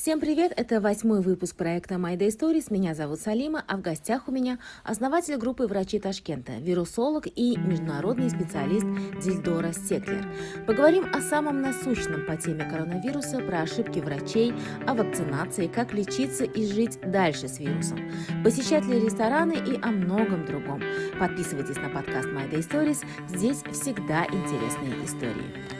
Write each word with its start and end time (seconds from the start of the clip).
Всем 0.00 0.18
привет! 0.18 0.54
Это 0.56 0.80
восьмой 0.80 1.20
выпуск 1.20 1.56
проекта 1.56 1.96
My 1.96 2.16
Day 2.16 2.28
Stories. 2.28 2.72
Меня 2.72 2.94
зовут 2.94 3.20
Салима, 3.20 3.62
а 3.68 3.76
в 3.76 3.82
гостях 3.82 4.28
у 4.28 4.32
меня 4.32 4.58
основатель 4.82 5.36
группы 5.36 5.66
врачей 5.66 6.00
Ташкента, 6.00 6.52
вирусолог 6.52 7.26
и 7.26 7.58
международный 7.58 8.30
специалист 8.30 8.86
Дильдора 9.22 9.74
Секлер. 9.74 10.24
Поговорим 10.66 11.04
о 11.14 11.20
самом 11.20 11.60
насущном 11.60 12.24
по 12.24 12.34
теме 12.36 12.64
коронавируса, 12.64 13.40
про 13.40 13.60
ошибки 13.60 13.98
врачей, 13.98 14.54
о 14.86 14.94
вакцинации, 14.94 15.66
как 15.66 15.92
лечиться 15.92 16.44
и 16.44 16.64
жить 16.64 16.98
дальше 17.02 17.46
с 17.46 17.58
вирусом, 17.58 17.98
посещать 18.42 18.86
ли 18.86 18.98
рестораны 19.00 19.52
и 19.52 19.78
о 19.82 19.88
многом 19.88 20.46
другом. 20.46 20.82
Подписывайтесь 21.18 21.76
на 21.76 21.90
подкаст 21.90 22.28
My 22.28 22.50
Day 22.50 22.66
Stories. 22.66 23.04
Здесь 23.28 23.58
всегда 23.70 24.24
интересные 24.24 25.04
истории. 25.04 25.79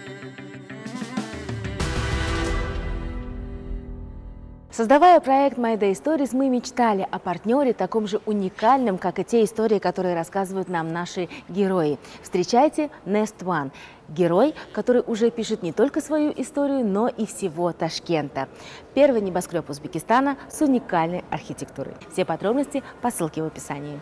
Создавая 4.73 5.19
проект 5.19 5.59
My 5.59 5.77
Day 5.77 5.93
Stories, 5.93 6.31
мы 6.33 6.49
мечтали 6.49 7.05
о 7.11 7.19
партнере 7.19 7.73
таком 7.73 8.07
же 8.07 8.21
уникальном, 8.25 8.99
как 8.99 9.19
и 9.19 9.25
те 9.25 9.43
истории, 9.43 9.81
которые 9.81 10.15
рассказывают 10.15 10.69
нам 10.69 10.93
наши 10.93 11.29
герои. 11.49 11.99
Встречайте 12.23 12.89
Nest 13.05 13.39
One. 13.41 13.73
Герой, 14.09 14.55
который 14.73 15.03
уже 15.05 15.33
пишет 15.33 15.65
не 15.65 15.73
только 15.73 16.01
свою 16.01 16.33
историю, 16.37 16.87
но 16.87 17.09
и 17.09 17.27
всего 17.27 17.73
Ташкента. 17.73 18.49
Первый 18.95 19.21
небоскреб 19.23 19.69
Узбекистана 19.69 20.37
с 20.49 20.61
уникальной 20.61 21.25
архитектурой. 21.31 21.95
Все 22.13 22.25
подробности 22.25 22.85
по 23.03 23.11
ссылке 23.11 23.43
в 23.43 23.47
описании. 23.47 24.01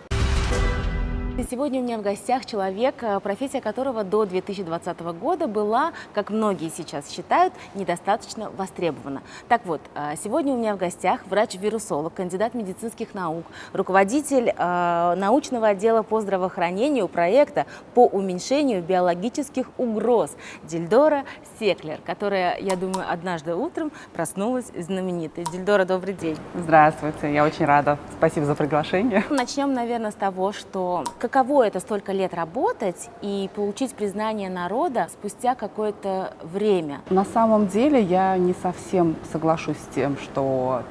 Сегодня 1.44 1.80
у 1.80 1.84
меня 1.84 1.98
в 1.98 2.02
гостях 2.02 2.46
человек, 2.46 2.96
э, 3.00 3.20
профессия 3.20 3.60
которого 3.60 4.02
до 4.02 4.24
2020 4.24 5.12
года 5.12 5.46
была, 5.46 5.92
как 6.12 6.30
многие 6.30 6.68
сейчас 6.68 7.08
считают, 7.08 7.54
недостаточно 7.74 8.50
востребована. 8.50 9.22
Так 9.48 9.64
вот, 9.64 9.80
э, 9.94 10.14
сегодня 10.22 10.52
у 10.52 10.56
меня 10.56 10.74
в 10.74 10.78
гостях 10.78 11.20
врач-вирусолог, 11.26 12.12
кандидат 12.12 12.54
медицинских 12.54 13.14
наук, 13.14 13.44
руководитель 13.72 14.52
э, 14.52 15.14
научного 15.16 15.68
отдела 15.68 16.02
по 16.02 16.20
здравоохранению 16.20 17.06
проекта 17.06 17.66
по 17.94 18.06
уменьшению 18.06 18.82
биологических 18.82 19.70
угроз 19.78 20.36
Дильдора 20.64 21.22
Секлер, 21.60 22.00
которая, 22.04 22.58
я 22.58 22.74
думаю, 22.74 23.06
однажды 23.08 23.54
утром 23.54 23.92
проснулась 24.12 24.72
знаменитой. 24.76 25.44
Дильдора, 25.44 25.84
добрый 25.84 26.14
день. 26.14 26.36
Здравствуйте, 26.56 27.32
я 27.32 27.44
очень 27.44 27.64
рада. 27.64 27.96
Спасибо 28.18 28.44
за 28.44 28.56
приглашение. 28.56 29.22
Начнем, 29.30 29.72
наверное, 29.72 30.10
с 30.10 30.16
того, 30.16 30.52
что 30.52 31.04
каково 31.28 31.66
это 31.66 31.80
столько 31.80 32.12
лет 32.12 32.34
работать 32.34 33.10
и 33.22 33.50
получить 33.54 33.94
признание 33.94 34.50
народа 34.50 35.08
спустя 35.12 35.54
какое-то 35.54 36.32
время? 36.42 37.00
На 37.10 37.24
самом 37.24 37.68
деле 37.68 38.00
я 38.00 38.36
не 38.36 38.54
совсем 38.54 39.16
соглашусь 39.32 39.76
с 39.76 39.94
тем, 39.94 40.16
что 40.16 40.82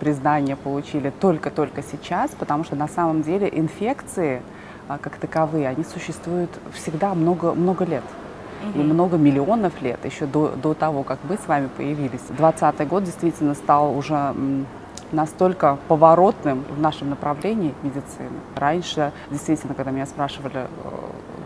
признание 0.00 0.56
получили 0.56 1.10
только-только 1.10 1.82
сейчас, 1.82 2.30
потому 2.38 2.64
что 2.64 2.76
на 2.76 2.88
самом 2.88 3.22
деле 3.22 3.48
инфекции 3.52 4.42
а, 4.88 4.98
как 4.98 5.16
таковые, 5.16 5.68
они 5.68 5.84
существуют 5.84 6.50
всегда 6.72 7.14
много, 7.14 7.52
много 7.52 7.84
лет 7.84 8.04
и 8.74 8.78
много 8.78 9.16
миллионов 9.16 9.80
лет, 9.82 10.04
еще 10.04 10.26
до, 10.26 10.48
до 10.50 10.74
того, 10.74 11.02
как 11.02 11.18
мы 11.28 11.36
с 11.36 11.48
вами 11.48 11.68
появились. 11.76 12.20
20 12.28 12.86
год 12.88 13.04
действительно 13.04 13.54
стал 13.54 13.96
уже 13.96 14.34
настолько 15.12 15.78
поворотным 15.88 16.64
в 16.68 16.80
нашем 16.80 17.10
направлении 17.10 17.74
медицины. 17.82 18.40
Раньше, 18.56 19.12
действительно, 19.30 19.74
когда 19.74 19.90
меня 19.90 20.06
спрашивали, 20.06 20.56
э, 20.56 20.66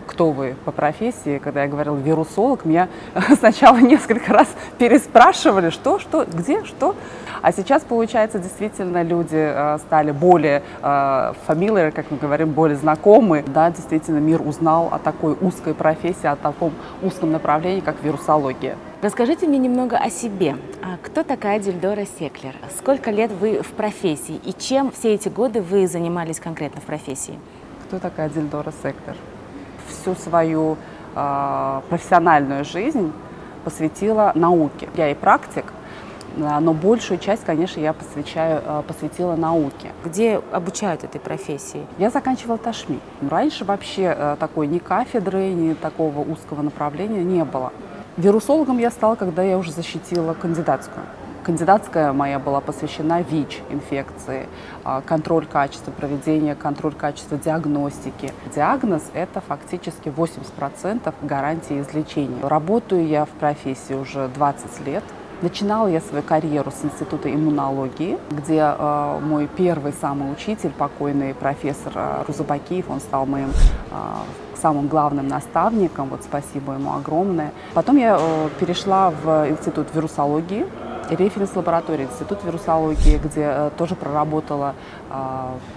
кто 0.06 0.30
вы 0.30 0.56
по 0.64 0.72
профессии, 0.72 1.38
когда 1.38 1.62
я 1.62 1.68
говорила 1.68 1.96
вирусолог, 1.96 2.64
меня 2.64 2.88
сначала 3.38 3.78
несколько 3.78 4.32
раз 4.32 4.48
переспрашивали, 4.78 5.70
что, 5.70 5.98
что, 5.98 6.24
где, 6.24 6.64
что. 6.64 6.94
А 7.42 7.52
сейчас, 7.52 7.82
получается, 7.82 8.38
действительно 8.38 9.02
люди 9.02 9.36
э, 9.36 9.78
стали 9.78 10.10
более 10.10 10.62
э, 10.82 10.84
familiar, 11.46 11.90
как 11.90 12.10
мы 12.10 12.16
говорим, 12.16 12.52
более 12.52 12.76
знакомы. 12.76 13.44
Да, 13.46 13.70
действительно, 13.70 14.18
мир 14.18 14.40
узнал 14.40 14.88
о 14.90 14.98
такой 14.98 15.36
узкой 15.40 15.74
профессии, 15.74 16.26
о 16.26 16.36
таком 16.36 16.72
узком 17.02 17.32
направлении, 17.32 17.80
как 17.80 18.02
вирусология. 18.02 18.76
Расскажите 19.02 19.46
мне 19.46 19.58
немного 19.58 19.98
о 19.98 20.10
себе. 20.10 20.56
А 20.82 20.96
кто 21.02 21.22
такая 21.22 21.60
Дильдора 21.60 22.06
Секлер? 22.18 22.54
Сколько 22.78 23.10
лет 23.10 23.30
вы 23.30 23.62
в 23.62 23.72
профессии 23.72 24.40
и 24.42 24.52
чем 24.52 24.90
все 24.90 25.14
эти 25.14 25.28
годы 25.28 25.60
вы 25.60 25.86
занимались 25.86 26.40
конкретно 26.40 26.80
в 26.80 26.84
профессии? 26.84 27.38
Кто 27.86 27.98
такая 27.98 28.28
Дильдора 28.28 28.72
Секлер? 28.82 29.16
Всю 29.88 30.14
свою 30.14 30.76
э, 31.14 31.80
профессиональную 31.88 32.64
жизнь 32.64 33.12
посвятила 33.64 34.32
науке. 34.34 34.88
Я 34.96 35.10
и 35.10 35.14
практик, 35.14 35.64
но 36.36 36.72
большую 36.72 37.18
часть, 37.18 37.44
конечно, 37.44 37.80
я 37.80 37.92
посвящаю, 37.92 38.62
а, 38.64 38.82
посвятила 38.82 39.36
науке. 39.36 39.90
Где 40.04 40.40
обучают 40.52 41.02
этой 41.02 41.18
профессии? 41.18 41.86
Я 41.98 42.10
заканчивала 42.10 42.58
Ташми. 42.58 43.00
Раньше 43.28 43.64
вообще 43.64 44.36
такой 44.38 44.66
ни 44.66 44.78
кафедры, 44.78 45.48
ни 45.48 45.72
такого 45.72 46.20
узкого 46.20 46.62
направления 46.62 47.24
не 47.24 47.42
было. 47.42 47.72
Вирусологом 48.16 48.78
я 48.78 48.90
стала, 48.90 49.14
когда 49.14 49.42
я 49.42 49.58
уже 49.58 49.72
защитила 49.72 50.34
кандидатскую. 50.34 51.04
Кандидатская 51.46 52.12
моя 52.12 52.40
была 52.40 52.60
посвящена 52.60 53.22
ВИЧ 53.22 53.62
инфекции, 53.70 54.48
а, 54.82 55.00
контроль 55.00 55.46
качества 55.46 55.92
проведения, 55.92 56.56
контроль 56.56 56.94
качества 56.94 57.38
диагностики. 57.38 58.32
Диагноз– 58.52 59.04
это 59.14 59.40
фактически 59.40 60.08
80% 60.08 61.14
гарантии 61.22 61.80
излечения. 61.80 62.42
Работаю 62.42 63.06
я 63.06 63.26
в 63.26 63.28
профессии 63.28 63.94
уже 63.94 64.26
20 64.26 64.84
лет. 64.88 65.04
Начинала 65.40 65.86
я 65.86 66.00
свою 66.00 66.24
карьеру 66.24 66.72
с 66.72 66.84
Института 66.84 67.32
иммунологии, 67.32 68.18
где 68.28 68.74
э, 68.76 69.20
мой 69.22 69.46
первый 69.46 69.92
самый 69.92 70.32
учитель, 70.32 70.70
покойный 70.70 71.32
профессор 71.32 71.92
э, 71.94 72.24
Рузабакиев, 72.26 72.90
он 72.90 72.98
стал 72.98 73.24
моим 73.24 73.50
э, 73.50 73.94
самым 74.60 74.88
главным 74.88 75.28
наставником, 75.28 76.08
вот 76.08 76.24
спасибо 76.24 76.72
ему 76.72 76.94
огромное. 76.94 77.52
Потом 77.72 77.98
я 77.98 78.16
э, 78.18 78.48
перешла 78.58 79.10
в 79.10 79.48
Институт 79.48 79.94
вирусологии, 79.94 80.66
референс-лаборатории, 81.10 82.04
Институт 82.04 82.44
вирусологии, 82.44 83.18
где 83.18 83.42
э, 83.42 83.70
тоже 83.76 83.94
проработала 83.94 84.74
э, 85.10 85.14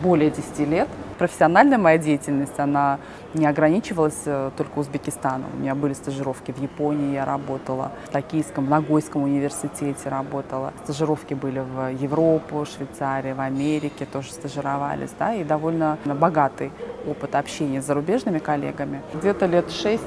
более 0.02 0.32
10 0.32 0.60
лет. 0.68 0.88
Профессиональная 1.18 1.78
моя 1.78 1.98
деятельность, 1.98 2.58
она 2.58 3.00
не 3.34 3.46
ограничивалась 3.46 4.22
э, 4.26 4.52
только 4.58 4.80
Узбекистаном. 4.80 5.48
У 5.54 5.58
меня 5.58 5.76
были 5.76 5.94
стажировки 5.94 6.52
в 6.52 6.62
Японии, 6.62 7.14
я 7.14 7.26
работала, 7.26 7.92
в 8.08 8.10
Токийском, 8.12 8.70
Нагойском 8.70 9.24
университете 9.24 10.10
работала. 10.10 10.74
Стажировки 10.84 11.34
были 11.34 11.60
в 11.60 11.90
Европу, 11.94 12.66
Швейцарии, 12.66 13.34
в 13.34 13.42
Америке 13.42 14.06
тоже 14.06 14.32
стажировались, 14.32 15.12
да, 15.20 15.34
и 15.34 15.44
довольно 15.44 15.98
богатый 16.06 16.72
опыт 17.08 17.36
общения 17.36 17.82
с 17.82 17.86
зарубежными 17.86 18.40
коллегами. 18.40 19.02
Где-то 19.14 19.46
лет 19.46 19.72
шесть 19.72 20.04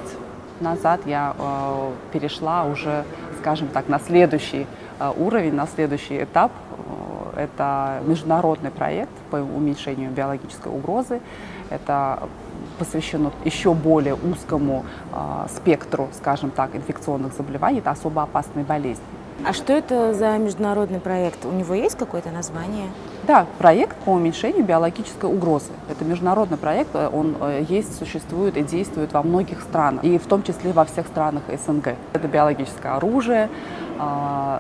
назад 0.61 1.01
я 1.07 1.35
э, 1.39 1.93
перешла 2.13 2.65
уже, 2.65 3.05
скажем 3.41 3.69
так, 3.69 3.89
на 3.89 3.99
следующий 3.99 4.67
уровень 5.11 5.55
на 5.55 5.67
следующий 5.67 6.23
этап. 6.23 6.53
Э, 7.35 7.45
это 7.45 8.03
международный 8.07 8.71
проект 8.71 9.13
по 9.31 9.37
уменьшению 9.37 10.11
биологической 10.11 10.73
угрозы. 10.73 11.21
Это 11.71 12.29
посвящено 12.79 13.33
еще 13.45 13.75
более 13.75 14.15
узкому 14.15 14.85
э, 15.13 15.47
спектру, 15.55 16.09
скажем 16.15 16.51
так, 16.51 16.75
инфекционных 16.75 17.33
заболеваний. 17.33 17.79
Это 17.79 17.91
особо 17.91 18.23
опасные 18.23 18.65
болезни. 18.65 19.05
А 19.45 19.53
что 19.53 19.73
это 19.73 20.15
за 20.15 20.39
международный 20.39 21.01
проект? 21.01 21.45
У 21.45 21.51
него 21.51 21.75
есть 21.75 21.97
какое-то 21.97 22.31
название? 22.31 22.87
Да, 23.27 23.47
проект 23.59 23.97
по 23.97 24.11
уменьшению 24.11 24.65
биологической 24.65 25.29
угрозы. 25.29 25.73
Это 25.89 26.05
международный 26.05 26.59
проект, 26.59 26.95
он 26.95 27.37
есть, 27.69 27.99
существует 27.99 28.57
и 28.57 28.63
действует 28.63 29.13
во 29.13 29.23
многих 29.23 29.61
странах, 29.63 30.05
и 30.05 30.19
в 30.19 30.27
том 30.27 30.45
числе 30.45 30.73
во 30.73 30.85
всех 30.85 31.07
странах 31.09 31.43
СНГ. 31.49 31.95
Это 32.13 32.29
биологическое 32.29 32.95
оружие, 32.95 33.49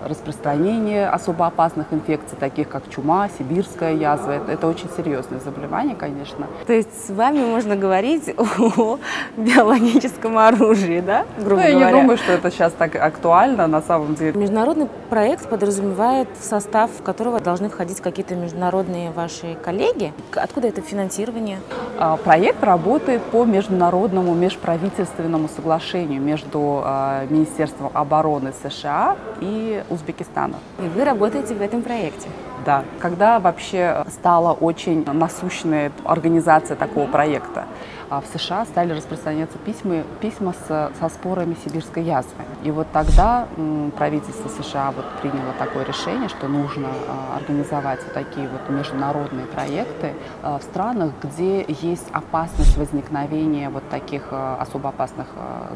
распространение 0.05 1.09
особо 1.09 1.47
опасных 1.47 1.93
инфекций, 1.93 2.37
таких 2.39 2.69
как 2.69 2.89
чума, 2.89 3.29
сибирская 3.39 3.95
язва. 3.95 4.33
Это, 4.33 4.53
это 4.53 4.67
очень 4.67 4.89
серьезное 4.97 5.41
заболевание, 5.41 5.95
конечно. 5.95 6.47
То 6.67 6.73
есть 6.73 7.07
с 7.07 7.11
вами 7.11 7.45
можно 7.45 7.77
говорить 7.77 8.35
о 8.77 8.99
биологическом 9.37 10.39
оружии, 10.39 11.01
да? 11.01 11.25
Грубо 11.39 11.63
ну, 11.63 11.69
я 11.69 11.73
говоря. 11.73 11.93
не 11.93 12.01
думаю, 12.01 12.19
что 12.19 12.33
это 12.33 12.51
сейчас 12.51 12.73
так 12.73 12.97
актуально 12.97 13.67
на 13.67 13.83
самом 13.83 14.15
деле. 14.15 14.39
Международный 14.39 14.89
проект 15.11 15.49
подразумевает, 15.49 16.29
в 16.39 16.45
состав 16.45 16.91
которого 17.03 17.41
должны 17.41 17.69
входить 17.69 18.01
какие-то 18.01 18.35
международные 18.35 19.11
ваши 19.11 19.57
коллеги. 19.63 20.13
Откуда 20.35 20.69
это 20.69 20.81
финансирование? 20.81 21.59
А, 21.99 22.17
проект 22.17 22.63
работает 22.63 23.23
по 23.23 23.45
международному 23.45 24.35
межправительственному 24.35 25.49
соглашению 25.49 26.21
между 26.21 26.83
а, 26.85 27.27
Министерством 27.29 27.91
обороны 27.95 28.53
США 28.63 29.17
и 29.41 29.83
Узбекистана. 29.91 30.57
И 30.79 30.89
вы 30.89 31.05
работаете 31.05 31.55
в 31.55 31.63
этом 31.63 31.83
проекте? 31.83 32.29
Да. 32.65 32.85
Когда 33.01 33.41
вообще 33.41 34.05
стала 34.09 34.53
очень 34.53 35.05
насущная 35.05 35.91
организация 36.05 36.77
такого 36.77 37.07
проекта? 37.07 37.65
А 38.13 38.21
в 38.21 38.27
США 38.27 38.67
стали 38.67 38.93
распространяться 38.93 39.57
письма, 39.57 40.03
письма 40.21 40.53
с, 40.53 40.91
со 41.01 41.09
спорами 41.09 41.57
сибирской 41.65 42.03
язвы. 42.03 42.45
И 42.63 42.71
вот 42.71 42.87
тогда 42.93 43.49
правительство 43.97 44.51
США 44.51 44.93
вот 44.95 45.07
приняло 45.23 45.55
такое 45.59 45.87
решение, 45.87 46.29
что 46.29 46.47
нужно 46.47 46.89
а, 47.09 47.39
организовать 47.39 48.01
вот 48.05 48.13
такие 48.13 48.51
вот 48.51 48.69
международные 48.69 49.47
проекты 49.47 50.13
а, 50.43 50.59
в 50.59 50.63
странах, 50.63 51.13
где 51.23 51.65
есть 51.67 52.07
опасность 52.13 52.77
возникновения 52.77 53.71
вот 53.71 53.89
таких 53.89 54.25
особо 54.31 54.91
опасных 54.91 55.29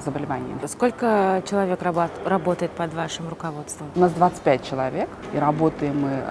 заболеваний. 0.04 0.54
Сколько 0.66 1.42
человек 1.48 1.80
работает 2.26 2.70
под 2.72 2.92
вашим 2.92 3.30
руководством? 3.30 3.88
У 3.96 4.00
нас 4.00 4.12
25 4.12 4.68
человек, 4.68 5.08
и 5.32 5.38
работаем 5.38 6.02
мы 6.02 6.22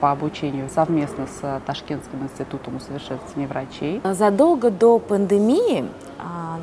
по 0.00 0.10
обучению 0.10 0.68
совместно 0.68 1.26
с 1.26 1.60
Ташкентским 1.64 2.24
институтом 2.24 2.76
усовершенствования 2.76 3.46
врачей. 3.46 4.00
Задолго 4.04 4.70
до 4.70 4.98
пандемии 4.98 5.27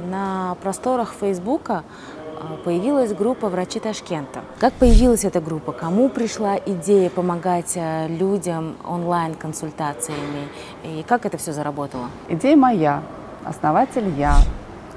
на 0.10 0.56
просторах 0.62 1.14
Фейсбука 1.20 1.84
а, 2.38 2.58
появилась 2.64 3.14
группа 3.14 3.50
«Врачи 3.50 3.80
Ташкента». 3.80 4.42
Как 4.60 4.74
появилась 4.74 5.26
эта 5.26 5.42
группа? 5.42 5.72
Кому 5.72 6.10
пришла 6.10 6.58
идея 6.58 7.10
помогать 7.10 7.74
э, 7.76 8.08
людям 8.08 8.76
онлайн-консультациями? 8.86 10.48
И 10.84 11.04
как 11.08 11.26
это 11.26 11.38
все 11.38 11.54
заработало? 11.54 12.08
Идея 12.30 12.56
моя, 12.56 13.04
основатель 13.44 14.10
я. 14.18 14.36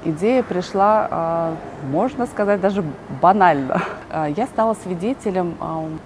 Идея 0.05 0.43
пришла, 0.43 1.07
а, 1.09 1.55
можно 1.91 2.25
сказать, 2.25 2.61
даже 2.61 2.83
банально. 3.21 3.81
А, 4.11 4.25
я 4.27 4.47
стала 4.47 4.73
свидетелем 4.73 5.53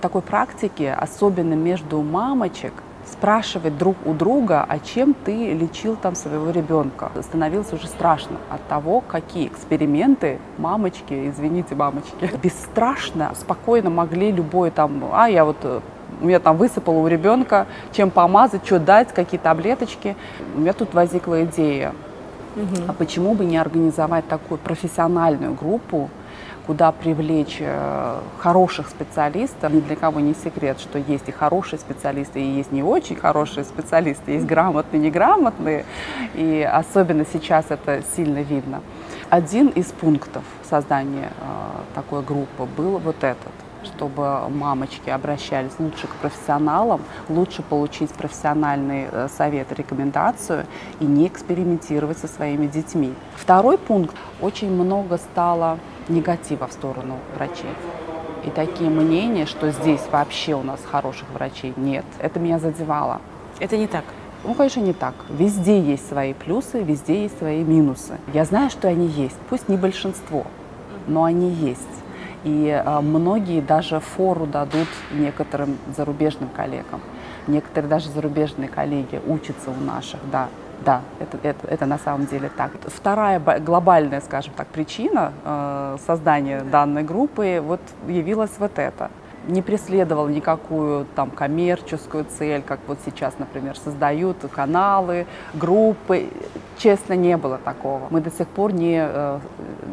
такой 0.01 0.21
практики, 0.21 0.83
особенно 0.83 1.53
между 1.53 2.01
мамочек– 2.01 2.73
спрашивать 3.13 3.77
друг 3.77 3.95
у 4.05 4.13
друга, 4.13 4.65
а 4.67 4.79
чем 4.79 5.13
ты 5.13 5.53
лечил 5.53 5.95
там 5.95 6.15
своего 6.15 6.49
ребенка. 6.49 7.11
Становилось 7.21 7.71
уже 7.71 7.87
страшно 7.87 8.37
от 8.49 8.67
того, 8.67 9.01
какие 9.01 9.47
эксперименты 9.47 10.39
мамочки, 10.57 11.29
извините, 11.29 11.75
мамочки, 11.75 12.29
бесстрашно, 12.43 13.31
спокойно 13.39 13.89
могли 13.89 14.31
любой 14.31 14.71
там, 14.71 15.03
а 15.13 15.29
я 15.29 15.45
вот 15.45 15.57
э, 15.63 15.79
у 16.21 16.25
меня 16.25 16.39
там 16.39 16.57
высыпало 16.57 16.99
у 16.99 17.07
ребенка, 17.07 17.67
чем 17.91 18.09
помазать, 18.09 18.65
что 18.65 18.79
дать, 18.79 19.13
какие 19.13 19.39
таблеточки. 19.39 20.15
У 20.55 20.59
меня 20.59 20.73
тут 20.73 20.93
возникла 20.93 21.43
идея, 21.45 21.93
угу. 22.55 22.83
а 22.87 22.93
почему 22.93 23.35
бы 23.35 23.45
не 23.45 23.57
организовать 23.57 24.27
такую 24.27 24.57
профессиональную 24.57 25.53
группу, 25.53 26.09
куда 26.65 26.91
привлечь 26.91 27.57
э, 27.59 28.19
хороших 28.39 28.89
специалистов. 28.89 29.71
Ни 29.73 29.81
для 29.81 29.95
кого 29.95 30.19
не 30.19 30.33
секрет, 30.33 30.79
что 30.79 30.97
есть 30.97 31.27
и 31.27 31.31
хорошие 31.31 31.79
специалисты, 31.79 32.41
и 32.41 32.45
есть 32.45 32.71
не 32.71 32.83
очень 32.83 33.15
хорошие 33.15 33.63
специалисты, 33.63 34.31
есть 34.31 34.45
грамотные, 34.45 35.01
неграмотные, 35.01 35.85
и 36.33 36.61
особенно 36.61 37.25
сейчас 37.25 37.65
это 37.69 38.01
сильно 38.15 38.39
видно. 38.39 38.81
Один 39.29 39.67
из 39.69 39.87
пунктов 39.87 40.43
создания 40.69 41.31
э, 41.39 41.95
такой 41.95 42.21
группы 42.21 42.65
был 42.77 42.99
вот 42.99 43.23
этот 43.23 43.62
чтобы 43.85 44.49
мамочки 44.49 45.09
обращались 45.09 45.73
лучше 45.79 46.07
к 46.07 46.15
профессионалам, 46.15 47.01
лучше 47.29 47.61
получить 47.61 48.11
профессиональный 48.11 49.07
э, 49.11 49.27
совет, 49.35 49.71
рекомендацию 49.71 50.65
и 50.99 51.05
не 51.05 51.27
экспериментировать 51.27 52.17
со 52.17 52.27
своими 52.27 52.67
детьми. 52.67 53.13
Второй 53.35 53.77
пункт. 53.77 54.15
Очень 54.41 54.71
много 54.71 55.17
стало 55.17 55.79
негатива 56.09 56.67
в 56.67 56.73
сторону 56.73 57.17
врачей. 57.35 57.69
И 58.45 58.49
такие 58.49 58.89
мнения, 58.89 59.45
что 59.45 59.71
здесь 59.71 60.01
вообще 60.11 60.53
у 60.53 60.63
нас 60.63 60.79
хороших 60.83 61.29
врачей 61.29 61.73
нет, 61.77 62.05
это 62.19 62.39
меня 62.39 62.59
задевало. 62.59 63.21
Это 63.59 63.77
не 63.77 63.87
так? 63.87 64.03
Ну, 64.43 64.53
конечно, 64.53 64.81
не 64.81 64.91
так. 64.91 65.13
Везде 65.29 65.79
есть 65.79 66.07
свои 66.09 66.33
плюсы, 66.33 66.83
везде 66.83 67.23
есть 67.23 67.37
свои 67.37 67.63
минусы. 67.63 68.19
Я 68.33 68.43
знаю, 68.43 68.69
что 68.69 68.89
они 68.89 69.07
есть, 69.07 69.37
пусть 69.49 69.69
не 69.69 69.77
большинство, 69.77 70.45
но 71.07 71.23
они 71.23 71.49
есть. 71.49 72.02
И 72.43 72.69
а, 72.69 73.01
многие 73.01 73.61
даже 73.61 73.99
фору 73.99 74.45
дадут 74.45 74.87
некоторым 75.11 75.77
зарубежным 75.95 76.49
коллегам. 76.49 77.01
Некоторые 77.47 77.89
даже 77.89 78.09
зарубежные 78.09 78.69
коллеги 78.69 79.21
учатся 79.25 79.71
у 79.71 79.83
наших, 79.83 80.19
да. 80.31 80.47
Да, 80.85 81.01
это, 81.19 81.37
это, 81.43 81.67
это 81.67 81.85
на 81.85 81.97
самом 81.97 82.25
деле 82.25 82.49
так. 82.49 82.71
Вторая 82.87 83.39
глобальная, 83.39 84.19
скажем 84.19 84.53
так, 84.57 84.67
причина 84.67 85.31
э, 85.45 85.97
создания 86.05 86.61
данной 86.61 87.03
группы 87.03 87.61
вот 87.63 87.79
явилась 88.07 88.51
вот 88.59 88.77
это. 88.77 89.09
Не 89.47 89.61
преследовал 89.61 90.27
никакую 90.27 91.05
там 91.15 91.29
коммерческую 91.31 92.25
цель, 92.25 92.61
как 92.61 92.79
вот 92.87 92.97
сейчас, 93.05 93.33
например, 93.39 93.77
создают 93.77 94.37
каналы, 94.51 95.25
группы. 95.53 96.29
Честно, 96.77 97.13
не 97.13 97.37
было 97.37 97.57
такого. 97.57 98.07
Мы 98.09 98.21
до 98.21 98.31
сих 98.31 98.47
пор 98.47 98.73
не, 98.73 98.97
э, 98.99 99.39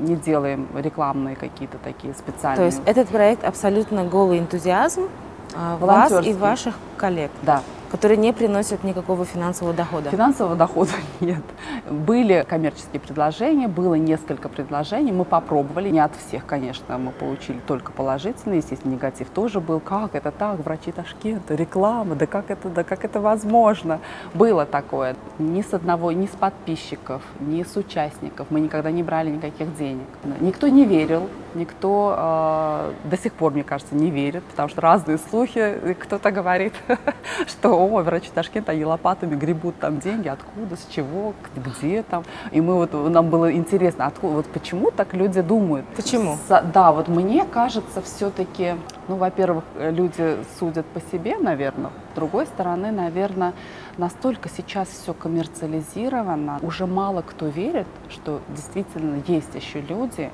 не 0.01 0.17
делаем 0.17 0.69
рекламные 0.75 1.37
какие-то 1.37 1.79
такие 1.79 2.15
специальные. 2.15 2.57
То 2.57 2.65
есть 2.65 2.81
этот 2.87 3.09
проект 3.09 3.45
абсолютно 3.45 4.05
голый 4.05 4.39
энтузиазм 4.39 5.09
э, 5.55 5.77
вас 5.81 6.27
и 6.27 6.33
ваших 6.33 6.75
коллег? 6.97 7.31
Да, 7.43 7.63
которые 7.91 8.17
не 8.17 8.33
приносят 8.33 8.85
никакого 8.85 9.25
финансового 9.25 9.75
дохода? 9.75 10.11
Финансового 10.11 10.57
дохода 10.57 10.93
нет. 11.21 11.43
Были 11.91 12.45
коммерческие 12.49 13.01
предложения, 13.01 13.69
было 13.69 13.95
несколько 13.95 14.49
предложений, 14.49 15.13
мы 15.13 15.25
попробовали. 15.25 15.91
Не 15.91 16.01
от 16.01 16.13
всех, 16.17 16.47
конечно, 16.47 16.99
мы 16.99 17.11
получили 17.11 17.59
только 17.67 17.93
положительные, 17.93 18.59
естественно, 18.59 18.93
негатив 18.93 19.29
тоже 19.31 19.61
был. 19.61 19.81
Как 19.81 20.15
это 20.15 20.31
так, 20.31 20.61
врачи 20.65 20.93
Ташкента, 20.93 21.55
реклама, 21.55 22.15
да 22.15 22.27
как 22.27 22.51
это, 22.51 22.69
да 22.69 22.85
как 22.85 23.05
это 23.05 23.21
возможно? 23.21 24.01
Было 24.35 24.67
такое. 24.67 25.17
Ни 25.39 25.63
с 25.63 25.75
одного, 25.75 26.13
ни 26.13 26.27
с 26.27 26.31
подписчиков, 26.31 27.23
ни 27.41 27.63
с 27.63 27.77
участников 27.77 28.47
мы 28.51 28.61
никогда 28.61 28.91
не 28.91 29.03
брали 29.03 29.31
никаких 29.31 29.77
денег. 29.77 30.07
Никто 30.41 30.69
не 30.69 30.85
верил, 30.85 31.29
никто 31.55 32.15
э, 32.17 32.93
до 33.05 33.17
сих 33.17 33.33
пор, 33.33 33.53
мне 33.53 33.65
кажется, 33.65 33.95
не 33.95 34.11
верит, 34.11 34.45
потому 34.45 34.69
что 34.69 34.81
разные 34.81 35.19
слухи, 35.19 35.97
кто-то 35.99 36.31
говорит, 36.31 36.75
что 37.47 37.80
о, 37.81 38.03
врачи 38.03 38.31
Ташкента, 38.33 38.73
они 38.73 38.85
лопатами 38.85 39.35
гребут 39.35 39.79
там 39.79 39.99
деньги, 39.99 40.29
откуда, 40.29 40.77
с 40.77 40.87
чего, 40.91 41.35
где 41.55 42.03
там. 42.03 42.25
И 42.53 42.61
мы 42.61 42.75
вот, 42.75 42.93
нам 42.93 43.31
было 43.31 43.53
интересно, 43.53 44.07
откуда, 44.07 44.35
вот 44.35 44.47
почему 44.47 44.91
так 44.91 45.15
люди 45.15 45.41
думают. 45.41 45.87
Почему? 45.97 46.37
С, 46.49 46.65
да, 46.73 46.93
вот 46.93 47.09
мне 47.09 47.45
кажется, 47.45 48.03
все-таки, 48.03 48.75
ну, 49.09 49.17
во-первых, 49.17 49.65
люди 49.79 50.37
судят 50.59 50.87
по 50.87 51.01
себе, 51.01 51.37
наверное. 51.39 51.91
С 52.13 52.15
другой 52.17 52.47
стороны, 52.47 52.91
наверное, 52.91 53.53
настолько 53.97 54.49
сейчас 54.49 54.89
все 54.89 55.15
коммерциализировано, 55.15 56.59
уже 56.63 56.87
мало 56.87 57.23
кто 57.23 57.47
верит, 57.47 57.87
что 58.09 58.41
действительно 58.49 59.23
есть 59.27 59.55
еще 59.55 59.81
люди, 59.81 60.31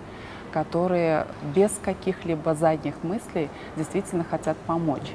которые 0.53 1.27
без 1.55 1.71
каких-либо 1.85 2.55
задних 2.55 2.95
мыслей 3.03 3.51
действительно 3.77 4.25
хотят 4.25 4.57
помочь. 4.67 5.13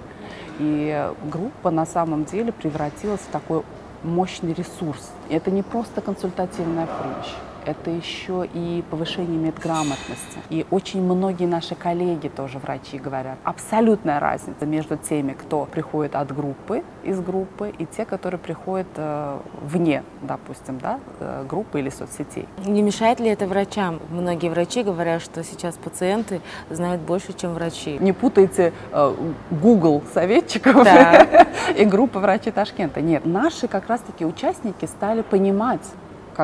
И 0.61 1.11
группа 1.23 1.71
на 1.71 1.87
самом 1.87 2.23
деле 2.25 2.51
превратилась 2.51 3.21
в 3.21 3.31
такой 3.31 3.63
мощный 4.03 4.53
ресурс. 4.53 5.11
Это 5.27 5.49
не 5.49 5.63
просто 5.63 6.01
консультативная 6.01 6.85
помощь 6.85 7.33
это 7.65 7.89
еще 7.89 8.47
и 8.53 8.83
повышение 8.89 9.37
медграмотности. 9.37 10.39
И 10.49 10.65
очень 10.71 11.01
многие 11.01 11.45
наши 11.45 11.75
коллеги, 11.75 12.27
тоже 12.27 12.59
врачи, 12.59 12.97
говорят, 12.97 13.37
абсолютная 13.43 14.19
разница 14.19 14.65
между 14.65 14.97
теми, 14.97 15.33
кто 15.33 15.65
приходит 15.65 16.15
от 16.15 16.33
группы, 16.33 16.83
из 17.03 17.19
группы, 17.19 17.73
и 17.77 17.85
те, 17.85 18.05
которые 18.05 18.39
приходят 18.39 18.87
э, 18.95 19.39
вне, 19.61 20.03
допустим, 20.21 20.79
да, 20.79 20.99
э, 21.19 21.45
группы 21.47 21.79
или 21.79 21.89
соцсетей. 21.89 22.47
Не 22.65 22.81
мешает 22.81 23.19
ли 23.19 23.27
это 23.29 23.47
врачам? 23.47 23.99
Многие 24.09 24.49
врачи 24.49 24.83
говорят, 24.83 25.21
что 25.21 25.43
сейчас 25.43 25.75
пациенты 25.75 26.41
знают 26.69 27.01
больше, 27.01 27.33
чем 27.33 27.53
врачи. 27.53 27.97
Не 27.99 28.13
путайте 28.13 28.73
э, 28.91 29.15
Google 29.49 30.03
советчиков 30.13 30.83
да. 30.83 31.47
и 31.77 31.85
группы 31.85 32.19
врачей 32.19 32.51
Ташкента. 32.51 33.01
Нет, 33.01 33.25
наши 33.25 33.67
как 33.67 33.87
раз-таки 33.87 34.25
участники 34.25 34.85
стали 34.85 35.21
понимать, 35.21 35.81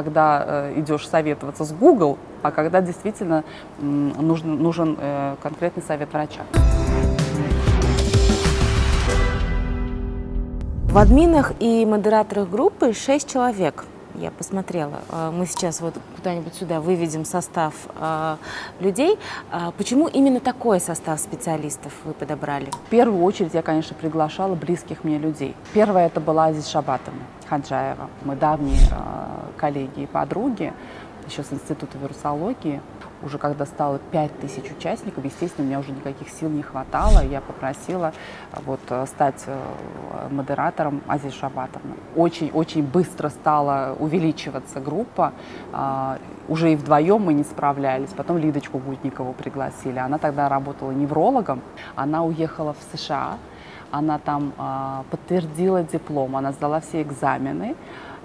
когда 0.04 0.44
э, 0.46 0.74
идешь 0.80 1.08
советоваться 1.10 1.66
с 1.66 1.72
Google, 1.72 2.20
а 2.44 2.52
когда 2.52 2.82
действительно 2.82 3.44
нужен, 3.80 4.62
нужен 4.62 4.96
э, 5.00 5.36
конкретный 5.42 5.82
совет 5.82 6.14
врача. 6.14 6.42
В 10.92 10.98
админах 11.00 11.54
и 11.60 11.84
модераторах 11.86 12.48
группы 12.48 12.94
6 12.94 13.28
человек– 13.28 13.86
я 14.18 14.32
посмотрела. 14.32 15.02
Э, 15.10 15.32
мы 15.32 15.46
сейчас 15.46 15.82
вот 15.82 15.96
куда-нибудь 16.16 16.54
сюда 16.56 16.82
выведем 16.82 17.26
состав 17.26 17.74
э, 17.96 18.38
людей. 18.80 19.18
Э, 19.52 19.72
почему 19.78 20.08
именно 20.08 20.40
такой 20.40 20.80
состав 20.80 21.20
специалистов 21.20 21.94
вы 22.04 22.14
подобрали? 22.14 22.70
В 22.88 22.90
первую 22.90 23.24
очередь 23.24 23.54
я, 23.54 23.62
конечно, 23.62 23.96
приглашала 23.96 24.56
близких 24.56 25.04
мне 25.04 25.18
людей. 25.18 25.56
Первая 25.74 26.08
это 26.08 26.20
была 26.20 26.46
Азиз 26.46 26.68
Шабатовна 26.68 27.22
Хаджаева. 27.48 28.10
Мы 28.24 28.36
давние 28.36 28.80
коллеги 29.58 30.02
и 30.02 30.06
подруги 30.06 30.74
еще 31.28 31.44
с 31.44 31.52
Института 31.52 31.98
вирусологии. 31.98 32.82
Уже 33.22 33.38
когда 33.38 33.66
стало 33.66 34.00
5000 34.12 34.72
участников, 34.78 35.26
естественно, 35.26 35.66
у 35.66 35.68
меня 35.68 35.80
уже 35.80 35.92
никаких 35.92 36.30
сил 36.30 36.50
не 36.50 36.62
хватало. 36.62 37.24
Я 37.24 37.42
попросила 37.42 38.14
вот, 38.66 38.80
стать 39.08 39.46
модератором 40.30 41.02
Азии 41.08 41.30
Шабатовны. 41.30 41.96
Очень-очень 42.16 42.84
быстро 42.84 43.30
стала 43.30 43.96
увеличиваться 44.00 44.80
группа. 44.80 45.34
Уже 46.48 46.74
и 46.74 46.76
вдвоем 46.76 47.22
мы 47.22 47.34
не 47.34 47.44
справлялись. 47.44 48.10
Потом 48.10 48.38
Лидочку 48.38 48.78
Гутникову 48.78 49.34
пригласили. 49.34 50.00
Она 50.00 50.18
тогда 50.18 50.48
работала 50.50 50.92
неврологом. 50.92 51.62
Она 51.96 52.24
уехала 52.24 52.74
в 52.74 52.98
США. 52.98 53.38
Она 53.90 54.20
там 54.20 54.52
подтвердила 55.10 55.82
диплом, 55.82 56.36
она 56.36 56.52
сдала 56.52 56.82
все 56.82 57.02
экзамены. 57.02 57.76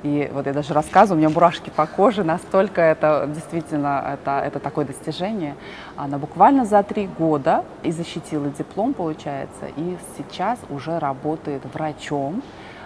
И 0.03 0.29
вот 0.33 0.47
я 0.47 0.53
даже 0.53 0.75
рассказываю, 0.75 1.19
у 1.19 1.25
меня 1.25 1.33
мурашки 1.33 1.71
по 1.71 1.87
коже, 1.87 2.25
настолько 2.25 2.81
это 2.81 3.29
действительно 3.33 4.03
это, 4.15 4.43
это 4.45 4.59
такое 4.59 4.85
достижение. 4.85 5.55
Она 5.97 6.19
буквально 6.19 6.65
за 6.65 6.83
три 6.83 7.07
года 7.07 7.65
и 7.85 7.93
защитила 7.93 8.49
диплом, 8.49 8.95
получается, 8.95 9.67
и 9.77 9.97
сейчас 10.17 10.59
уже 10.71 10.99
работает 10.99 11.63
врачом, 11.73 12.43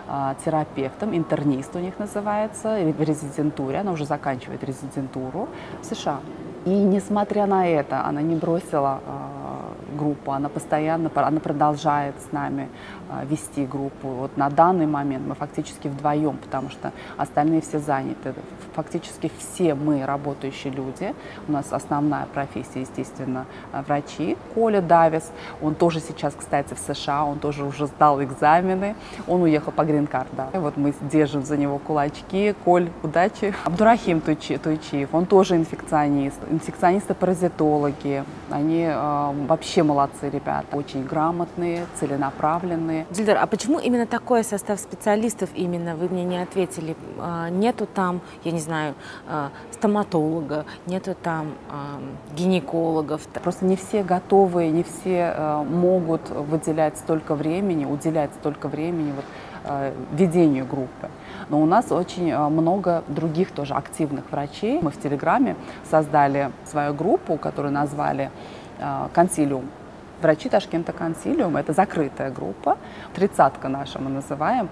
а, 0.08 0.36
терапевтом, 0.44 1.16
интернист 1.16 1.74
у 1.74 1.80
них 1.80 1.98
называется, 1.98 2.78
в 2.96 3.02
резидентуре, 3.02 3.80
она 3.80 3.90
уже 3.90 4.04
заканчивает 4.04 4.62
резидентуру 4.62 5.48
в 5.82 5.84
США. 5.84 6.20
И 6.64 6.70
несмотря 6.70 7.46
на 7.46 7.66
это, 7.66 8.04
она 8.04 8.22
не 8.22 8.36
бросила 8.36 9.00
а, 9.04 9.72
группу, 9.96 10.30
она 10.30 10.48
постоянно, 10.48 11.10
она 11.14 11.40
продолжает 11.40 12.14
с 12.20 12.32
нами 12.32 12.68
вести 13.24 13.64
группу. 13.64 14.08
Вот 14.08 14.36
на 14.36 14.50
данный 14.50 14.86
момент 14.86 15.26
мы 15.26 15.34
фактически 15.34 15.88
вдвоем, 15.88 16.36
потому 16.38 16.70
что 16.70 16.92
остальные 17.16 17.60
все 17.60 17.78
заняты. 17.78 18.34
Фактически 18.74 19.30
все 19.38 19.74
мы 19.74 20.04
работающие 20.04 20.72
люди. 20.72 21.14
У 21.48 21.52
нас 21.52 21.72
основная 21.72 22.26
профессия, 22.26 22.80
естественно, 22.80 23.46
а, 23.72 23.82
врачи. 23.82 24.36
Коля 24.54 24.80
Давис, 24.80 25.30
он 25.62 25.74
тоже 25.74 26.00
сейчас, 26.00 26.34
кстати, 26.34 26.74
в 26.74 26.78
США, 26.78 27.24
он 27.24 27.38
тоже 27.38 27.64
уже 27.64 27.86
сдал 27.86 28.22
экзамены. 28.22 28.96
Он 29.26 29.42
уехал 29.42 29.72
по 29.72 29.84
грин-карт, 29.84 30.28
вот 30.54 30.76
мы 30.76 30.94
держим 31.00 31.42
за 31.44 31.56
него 31.56 31.78
кулачки. 31.78 32.54
Коль, 32.64 32.90
удачи. 33.02 33.54
Абдурахим 33.64 34.20
Туйчиев, 34.20 35.14
он 35.14 35.26
тоже 35.26 35.56
инфекционист. 35.56 36.38
Инфекционисты-паразитологи. 36.50 38.24
Они 38.50 38.84
э, 38.88 39.46
вообще 39.46 39.82
молодцы 39.82 40.30
ребята. 40.30 40.76
Очень 40.76 41.04
грамотные, 41.04 41.86
целенаправленные 41.98 42.95
стороны. 42.96 43.06
Дильдар, 43.10 43.38
а 43.38 43.46
почему 43.46 43.78
именно 43.78 44.06
такой 44.06 44.44
состав 44.44 44.80
специалистов 44.80 45.50
именно? 45.54 45.96
Вы 45.96 46.08
мне 46.08 46.24
не 46.24 46.42
ответили. 46.42 46.96
А, 47.18 47.48
нету 47.50 47.86
там, 47.86 48.20
я 48.44 48.52
не 48.52 48.60
знаю, 48.60 48.94
а, 49.28 49.50
стоматолога, 49.72 50.64
нету 50.86 51.14
там 51.20 51.54
а, 51.68 52.00
гинекологов. 52.36 53.26
Просто 53.42 53.64
не 53.64 53.76
все 53.76 54.02
готовы, 54.02 54.68
не 54.68 54.82
все 54.82 55.64
могут 55.68 56.30
выделять 56.30 56.96
столько 56.98 57.34
времени, 57.34 57.84
уделять 57.84 58.30
столько 58.34 58.68
времени 58.68 59.12
вот, 59.14 59.24
ведению 60.12 60.66
группы. 60.66 61.10
Но 61.48 61.60
у 61.60 61.66
нас 61.66 61.90
очень 61.90 62.36
много 62.36 63.02
других 63.08 63.50
тоже 63.50 63.74
активных 63.74 64.30
врачей. 64.30 64.80
Мы 64.80 64.90
в 64.90 65.00
Телеграме 65.00 65.56
создали 65.90 66.50
свою 66.64 66.94
группу, 66.94 67.36
которую 67.36 67.72
назвали 67.72 68.30
«Консилиум 69.12 69.64
врачи 70.20 70.48
Ташкента 70.48 70.92
Консилиум, 70.92 71.56
это 71.56 71.72
закрытая 71.72 72.30
группа, 72.30 72.78
тридцатка 73.14 73.68
наша 73.68 73.98
мы 73.98 74.10
называем, 74.10 74.68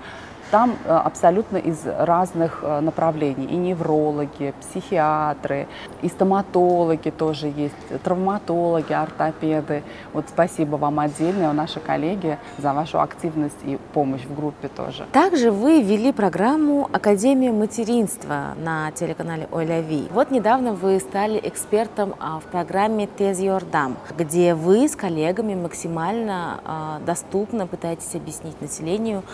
там 0.55 0.77
э, 0.85 0.89
абсолютно 0.89 1.57
из 1.57 1.85
разных 1.85 2.61
э, 2.63 2.79
направлений. 2.79 3.47
И 3.47 3.57
неврологи, 3.57 4.55
психиатры, 4.61 5.67
и 6.01 6.09
стоматологи 6.09 7.11
тоже 7.11 7.49
есть, 7.49 8.03
травматологи, 8.05 8.93
ортопеды. 8.93 9.83
Вот 10.13 10.27
спасибо 10.29 10.77
вам 10.77 11.01
отдельное, 11.01 11.53
наши 11.53 11.81
коллеги, 11.81 12.39
за 12.59 12.73
вашу 12.73 13.01
активность 13.01 13.59
и 13.65 13.81
помощь 13.93 14.23
в 14.23 14.37
группе 14.37 14.69
тоже. 14.69 15.07
Также 15.11 15.51
вы 15.51 15.83
вели 15.83 16.13
программу 16.13 16.89
«Академия 16.93 17.51
материнства» 17.51 18.55
на 18.57 18.93
телеканале 18.93 19.49
«Ойляви». 19.51 20.07
Вот 20.13 20.31
недавно 20.31 20.73
вы 20.73 21.01
стали 21.01 21.41
экспертом 21.43 22.15
а, 22.21 22.39
в 22.39 22.45
программе 22.45 23.09
«Тез 23.19 23.41
Йордам», 23.41 23.97
где 24.17 24.55
вы 24.55 24.87
с 24.89 24.95
коллегами 24.95 25.57
максимально 25.57 26.61
а, 26.65 27.01
доступно 27.05 27.67
пытаетесь 27.67 28.15
объяснить 28.15 28.61
населению 28.61 29.25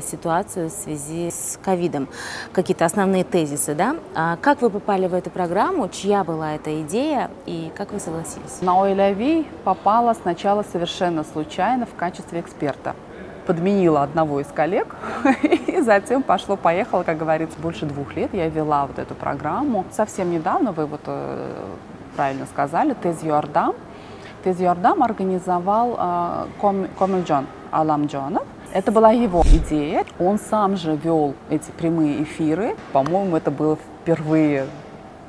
ситуацию 0.00 0.16
ситуацию 0.26 0.68
в 0.68 0.72
связи 0.72 1.30
с 1.30 1.58
ковидом. 1.62 2.08
Какие-то 2.52 2.84
основные 2.84 3.24
тезисы, 3.24 3.74
да? 3.74 3.96
А 4.14 4.36
как 4.36 4.62
вы 4.62 4.70
попали 4.70 5.06
в 5.06 5.14
эту 5.14 5.30
программу? 5.30 5.88
Чья 5.88 6.24
была 6.24 6.54
эта 6.54 6.82
идея 6.82 7.30
и 7.46 7.70
как 7.76 7.92
вы 7.92 8.00
согласились? 8.00 8.60
На 8.60 8.80
Ойлави 8.80 9.46
попала 9.64 10.14
сначала 10.14 10.64
совершенно 10.72 11.24
случайно 11.24 11.86
в 11.86 11.94
качестве 11.94 12.40
эксперта 12.40 12.94
подменила 13.46 14.02
одного 14.02 14.40
из 14.40 14.48
коллег, 14.48 14.96
и 15.68 15.80
затем 15.80 16.24
пошло-поехало, 16.24 17.04
как 17.04 17.16
говорится, 17.16 17.56
больше 17.60 17.86
двух 17.86 18.16
лет 18.16 18.34
я 18.34 18.48
вела 18.48 18.86
вот 18.86 18.98
эту 18.98 19.14
программу. 19.14 19.84
Совсем 19.92 20.32
недавно, 20.32 20.72
вы 20.72 20.86
вот 20.86 21.02
э, 21.06 21.54
правильно 22.16 22.46
сказали, 22.46 22.96
Тез 23.00 23.22
Юардам. 23.22 23.76
Тез 24.42 24.58
Юардам 24.58 25.00
организовал 25.00 25.96
э, 25.96 26.46
Комильджон 26.98 27.46
Аламджонов, 27.70 28.42
это 28.76 28.92
была 28.92 29.10
его 29.10 29.42
идея. 29.42 30.04
Он 30.18 30.38
сам 30.38 30.76
же 30.76 30.96
вел 31.02 31.34
эти 31.48 31.70
прямые 31.70 32.22
эфиры. 32.22 32.76
По-моему, 32.92 33.36
это 33.36 33.50
было 33.50 33.76
впервые 34.02 34.66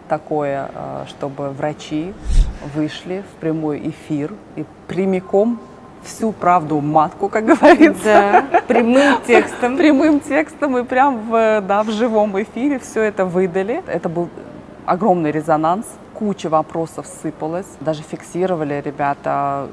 такое, 0.10 0.70
э, 0.74 1.06
чтобы 1.08 1.52
врачи 1.52 2.14
вышли 2.76 3.24
в 3.32 3.40
прямой 3.40 3.90
эфир 3.90 4.34
и 4.58 4.66
прямиком 4.88 5.62
всю 6.04 6.34
правду 6.34 6.82
матку, 6.82 7.30
как 7.30 7.46
говорится. 7.46 8.04
Да, 8.52 8.62
прямым 8.68 9.22
текстом. 9.28 9.78
Прямым 9.78 10.20
текстом 10.20 10.78
и 10.78 10.84
прям 10.84 11.30
в, 11.30 11.62
да, 11.62 11.84
в 11.84 11.92
живом 11.92 12.42
эфире 12.42 12.80
все 12.80 13.02
это 13.04 13.26
выдали. 13.26 13.82
Это 13.88 14.10
был 14.10 14.28
огромный 14.86 15.32
резонанс, 15.32 15.86
куча 16.18 16.50
вопросов 16.50 17.06
сыпалась. 17.06 17.68
Даже 17.80 18.02
фиксировали 18.02 18.82
ребята 18.84 19.70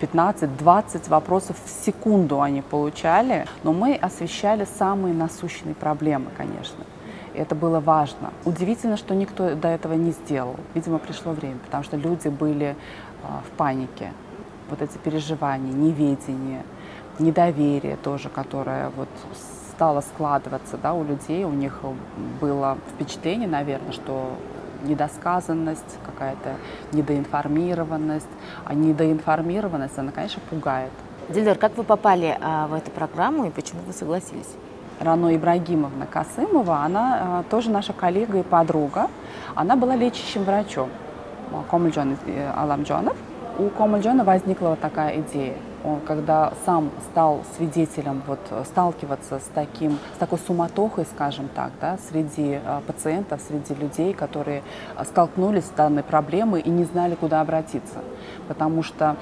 15-20 0.00 1.08
вопросов 1.08 1.56
в 1.64 1.84
секунду 1.84 2.40
они 2.40 2.62
получали. 2.62 3.46
Но 3.64 3.72
мы 3.72 3.94
освещали 3.96 4.64
самые 4.78 5.12
насущные 5.12 5.74
проблемы, 5.74 6.26
конечно. 6.36 6.84
И 7.34 7.38
это 7.38 7.56
было 7.56 7.80
важно. 7.80 8.32
Удивительно, 8.44 8.96
что 8.96 9.14
никто 9.14 9.54
до 9.56 9.68
этого 9.68 9.94
не 9.94 10.12
сделал. 10.12 10.54
Видимо, 10.74 10.98
пришло 10.98 11.32
время, 11.32 11.58
потому 11.64 11.82
что 11.82 11.96
люди 11.96 12.28
были 12.28 12.76
а, 13.24 13.42
в 13.46 13.56
панике. 13.56 14.12
Вот 14.70 14.82
эти 14.82 14.98
переживания, 14.98 15.72
неведение, 15.72 16.62
недоверие 17.18 17.96
тоже, 17.96 18.28
которое 18.28 18.90
вот 18.96 19.08
стало 19.72 20.00
складываться 20.00 20.76
да, 20.76 20.94
у 20.94 21.02
людей. 21.02 21.44
У 21.44 21.52
них 21.52 21.80
было 22.40 22.78
впечатление, 22.94 23.48
наверное, 23.48 23.92
что 23.92 24.30
недосказанность, 24.82 25.98
какая-то 26.04 26.56
недоинформированность. 26.92 28.28
А 28.64 28.74
недоинформированность, 28.74 29.98
она, 29.98 30.12
конечно, 30.12 30.40
пугает. 30.48 30.90
Дилер, 31.28 31.58
как 31.58 31.76
вы 31.76 31.84
попали 31.84 32.36
а, 32.40 32.66
в 32.68 32.74
эту 32.74 32.90
программу 32.90 33.46
и 33.46 33.50
почему 33.50 33.80
вы 33.86 33.92
согласились? 33.92 34.48
Рано 35.00 35.34
Ибрагимовна 35.36 36.06
Касымова, 36.06 36.78
она 36.84 37.18
а, 37.20 37.42
тоже 37.50 37.70
наша 37.70 37.92
коллега 37.92 38.38
и 38.38 38.42
подруга. 38.42 39.08
Она 39.54 39.76
была 39.76 39.94
лечащим 39.94 40.44
врачом 40.44 40.88
Комальджон 41.70 42.16
э, 42.26 42.50
Аламджонов. 42.56 43.16
У 43.58 43.68
Комальджона 43.70 44.24
возникла 44.24 44.70
вот 44.70 44.80
такая 44.80 45.20
идея– 45.20 45.54
он, 45.84 46.00
когда 46.00 46.52
сам 46.64 46.90
стал 47.10 47.42
свидетелем 47.56 48.22
вот, 48.26 48.40
сталкиваться 48.66 49.38
с, 49.38 49.50
таким, 49.54 49.98
с 50.14 50.18
такой 50.18 50.38
суматохой, 50.38 51.06
скажем 51.06 51.48
так, 51.54 51.72
да, 51.80 51.98
среди 52.08 52.60
э, 52.62 52.80
пациентов, 52.86 53.40
среди 53.46 53.74
людей, 53.74 54.12
которые 54.12 54.62
столкнулись 55.04 55.64
с 55.64 55.70
данной 55.70 56.02
проблемой 56.02 56.60
и 56.60 56.70
не 56.70 56.84
знали, 56.84 57.14
куда 57.14 57.40
обратиться. 57.40 58.00
Потому 58.46 58.82
что 58.82 59.16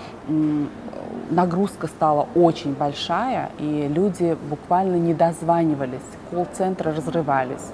нагрузка 1.31 1.87
стала 1.87 2.29
очень 2.35 2.75
большая, 2.75 3.51
и 3.59 3.89
люди 3.89 4.37
буквально 4.49 4.97
не 4.97 5.15
дозванивались, 5.15 6.01
колл-центры 6.31 6.93
разрывались 6.93 7.73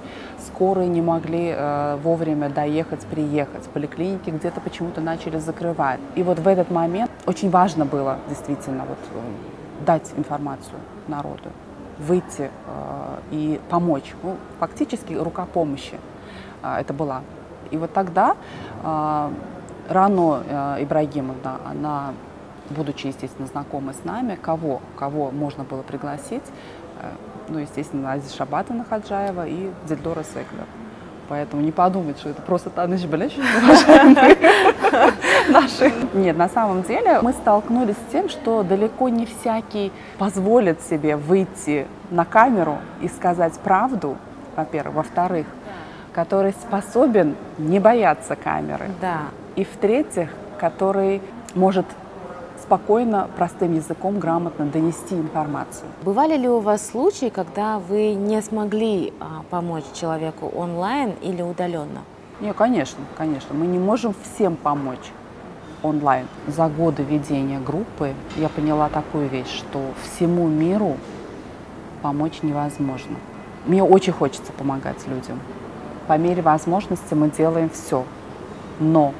скорые 0.52 0.88
не 0.88 1.00
могли 1.00 1.52
э, 1.56 1.96
вовремя 2.02 2.48
доехать, 2.48 3.00
приехать. 3.06 3.64
Поликлиники 3.70 4.30
где-то 4.30 4.60
почему-то 4.60 5.00
начали 5.00 5.38
закрывать. 5.38 6.00
И 6.14 6.22
вот 6.22 6.38
в 6.38 6.46
этот 6.46 6.70
момент 6.70 7.10
очень 7.26 7.50
важно 7.50 7.84
было 7.84 8.18
действительно 8.28 8.84
вот, 8.84 8.98
э, 9.14 9.84
дать 9.86 10.12
информацию 10.16 10.78
народу, 11.08 11.50
выйти 11.98 12.50
э, 12.50 13.18
и 13.30 13.60
помочь. 13.70 14.14
Ну, 14.22 14.36
фактически 14.60 15.14
рука 15.14 15.46
помощи 15.46 15.98
э, 16.62 16.76
это 16.80 16.92
была. 16.92 17.22
И 17.70 17.76
вот 17.76 17.92
тогда 17.92 18.36
э, 18.84 19.30
Рано 19.88 20.42
э, 20.46 20.84
Ибрагимовна, 20.84 21.58
она, 21.64 22.12
будучи, 22.70 23.08
естественно, 23.08 23.48
знакомой 23.48 23.94
с 23.94 24.04
нами, 24.04 24.38
кого, 24.40 24.80
кого 24.96 25.30
можно 25.30 25.64
было 25.64 25.82
пригласить, 25.82 26.44
ну, 27.48 27.58
естественно, 27.58 28.12
Азиз 28.12 28.34
Шабатовна 28.34 28.84
Хаджаева 28.88 29.46
и 29.46 29.70
Дельдора 29.88 30.22
Секлер. 30.22 30.66
поэтому 31.28 31.62
не 31.62 31.72
подумать, 31.72 32.18
что 32.18 32.30
это 32.30 32.42
просто 32.42 32.70
Таныш 32.70 33.04
Беляч, 33.04 33.36
наши. 35.48 35.92
Нет, 36.14 36.36
на 36.36 36.48
самом 36.48 36.82
деле 36.82 37.20
мы 37.22 37.32
столкнулись 37.32 37.96
с 37.96 38.12
тем, 38.12 38.28
что 38.28 38.62
далеко 38.62 39.08
не 39.08 39.26
всякий 39.26 39.92
позволит 40.18 40.80
себе 40.82 41.16
выйти 41.16 41.86
на 42.10 42.24
камеру 42.24 42.78
и 43.00 43.08
сказать 43.08 43.54
правду, 43.54 44.16
во-первых. 44.56 44.96
Во-вторых, 44.96 45.46
который 46.12 46.52
способен 46.52 47.34
не 47.58 47.80
бояться 47.80 48.36
камеры. 48.36 48.86
Да. 49.00 49.20
И 49.56 49.64
в-третьих, 49.64 50.28
который 50.58 51.22
может 51.54 51.86
спокойно, 52.72 53.28
простым 53.36 53.74
языком, 53.74 54.18
грамотно 54.18 54.64
донести 54.64 55.14
информацию. 55.14 55.86
Бывали 56.04 56.38
ли 56.38 56.48
у 56.48 56.58
вас 56.58 56.88
случаи, 56.88 57.28
когда 57.28 57.78
вы 57.78 58.14
не 58.14 58.40
смогли 58.40 59.12
а, 59.20 59.42
помочь 59.50 59.84
человеку 59.92 60.46
онлайн 60.46 61.12
или 61.20 61.42
удаленно? 61.42 62.00
Не, 62.40 62.54
конечно, 62.54 63.04
конечно. 63.18 63.54
Мы 63.54 63.66
не 63.66 63.78
можем 63.78 64.14
всем 64.14 64.56
помочь 64.56 65.12
онлайн. 65.82 66.26
За 66.46 66.68
годы 66.68 67.02
ведения 67.02 67.60
группы 67.60 68.14
я 68.36 68.48
поняла 68.48 68.88
такую 68.88 69.28
вещь, 69.28 69.54
что 69.54 69.90
всему 70.04 70.48
миру 70.48 70.96
помочь 72.00 72.38
невозможно. 72.40 73.16
Мне 73.66 73.82
очень 73.82 74.14
хочется 74.14 74.50
помогать 74.50 75.06
людям. 75.08 75.38
По 76.06 76.16
мере 76.16 76.40
возможности 76.40 77.12
мы 77.12 77.28
делаем 77.28 77.68
все. 77.68 78.06
Но, 78.80 79.12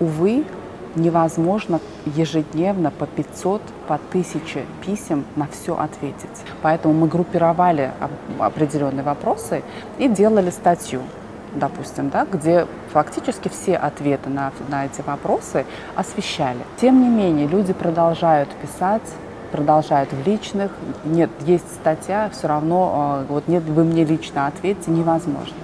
увы, 0.00 0.46
невозможно 0.94 1.80
ежедневно 2.06 2.90
по 2.90 3.06
500, 3.06 3.62
по 3.88 3.94
1000 3.94 4.64
писем 4.84 5.24
на 5.36 5.46
все 5.46 5.76
ответить. 5.76 6.28
Поэтому 6.62 6.94
мы 6.94 7.08
группировали 7.08 7.92
определенные 8.38 9.02
вопросы 9.02 9.62
и 9.98 10.08
делали 10.08 10.50
статью, 10.50 11.02
допустим, 11.54 12.10
да, 12.10 12.26
где 12.30 12.66
фактически 12.92 13.48
все 13.48 13.76
ответы 13.76 14.30
на, 14.30 14.52
на 14.68 14.86
эти 14.86 15.00
вопросы 15.02 15.64
освещали. 15.96 16.60
Тем 16.80 17.00
не 17.00 17.08
менее, 17.08 17.46
люди 17.46 17.72
продолжают 17.72 18.48
писать, 18.50 19.02
продолжают 19.50 20.12
в 20.12 20.26
личных. 20.26 20.72
Нет, 21.04 21.30
есть 21.40 21.68
статья, 21.74 22.30
все 22.32 22.48
равно, 22.48 23.20
э, 23.22 23.32
вот 23.32 23.48
нет, 23.48 23.62
вы 23.64 23.84
мне 23.84 24.04
лично 24.04 24.46
ответьте, 24.46 24.90
невозможно. 24.90 25.56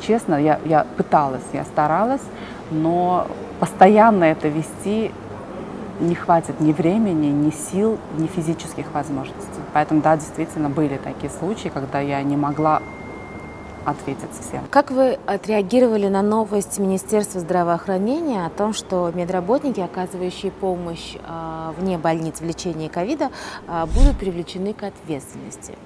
Честно, 0.00 0.34
я, 0.34 0.58
я 0.64 0.84
пыталась, 0.96 1.44
я 1.52 1.64
старалась, 1.64 2.22
но 2.70 3.28
постоянно 3.62 4.24
это 4.24 4.48
вести 4.48 5.12
не 6.00 6.16
хватит 6.16 6.58
ни 6.58 6.72
времени, 6.72 7.26
ни 7.28 7.50
сил, 7.50 7.96
ни 8.18 8.26
физических 8.26 8.92
возможностей. 8.92 9.60
Поэтому, 9.72 10.02
да, 10.02 10.16
действительно 10.16 10.68
были 10.68 10.96
такие 10.96 11.30
случаи, 11.30 11.68
когда 11.68 12.00
я 12.00 12.20
не 12.24 12.36
могла 12.36 12.82
ответить 13.84 14.30
всем. 14.40 14.62
Как 14.70 14.90
вы 14.90 15.18
отреагировали 15.26 16.08
на 16.08 16.22
новость 16.22 16.78
Министерства 16.78 17.40
здравоохранения 17.40 18.46
о 18.46 18.50
том, 18.50 18.72
что 18.72 19.10
медработники, 19.14 19.80
оказывающие 19.80 20.52
помощь 20.52 21.16
э, 21.16 21.72
вне 21.78 21.98
больниц 21.98 22.40
в 22.40 22.44
лечении 22.44 22.88
ковида, 22.88 23.30
э, 23.66 23.86
будут 23.86 24.18
привлечены 24.18 24.72
к 24.72 24.82
ответственности? 24.82 25.76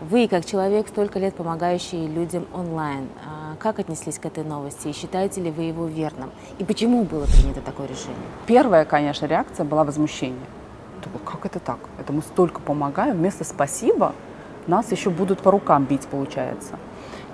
Вы, 0.00 0.28
как 0.28 0.44
человек, 0.44 0.88
столько 0.88 1.18
лет 1.18 1.34
помогающий 1.34 2.06
людям 2.06 2.46
онлайн, 2.52 3.04
э, 3.04 3.56
как 3.58 3.78
отнеслись 3.78 4.18
к 4.18 4.26
этой 4.26 4.44
новости 4.44 4.88
и 4.88 4.92
считаете 4.92 5.40
ли 5.40 5.50
вы 5.50 5.64
его 5.64 5.86
верным? 5.86 6.30
И 6.58 6.64
почему 6.64 7.04
было 7.04 7.26
принято 7.26 7.60
такое 7.60 7.86
решение? 7.86 8.16
Первая, 8.46 8.84
конечно, 8.84 9.26
реакция 9.26 9.64
была 9.64 9.84
возмущение. 9.84 10.46
Как 11.24 11.44
это 11.44 11.58
так? 11.58 11.78
Это 11.98 12.12
мы 12.12 12.22
столько 12.22 12.60
помогаем, 12.60 13.16
вместо 13.16 13.44
спасибо 13.44 14.14
нас 14.66 14.90
еще 14.90 15.10
будут 15.10 15.40
по 15.40 15.50
рукам 15.50 15.84
бить, 15.84 16.06
получается. 16.06 16.78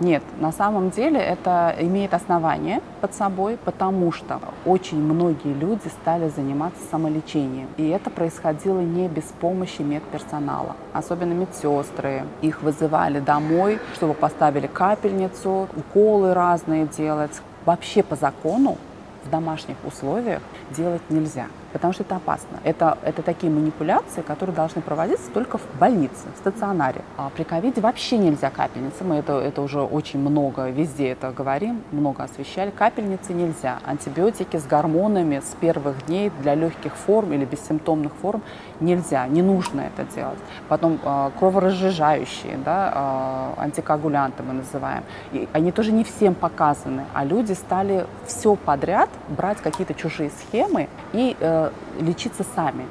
Нет, 0.01 0.23
на 0.41 0.51
самом 0.51 0.89
деле 0.89 1.21
это 1.21 1.77
имеет 1.79 2.15
основание 2.15 2.81
под 3.03 3.15
собой, 3.15 3.59
потому 3.63 4.13
что 4.13 4.41
очень 4.65 4.97
многие 4.97 5.53
люди 5.53 5.89
стали 5.89 6.31
заниматься 6.31 6.81
самолечением. 6.91 7.69
И 7.77 7.87
это 7.89 8.09
происходило 8.09 8.81
не 8.81 9.09
без 9.09 9.25
помощи 9.25 9.83
медперсонала. 9.83 10.75
Особенно 10.95 11.35
медсестры. 11.35 12.23
Их 12.41 12.63
вызывали 12.63 13.21
домой, 13.21 13.79
чтобы 13.95 14.15
поставили 14.15 14.67
капельницу, 14.69 15.69
уколы 15.77 16.33
разные 16.33 16.87
делать. 16.87 17.43
Вообще 17.67 18.03
по 18.03 18.17
закону 18.17 18.79
в 19.25 19.31
домашних 19.31 19.77
условиях 19.85 20.41
делать 20.71 21.03
нельзя, 21.11 21.47
потому 21.73 21.93
что 21.93 22.03
это 22.03 22.17
опасно. 22.17 22.59
Это, 22.65 22.99
это 23.03 23.23
такие 23.23 23.53
манипуляции, 23.53 24.23
которые 24.23 24.55
должны 24.55 24.83
проводиться 24.83 25.31
только 25.31 25.59
в 25.59 25.67
больнице, 25.79 26.29
в 26.35 26.39
стационаре. 26.39 27.03
А 27.17 27.31
при 27.31 27.45
ковиде 27.45 27.81
вообще 27.81 28.19
нельзя 28.19 28.51
капельницы. 28.51 29.05
Мы 29.05 29.17
это, 29.17 29.41
это 29.41 29.63
уже 29.63 29.81
очень 29.81 30.21
много 30.21 30.69
везде 30.71 31.09
это 31.11 31.31
говорим, 31.31 31.83
много 31.93 32.25
освещали. 32.25 32.71
Капельницы 32.71 33.33
нельзя. 33.33 33.79
Антибиотики 33.85 34.57
с 34.57 34.67
гормонами 34.67 35.41
с 35.41 35.55
первых 35.61 36.07
дней 36.07 36.31
для 36.43 36.55
легких 36.55 36.95
форм 36.95 37.33
или 37.33 37.45
бессимптомных 37.45 38.13
форм 38.15 38.43
нельзя, 38.81 39.27
не 39.27 39.43
нужно 39.43 39.83
это 39.83 40.05
делать. 40.15 40.39
Потом 40.69 40.99
э, 41.03 41.31
кроворазжижающие, 41.39 42.59
да, 42.65 43.55
э, 43.57 43.63
антикоагулянты 43.63 44.43
мы 44.43 44.55
называем. 44.55 45.03
И 45.33 45.49
они 45.53 45.73
тоже 45.73 45.93
не 45.93 46.05
всем 46.05 46.35
показаны, 46.35 47.05
а 47.15 47.25
люди 47.25 47.53
стали 47.53 48.07
все 48.27 48.57
подряд 48.57 49.11
брать 49.29 49.59
какие-то 49.59 49.95
чужие 49.95 50.31
схемы 50.31 50.89
и 51.13 51.37
э, 51.39 51.71
лечиться 52.01 52.45
сами. 52.55 52.85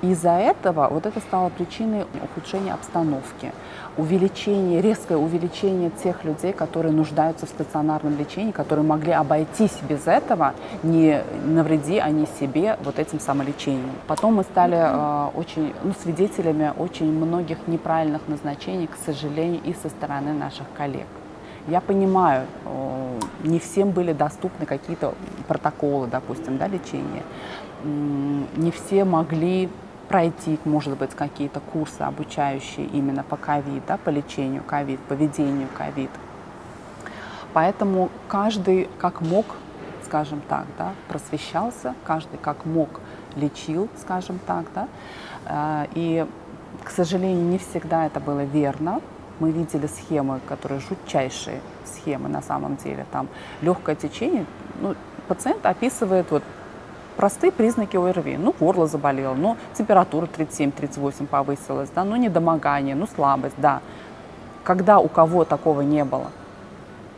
Из-за 0.00 0.30
этого 0.30 0.88
вот 0.88 1.06
это 1.06 1.18
стало 1.18 1.48
причиной 1.48 2.06
ухудшения 2.22 2.72
обстановки, 2.72 3.52
увеличения, 3.96 4.80
резкое 4.80 5.16
увеличение 5.16 5.90
тех 5.90 6.22
людей, 6.22 6.52
которые 6.52 6.92
нуждаются 6.92 7.46
в 7.46 7.48
стационарном 7.48 8.16
лечении, 8.16 8.52
которые 8.52 8.86
могли 8.86 9.10
обойтись 9.10 9.76
без 9.88 10.06
этого, 10.06 10.54
не 10.84 11.20
навреди 11.44 11.98
они 11.98 12.28
себе 12.38 12.78
вот 12.84 13.00
этим 13.00 13.18
самолечением. 13.18 13.90
Потом 14.06 14.36
мы 14.36 14.44
стали 14.44 14.76
э, 14.78 15.30
очень, 15.34 15.74
ну, 15.82 15.92
свидетелями 16.00 16.72
очень 16.78 17.12
многих 17.12 17.66
неправильных 17.66 18.22
назначений, 18.28 18.86
к 18.86 18.96
сожалению, 19.04 19.60
и 19.64 19.74
со 19.74 19.88
стороны 19.88 20.32
наших 20.32 20.66
коллег. 20.76 21.08
Я 21.66 21.80
понимаю, 21.80 22.46
э, 22.66 23.18
не 23.42 23.58
всем 23.58 23.90
были 23.90 24.12
доступны 24.12 24.64
какие-то 24.64 25.14
протоколы, 25.48 26.06
допустим, 26.06 26.56
да, 26.56 26.68
лечения. 26.68 27.24
Не 27.84 28.70
все 28.70 29.04
могли 29.04 29.68
пройти, 30.08 30.58
может 30.64 30.96
быть, 30.96 31.10
какие-то 31.10 31.60
курсы, 31.60 32.00
обучающие 32.00 32.86
именно 32.86 33.22
по 33.22 33.36
ковид, 33.36 33.82
да, 33.86 33.98
по 33.98 34.10
лечению 34.10 34.62
ковид, 34.64 35.00
по 35.00 35.12
ведению 35.12 35.68
ковид. 35.76 36.10
Поэтому 37.52 38.10
каждый 38.28 38.88
как 38.98 39.20
мог, 39.20 39.46
скажем 40.04 40.40
так, 40.48 40.66
да, 40.78 40.92
просвещался, 41.08 41.94
каждый 42.04 42.38
как 42.38 42.64
мог 42.64 43.00
лечил, 43.36 43.88
скажем 44.00 44.38
так, 44.46 44.64
да, 44.74 44.88
э, 45.46 45.86
и, 45.94 46.26
к 46.84 46.90
сожалению, 46.90 47.44
не 47.44 47.58
всегда 47.58 48.06
это 48.06 48.20
было 48.20 48.44
верно, 48.44 49.00
мы 49.40 49.50
видели 49.50 49.86
схемы, 49.86 50.40
которые 50.48 50.80
жутчайшие 50.80 51.60
схемы 51.84 52.28
на 52.28 52.42
самом 52.42 52.76
деле. 52.76 53.06
Там 53.12 53.28
легкое 53.62 53.94
течение, 53.94 54.46
ну, 54.80 54.94
пациент 55.28 55.64
описывает 55.64 56.30
вот 56.30 56.42
простые 57.18 57.52
признаки 57.52 57.96
ОРВИ. 57.96 58.38
Ну, 58.38 58.54
горло 58.58 58.86
заболело, 58.86 59.34
ну, 59.34 59.58
температура 59.74 60.26
37-38 60.26 61.26
повысилась, 61.26 61.90
да, 61.94 62.04
ну, 62.04 62.16
недомогание, 62.16 62.94
ну, 62.94 63.06
слабость, 63.06 63.56
да. 63.58 63.82
Когда 64.64 64.98
у 64.98 65.08
кого 65.08 65.44
такого 65.44 65.82
не 65.82 66.04
было? 66.04 66.30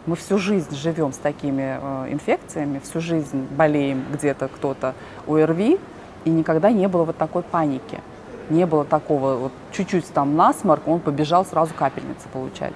Мы 0.06 0.16
всю 0.16 0.38
жизнь 0.38 0.74
живем 0.74 1.12
с 1.12 1.18
такими 1.18 1.78
э, 1.80 2.12
инфекциями, 2.12 2.80
всю 2.82 3.00
жизнь 3.00 3.46
болеем 3.50 4.04
где-то 4.12 4.48
кто-то 4.48 4.94
ОРВИ, 5.28 5.78
и 6.24 6.30
никогда 6.30 6.72
не 6.72 6.88
было 6.88 7.04
вот 7.04 7.16
такой 7.16 7.42
паники 7.42 8.00
не 8.50 8.66
было 8.66 8.84
такого, 8.84 9.36
вот 9.36 9.52
чуть-чуть 9.72 10.12
там 10.12 10.36
насморк, 10.36 10.86
он 10.86 11.00
побежал 11.00 11.46
сразу 11.46 11.72
капельницы 11.74 12.28
получать. 12.32 12.74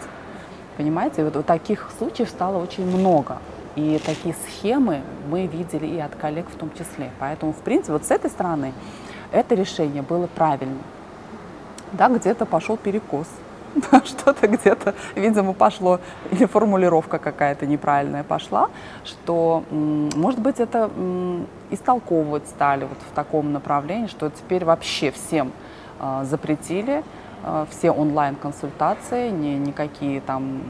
Понимаете, 0.76 1.24
вот, 1.24 1.36
вот 1.36 1.46
таких 1.46 1.90
случаев 1.98 2.28
стало 2.28 2.62
очень 2.62 2.86
много. 2.86 3.38
И 3.76 4.00
такие 4.04 4.34
схемы 4.46 5.00
мы 5.28 5.46
видели 5.46 5.86
и 5.86 5.98
от 5.98 6.14
коллег 6.14 6.46
в 6.48 6.56
том 6.56 6.70
числе. 6.72 7.10
Поэтому, 7.18 7.52
в 7.52 7.58
принципе, 7.58 7.92
вот 7.92 8.04
с 8.04 8.10
этой 8.10 8.30
стороны 8.30 8.72
это 9.32 9.54
решение 9.54 10.02
было 10.02 10.26
правильным. 10.28 10.82
Да, 11.92 12.08
где-то 12.08 12.46
пошел 12.46 12.76
перекос, 12.76 13.26
что-то 14.04 14.46
где-то, 14.46 14.94
видимо, 15.14 15.52
пошло, 15.52 16.00
или 16.30 16.46
формулировка 16.46 17.18
какая-то 17.18 17.66
неправильная 17.66 18.22
пошла, 18.22 18.70
что, 19.04 19.64
может 19.70 20.40
быть, 20.40 20.60
это 20.60 20.90
истолковывать 21.70 22.48
стали 22.48 22.84
вот 22.84 22.98
в 23.10 23.14
таком 23.14 23.52
направлении, 23.52 24.06
что 24.06 24.30
теперь 24.30 24.64
вообще 24.64 25.10
всем 25.10 25.52
а, 25.98 26.24
запретили 26.24 27.04
все 27.70 27.90
онлайн-консультации, 27.90 29.30
ни, 29.30 29.56
никакие 29.56 30.20
там, 30.20 30.62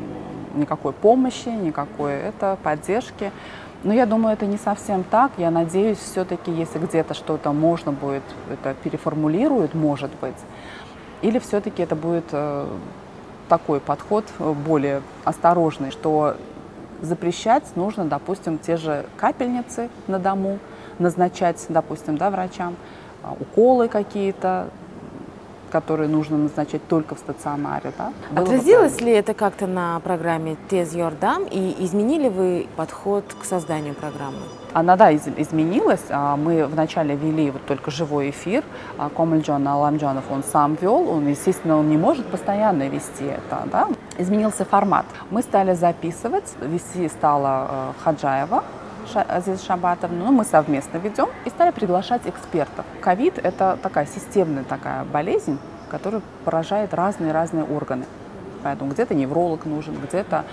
никакой 0.55 0.93
помощи, 0.93 1.49
никакой 1.49 2.15
это, 2.15 2.59
поддержки. 2.63 3.31
Но 3.85 3.93
я 3.93 4.07
думаю, 4.07 4.33
это 4.33 4.47
не 4.47 4.57
совсем 4.57 5.05
так. 5.05 5.33
Я 5.37 5.51
надеюсь, 5.51 5.99
все-таки, 5.99 6.51
если 6.51 6.79
где-то 6.79 7.13
что-то 7.15 7.53
можно 7.53 7.93
будет, 7.93 8.23
это 8.51 8.75
переформулируют, 8.83 9.75
может 9.75 10.11
быть, 10.21 10.39
или 11.21 11.39
все-таки 11.39 11.83
это 11.83 11.95
будет 11.95 12.25
э, 12.33 12.67
такой 13.49 13.81
подход 13.81 14.25
э, 14.39 14.53
более 14.53 15.03
осторожный, 15.25 15.91
что 15.91 16.37
запрещать 17.03 17.65
нужно, 17.77 18.05
допустим, 18.05 18.59
те 18.59 18.77
же 18.77 19.07
капельницы 19.17 19.91
на 20.07 20.19
дому 20.19 20.59
назначать, 20.99 21.65
допустим, 21.69 22.17
да, 22.17 22.31
врачам, 22.31 22.77
уколы 23.41 23.89
какие-то, 23.89 24.69
которые 25.75 26.09
нужно 26.09 26.39
назначать 26.39 26.87
только 26.87 27.17
в 27.17 27.19
стационаре. 27.19 27.93
Да? 27.99 28.13
Отразилось 28.37 29.01
ли 29.01 29.11
это 29.11 29.35
как-то 29.35 29.67
на 29.67 29.99
программе 29.99 30.57
Тез 30.71 30.95
Йордам 30.95 31.47
и 31.51 31.75
изменили 31.85 32.29
вы 32.29 32.69
подход 32.77 33.25
к 33.41 33.45
созданию 33.45 33.95
программы? 33.95 34.39
Она, 34.73 34.95
да, 34.97 35.11
из, 35.11 35.27
изменилась. 35.37 36.05
А, 36.11 36.37
мы 36.37 36.67
вначале 36.67 37.17
вели 37.17 37.51
вот 37.51 37.67
только 37.67 37.91
живой 37.91 38.31
эфир. 38.31 38.63
А, 38.99 39.09
Комальджон 39.09 39.67
Аламджонов 39.67 40.25
он 40.31 40.45
сам 40.45 40.77
вел. 40.81 41.11
Он, 41.11 41.27
естественно, 41.27 41.77
он 41.77 41.89
не 41.89 41.97
может 41.97 42.25
постоянно 42.27 42.89
вести 42.89 43.25
это. 43.25 43.67
Да? 43.73 43.89
Изменился 44.17 44.65
формат. 44.65 45.07
Мы 45.31 45.43
стали 45.43 45.75
записывать. 45.75 46.55
Вести 46.61 47.09
стала 47.09 47.67
э, 47.69 47.93
Хаджаева, 48.05 48.63
Азиз 49.29 49.63
Шабатовна, 49.65 50.25
ну, 50.25 50.33
мы 50.33 50.45
совместно 50.45 50.99
ведем 50.99 51.29
и 51.45 51.51
стали 51.51 51.71
приглашать 51.71 52.23
экспертов. 52.27 52.85
Ковид– 53.01 53.39
это 53.43 53.79
такая 53.83 54.07
системная 54.07 54.65
такая 54.65 55.05
болезнь, 55.05 55.59
которая 55.91 56.23
поражает 56.45 56.95
разные-разные 56.95 57.65
органы. 57.65 58.05
Поэтому 58.63 58.91
где-то 58.93 59.15
невролог 59.15 59.67
нужен, 59.67 59.95
где-то, 59.95 60.45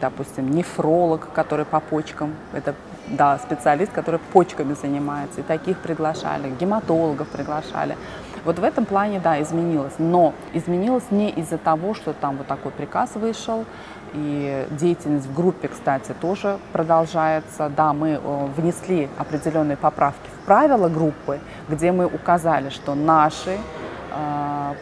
допустим, 0.00 0.50
нефролог, 0.50 1.28
который 1.32 1.64
по 1.64 1.78
почкам, 1.78 2.34
это 2.52 2.74
да, 3.06 3.38
специалист, 3.38 3.92
который 3.92 4.18
почками 4.32 4.74
занимается. 4.74 5.40
И 5.40 5.44
таких 5.44 5.78
приглашали, 5.78 6.50
гематологов 6.58 7.28
приглашали. 7.28 7.96
Вот 8.44 8.58
в 8.58 8.64
этом 8.64 8.84
плане, 8.84 9.20
да, 9.20 9.40
изменилось. 9.40 9.94
Но 9.98 10.34
изменилось 10.54 11.04
не 11.10 11.30
из-за 11.30 11.58
того, 11.58 11.94
что 11.94 12.12
там 12.12 12.36
вот 12.36 12.48
такой 12.48 12.72
приказ 12.72 13.14
вышел, 13.14 13.64
и 14.16 14.66
деятельность 14.70 15.26
в 15.26 15.34
группе, 15.34 15.68
кстати, 15.68 16.14
тоже 16.20 16.58
продолжается. 16.72 17.70
Да, 17.76 17.92
мы 17.92 18.20
э, 18.22 18.46
внесли 18.56 19.08
определенные 19.18 19.76
поправки 19.76 20.28
в 20.42 20.46
правила 20.46 20.88
группы, 20.88 21.38
где 21.68 21.92
мы 21.92 22.06
указали, 22.06 22.70
что 22.70 22.94
наши 22.94 23.58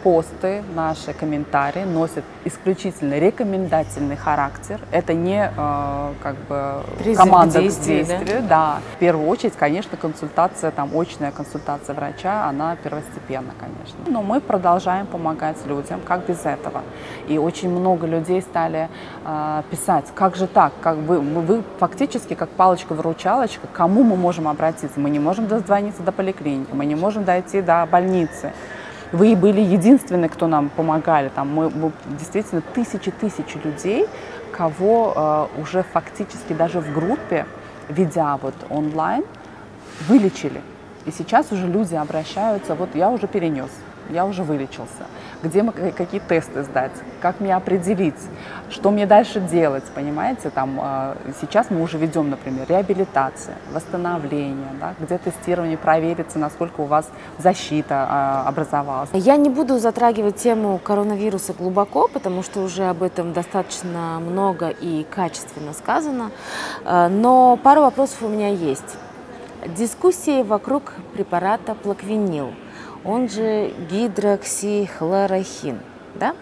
посты, 0.03 0.63
наши 0.75 1.13
комментарии 1.13 1.85
носят 1.85 2.25
исключительно 2.45 3.19
рекомендательный 3.19 4.17
характер. 4.17 4.81
Это 4.91 5.15
не 5.15 5.51
э, 5.57 6.13
как 6.23 6.37
бы 6.49 6.83
Призыв 6.99 7.17
команда 7.17 7.59
к 7.59 7.63
действию. 7.63 8.43
Да? 8.43 8.49
да. 8.49 8.79
В 8.97 8.99
первую 8.99 9.29
очередь, 9.29 9.55
конечно, 9.55 9.97
консультация, 9.97 10.71
там, 10.71 10.91
очная 10.95 11.31
консультация 11.31 11.95
врача, 11.95 12.47
она 12.49 12.77
первостепенна, 12.77 13.53
конечно. 13.59 13.99
Но 14.07 14.23
мы 14.23 14.41
продолжаем 14.41 15.07
помогать 15.07 15.57
людям, 15.67 16.01
как 16.05 16.27
без 16.27 16.45
этого. 16.45 16.83
И 17.27 17.39
очень 17.39 17.71
много 17.71 18.07
людей 18.07 18.43
стали 18.43 18.89
э, 19.25 19.63
писать, 19.71 20.07
как 20.15 20.37
же 20.37 20.47
так, 20.47 20.73
как 20.81 20.97
вы, 20.97 21.21
вы 21.21 21.63
фактически 21.79 22.35
как 22.35 22.51
палочка-выручалочка, 22.51 23.67
к 23.67 23.73
кому 23.73 24.03
мы 24.03 24.17
можем 24.17 24.49
обратиться? 24.49 25.01
Мы 25.01 25.11
не 25.11 25.19
можем 25.19 25.47
дозвониться 25.47 26.03
до 26.03 26.13
поликлиники, 26.13 26.71
мы 26.73 26.85
не 26.85 26.95
можем 26.95 27.25
дойти 27.25 27.63
до 27.63 27.87
больницы. 27.91 28.53
Вы 29.15 29.37
были 29.37 29.61
единственные, 29.61 30.29
кто 30.29 30.49
нам 30.49 30.71
помогали. 30.71 31.29
Там 31.29 31.49
мы, 31.49 31.71
мы 31.71 31.93
действительно 32.19 32.63
тысячи-тысячи 32.75 33.59
людей, 33.63 34.09
кого 34.51 35.13
э, 35.15 35.61
уже 35.61 35.85
фактически 35.85 36.53
даже 36.53 36.81
в 36.81 36.93
группе, 36.93 37.47
ведя 37.89 38.37
вот 38.43 38.55
онлайн, 38.71 39.23
вылечили. 40.09 40.61
И 41.07 41.13
сейчас 41.13 41.53
уже 41.53 41.69
люди 41.69 41.95
обращаются, 41.95 42.75
вот 42.75 42.89
я 42.97 43.09
уже 43.09 43.29
перенес, 43.29 43.71
я 44.11 44.27
уже 44.27 44.43
вылечился 44.43 45.07
где 45.45 45.63
мы, 45.63 45.73
какие 45.73 46.21
тесты 46.21 46.63
сдать, 46.63 46.93
как 47.21 47.41
мне 47.41 47.55
определить, 47.55 48.19
что 48.71 48.91
мне 48.91 49.07
дальше 49.07 49.41
делать, 49.41 49.85
понимаете? 49.95 50.51
Там, 50.51 50.79
а, 50.81 51.17
сейчас 51.41 51.71
мы 51.71 51.83
уже 51.83 51.99
ведем, 51.99 52.31
например, 52.31 52.67
реабилитация, 52.69 53.57
восстановление, 53.73 54.71
да, 54.81 54.95
где 54.99 55.19
тестирование 55.19 55.77
проверится, 55.77 56.39
насколько 56.39 56.81
у 56.81 56.87
вас 56.87 57.09
защита 57.39 58.07
а, 58.09 58.49
образовалась. 58.49 59.11
Я 59.13 59.37
не 59.37 59.51
буду 59.51 59.79
затрагивать 59.79 60.37
тему 60.37 60.79
коронавируса 60.83 61.53
глубоко, 61.53 62.09
потому 62.09 62.43
что 62.43 62.61
уже 62.61 62.85
об 62.85 63.03
этом 63.03 63.33
достаточно 63.33 64.19
много 64.21 64.69
и 64.69 65.07
качественно 65.09 65.75
сказано, 65.75 66.31
а, 66.85 67.09
но 67.09 67.59
пару 67.63 67.83
вопросов 67.83 68.23
у 68.23 68.29
меня 68.29 68.49
есть. 68.49 68.97
Дискуссии 69.77 70.43
вокруг 70.43 70.95
препарата 71.15 71.75
плаквинил– 71.75 72.53
он 73.05 73.29
же 73.29 73.73
гидроксихлорохин. 73.91 75.81
Да? 76.15 76.37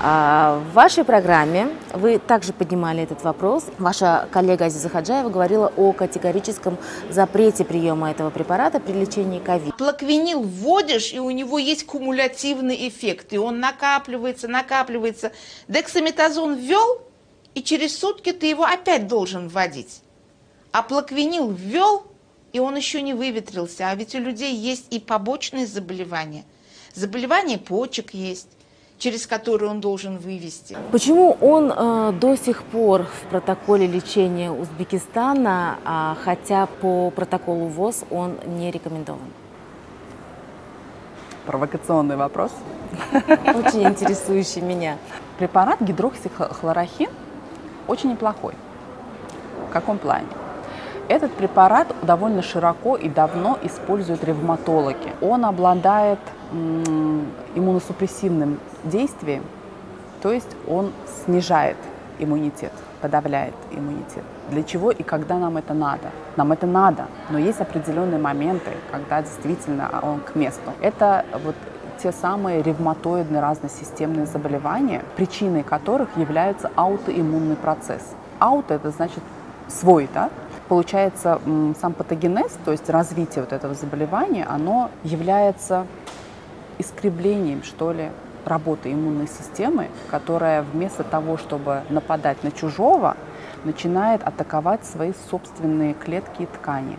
А 0.00 0.62
в 0.70 0.74
вашей 0.74 1.02
программе 1.02 1.68
вы 1.92 2.18
также 2.18 2.52
поднимали 2.52 3.02
этот 3.02 3.24
вопрос. 3.24 3.66
Ваша 3.78 4.28
коллега 4.30 4.66
Азиза 4.66 4.88
Хаджаева 4.88 5.28
говорила 5.28 5.72
о 5.76 5.92
категорическом 5.92 6.78
запрете 7.10 7.64
приема 7.64 8.10
этого 8.12 8.30
препарата 8.30 8.78
при 8.78 8.92
лечении 8.92 9.40
ковид. 9.40 9.76
Плаквинил 9.76 10.42
вводишь, 10.42 11.12
и 11.12 11.18
у 11.18 11.30
него 11.30 11.58
есть 11.58 11.86
кумулятивный 11.86 12.88
эффект, 12.88 13.32
и 13.32 13.38
он 13.38 13.58
накапливается, 13.58 14.46
накапливается. 14.46 15.32
Дексаметазон 15.66 16.54
ввел, 16.54 17.02
и 17.54 17.62
через 17.62 17.98
сутки 17.98 18.32
ты 18.32 18.46
его 18.46 18.64
опять 18.64 19.08
должен 19.08 19.48
вводить. 19.48 20.02
А 20.70 20.82
плаквинил 20.82 21.50
ввел, 21.50 22.04
и 22.52 22.58
он 22.58 22.76
еще 22.76 23.02
не 23.02 23.14
выветрился. 23.14 23.88
А 23.88 23.94
ведь 23.94 24.14
у 24.14 24.18
людей 24.18 24.54
есть 24.54 24.86
и 24.90 24.98
побочные 24.98 25.66
заболевания. 25.66 26.44
Заболевания 26.94 27.58
почек 27.58 28.14
есть 28.14 28.48
через 29.00 29.26
которые 29.26 29.70
он 29.70 29.80
должен 29.80 30.18
вывести. 30.18 30.76
Почему 30.92 31.36
он 31.40 31.72
э, 31.72 32.12
до 32.20 32.36
сих 32.36 32.62
пор 32.62 33.04
в 33.04 33.30
протоколе 33.30 33.86
лечения 33.86 34.52
Узбекистана, 34.52 35.78
а, 35.84 36.16
хотя 36.22 36.66
по 36.66 37.10
протоколу 37.10 37.66
ВОЗ 37.66 38.04
он 38.10 38.36
не 38.58 38.70
рекомендован? 38.70 39.20
Провокационный 41.46 42.16
вопрос. 42.16 42.52
Очень 43.12 43.88
интересующий 43.88 44.60
меня. 44.60 44.98
Препарат 45.38 45.80
гидроксихлорохин 45.80 47.08
очень 47.88 48.10
неплохой. 48.10 48.54
В 49.68 49.72
каком 49.72 49.98
плане? 49.98 50.26
Этот 51.10 51.32
препарат 51.32 51.88
довольно 52.02 52.40
широко 52.40 52.94
и 52.94 53.08
давно 53.08 53.58
используют 53.64 54.22
ревматологи. 54.22 55.12
Он 55.20 55.44
обладает 55.44 56.20
иммуносупрессивным 57.56 58.60
действием, 58.84 59.42
то 60.22 60.30
есть 60.30 60.54
он 60.68 60.92
снижает 61.24 61.76
иммунитет, 62.20 62.70
подавляет 63.00 63.54
иммунитет. 63.72 64.22
Для 64.50 64.62
чего 64.62 64.92
и 64.92 65.02
когда 65.02 65.38
нам 65.38 65.56
это 65.56 65.74
надо? 65.74 66.12
Нам 66.36 66.52
это 66.52 66.68
надо, 66.68 67.08
но 67.28 67.38
есть 67.38 67.60
определенные 67.60 68.20
моменты, 68.20 68.70
когда 68.92 69.20
действительно 69.20 69.90
он 70.02 70.20
к 70.20 70.36
месту. 70.36 70.70
Это 70.80 71.24
вот 71.44 71.56
те 72.00 72.12
самые 72.12 72.62
ревматоидные 72.62 73.42
разносистемные 73.42 74.26
заболевания, 74.26 75.02
причиной 75.16 75.64
которых 75.64 76.16
является 76.16 76.70
аутоиммунный 76.76 77.56
процесс. 77.56 78.14
Ауто– 78.38 78.74
это 78.74 78.92
значит 78.92 79.24
свой, 79.66 80.08
да? 80.14 80.30
Получается, 80.70 81.40
сам 81.80 81.92
патогенез, 81.92 82.56
то 82.64 82.70
есть 82.70 82.88
развитие 82.88 83.42
вот 83.42 83.52
этого 83.52 83.74
заболевания, 83.74 84.46
оно 84.48 84.88
является 85.02 85.84
искривлением, 86.78 87.64
что 87.64 87.90
ли, 87.90 88.10
работы 88.44 88.92
иммунной 88.92 89.26
системы, 89.26 89.88
которая 90.12 90.62
вместо 90.62 91.02
того, 91.02 91.38
чтобы 91.38 91.82
нападать 91.90 92.44
на 92.44 92.52
чужого, 92.52 93.16
начинает 93.64 94.22
атаковать 94.22 94.86
свои 94.86 95.12
собственные 95.28 95.94
клетки 95.94 96.42
и 96.42 96.46
ткани. 96.46 96.96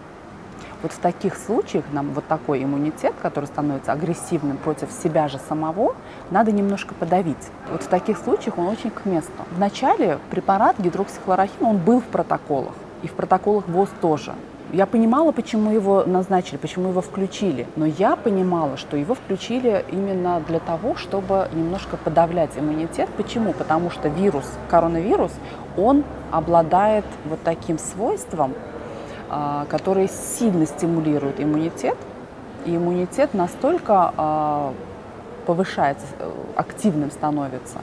Вот 0.82 0.92
в 0.92 1.00
таких 1.00 1.38
случаях 1.38 1.86
нам 1.94 2.10
вот 2.12 2.28
такой 2.28 2.66
иммунитет, 2.66 3.14
который 3.22 3.46
становится 3.46 3.94
агрессивным 3.94 4.58
против 4.58 4.92
себя 4.92 5.30
же 5.30 5.40
самого, 5.48 5.96
надо 6.30 6.52
немножко 6.52 6.94
подавить. 6.94 7.48
Вот 7.72 7.84
в 7.84 7.88
таких 7.88 8.18
случаях 8.18 8.58
он 8.58 8.68
очень 8.68 8.92
к 8.92 9.06
месту. 9.06 9.32
Вначале 9.56 10.20
препарат 10.30 10.78
гидроксихлорохин, 10.78 11.66
он 11.66 11.78
был 11.78 12.02
в 12.02 12.06
протоколах 12.06 12.74
и 13.04 13.08
в 13.08 13.14
протоколах 13.14 13.68
ВОЗ 13.68 13.90
тоже. 14.02 14.34
Я 14.74 14.86
понимала, 14.86 15.34
почему 15.34 15.72
его 15.72 16.06
назначили, 16.06 16.56
почему 16.56 16.90
его 16.90 17.02
включили, 17.02 17.68
но 17.76 17.86
я 17.86 18.16
понимала, 18.16 18.78
что 18.78 18.96
его 18.96 19.16
включили 19.16 19.84
именно 19.92 20.42
для 20.48 20.60
того, 20.60 20.96
чтобы 20.96 21.50
немножко 21.54 21.98
подавлять 21.98 22.52
иммунитет. 22.56 23.10
Почему? 23.18 23.52
Потому 23.52 23.90
что 23.90 24.08
вирус, 24.08 24.46
коронавирус, 24.70 25.34
он 25.76 26.06
обладает 26.32 27.04
вот 27.26 27.40
таким 27.44 27.78
свойством, 27.78 28.54
а, 29.30 29.66
который 29.70 30.08
сильно 30.08 30.66
стимулирует 30.66 31.42
иммунитет, 31.42 31.98
и 32.66 32.74
иммунитет 32.74 33.34
настолько 33.34 34.14
а, 34.16 34.74
повышается, 35.46 36.06
активным 36.56 37.12
становится, 37.12 37.80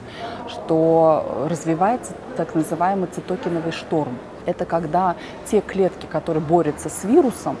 что 0.47 1.45
развивается 1.47 2.13
так 2.35 2.55
называемый 2.55 3.09
цитокиновый 3.13 3.73
шторм 3.73 4.17
это 4.49 4.65
когда 4.65 5.15
те 5.45 5.61
клетки, 5.61 6.05
которые 6.05 6.41
борются 6.41 6.89
с 6.89 7.03
вирусом, 7.03 7.57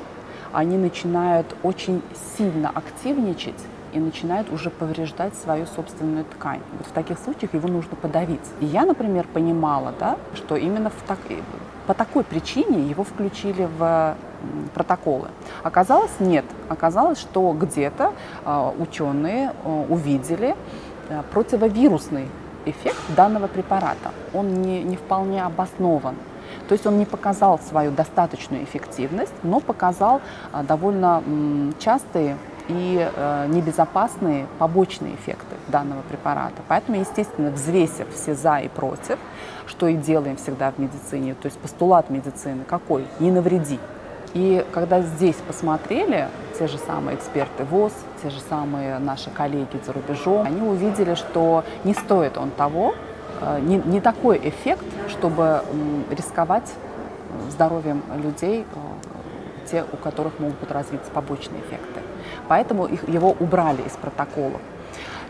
они 0.51 0.77
начинают 0.77 1.55
очень 1.63 2.01
сильно 2.37 2.69
активничать 2.69 3.61
и 3.93 3.99
начинает 3.99 4.51
уже 4.51 4.69
повреждать 4.69 5.35
свою 5.35 5.65
собственную 5.65 6.25
ткань. 6.25 6.61
Вот 6.77 6.87
в 6.87 6.91
таких 6.91 7.17
случаях 7.19 7.53
его 7.53 7.67
нужно 7.67 7.95
подавить. 7.95 8.47
И 8.59 8.65
я, 8.65 8.85
например, 8.85 9.25
понимала, 9.31 9.93
да, 9.99 10.17
что 10.33 10.55
именно 10.55 10.89
в 10.89 11.01
так, 11.07 11.19
по 11.87 11.93
такой 11.93 12.23
причине 12.23 12.87
его 12.87 13.03
включили 13.03 13.67
в 13.77 14.15
протоколы. 14.73 15.29
Оказалось, 15.63 16.19
нет. 16.19 16.45
Оказалось, 16.69 17.19
что 17.19 17.51
где-то 17.51 18.13
э, 18.45 18.71
ученые 18.79 19.51
э, 19.63 19.85
увидели 19.89 20.55
э, 21.09 21.23
противовирусный 21.31 22.27
эффект 22.65 22.99
данного 23.15 23.47
препарата. 23.47 24.11
Он 24.33 24.61
не, 24.61 24.83
не 24.83 24.95
вполне 24.95 25.43
обоснован. 25.43 26.15
То 26.69 26.73
есть 26.73 26.85
он 26.85 26.99
не 26.99 27.05
показал 27.05 27.59
свою 27.59 27.91
достаточную 27.91 28.63
эффективность, 28.63 29.33
но 29.41 29.59
показал 29.59 30.21
э, 30.53 30.61
довольно 30.61 31.23
частые 31.79 32.37
и 32.67 33.09
э, 33.11 33.47
небезопасные 33.47 34.45
побочные 34.59 35.15
эффекты 35.15 35.55
данного 35.67 36.03
препарата. 36.03 36.61
Поэтому, 36.67 36.99
естественно, 36.99 37.49
взвесив 37.49 38.13
все 38.13 38.35
за 38.35 38.59
и 38.59 38.67
против, 38.67 39.17
что 39.65 39.87
и 39.87 39.95
делаем 39.95 40.37
всегда 40.37 40.71
в 40.71 40.77
медицине, 40.77 41.33
то 41.33 41.47
есть 41.47 41.57
постулат 41.57 42.11
медицины 42.11 42.63
какой? 42.65 43.05
Не 43.19 43.31
навреди. 43.31 43.79
И 44.35 44.63
когда 44.71 45.01
здесь 45.01 45.37
посмотрели, 45.47 46.27
те 46.59 46.67
же 46.67 46.77
самые 46.77 47.17
эксперты 47.17 47.63
ВОЗ, 47.63 47.93
те 48.21 48.29
же 48.29 48.39
самые 48.41 48.99
наши 48.99 49.31
коллеги 49.31 49.81
за 49.83 49.91
рубежом, 49.91 50.45
они 50.45 50.61
увидели, 50.61 51.15
что 51.15 51.63
не 51.83 51.95
стоит 51.95 52.37
он 52.37 52.51
того, 52.51 52.93
не, 53.61 53.77
не 53.77 54.01
такой 54.01 54.37
эффект, 54.37 54.85
чтобы 55.07 55.61
рисковать 56.09 56.69
здоровьем 57.49 58.01
людей, 58.15 58.65
э, 58.65 59.69
те, 59.69 59.85
у 59.91 59.97
которых 59.97 60.39
могут 60.39 60.71
развиться 60.71 61.11
побочные 61.11 61.61
эффекты. 61.61 62.01
Поэтому 62.47 62.85
их, 62.85 63.07
его 63.07 63.35
убрали 63.39 63.81
из 63.83 63.91
протоколов. 63.93 64.61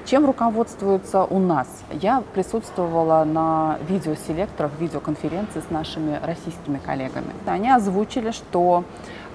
Чем 0.05 0.25
руководствуются 0.25 1.23
у 1.23 1.39
нас? 1.39 1.67
Я 1.91 2.23
присутствовала 2.33 3.23
на 3.25 3.77
видеоселекторах, 3.87 4.71
видеоконференции 4.79 5.59
с 5.59 5.69
нашими 5.69 6.19
российскими 6.23 6.77
коллегами. 6.77 7.27
Они 7.45 7.69
озвучили, 7.69 8.31
что 8.31 8.85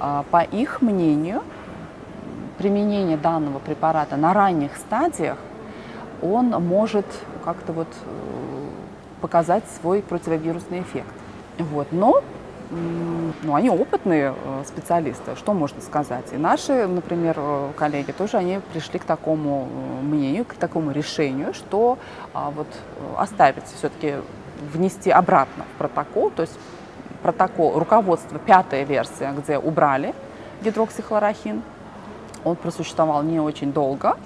по 0.00 0.42
их 0.42 0.82
мнению 0.82 1.42
применение 2.58 3.16
данного 3.16 3.60
препарата 3.60 4.16
на 4.16 4.34
ранних 4.34 4.76
стадиях 4.76 5.38
он 6.22 6.48
может 6.48 7.06
как-то 7.44 7.72
вот 7.72 7.88
э, 7.88 8.33
показать 9.24 9.64
свой 9.80 10.02
противовирусный 10.02 10.82
эффект. 10.82 11.14
Вот. 11.58 11.92
Но 11.92 12.22
ну, 13.42 13.54
они 13.54 13.70
опытные 13.70 14.34
э, 14.36 14.64
специалисты, 14.66 15.34
что 15.36 15.54
можно 15.54 15.80
сказать. 15.80 16.26
И 16.32 16.36
наши, 16.36 16.86
например, 16.86 17.34
э, 17.38 17.70
коллеги 17.74 18.12
тоже, 18.12 18.36
они 18.36 18.60
пришли 18.74 18.98
к 18.98 19.04
такому 19.04 19.66
э, 19.70 20.04
мнению, 20.04 20.44
к 20.44 20.52
такому 20.52 20.90
решению, 20.90 21.54
что 21.54 21.98
а, 22.34 22.50
вот 22.50 22.66
оставить 23.16 23.64
все-таки, 23.78 24.16
внести 24.74 25.10
обратно 25.10 25.64
в 25.74 25.78
протокол, 25.78 26.30
то 26.30 26.42
есть 26.42 26.58
протокол, 27.22 27.78
руководство, 27.78 28.38
пятая 28.38 28.84
версия, 28.84 29.32
где 29.32 29.56
убрали 29.56 30.14
гидроксихлорохин, 30.62 31.62
он 32.44 32.56
просуществовал 32.56 33.22
не 33.22 33.40
очень 33.40 33.72
долго, 33.72 34.18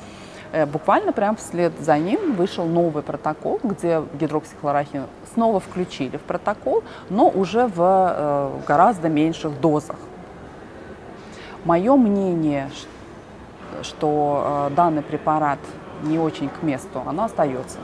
буквально 0.73 1.13
прям 1.13 1.37
вслед 1.37 1.73
за 1.81 1.99
ним 1.99 2.35
вышел 2.35 2.65
новый 2.67 3.03
протокол, 3.03 3.61
где 3.63 4.03
гидроксихлорохин 4.19 5.05
снова 5.35 5.61
включили 5.61 6.17
в 6.17 6.23
протокол, 6.23 6.83
но 7.11 7.29
уже 7.29 7.67
в 7.67 7.77
э, 7.79 8.51
гораздо 8.67 9.09
меньших 9.09 9.61
дозах. 9.61 9.97
Мое 11.65 11.97
мнение, 11.97 12.71
что 13.83 14.69
э, 14.71 14.75
данный 14.75 15.03
препарат 15.03 15.59
не 16.03 16.19
очень 16.19 16.49
к 16.49 16.63
месту, 16.63 17.03
оно 17.05 17.25
остается. 17.25 17.79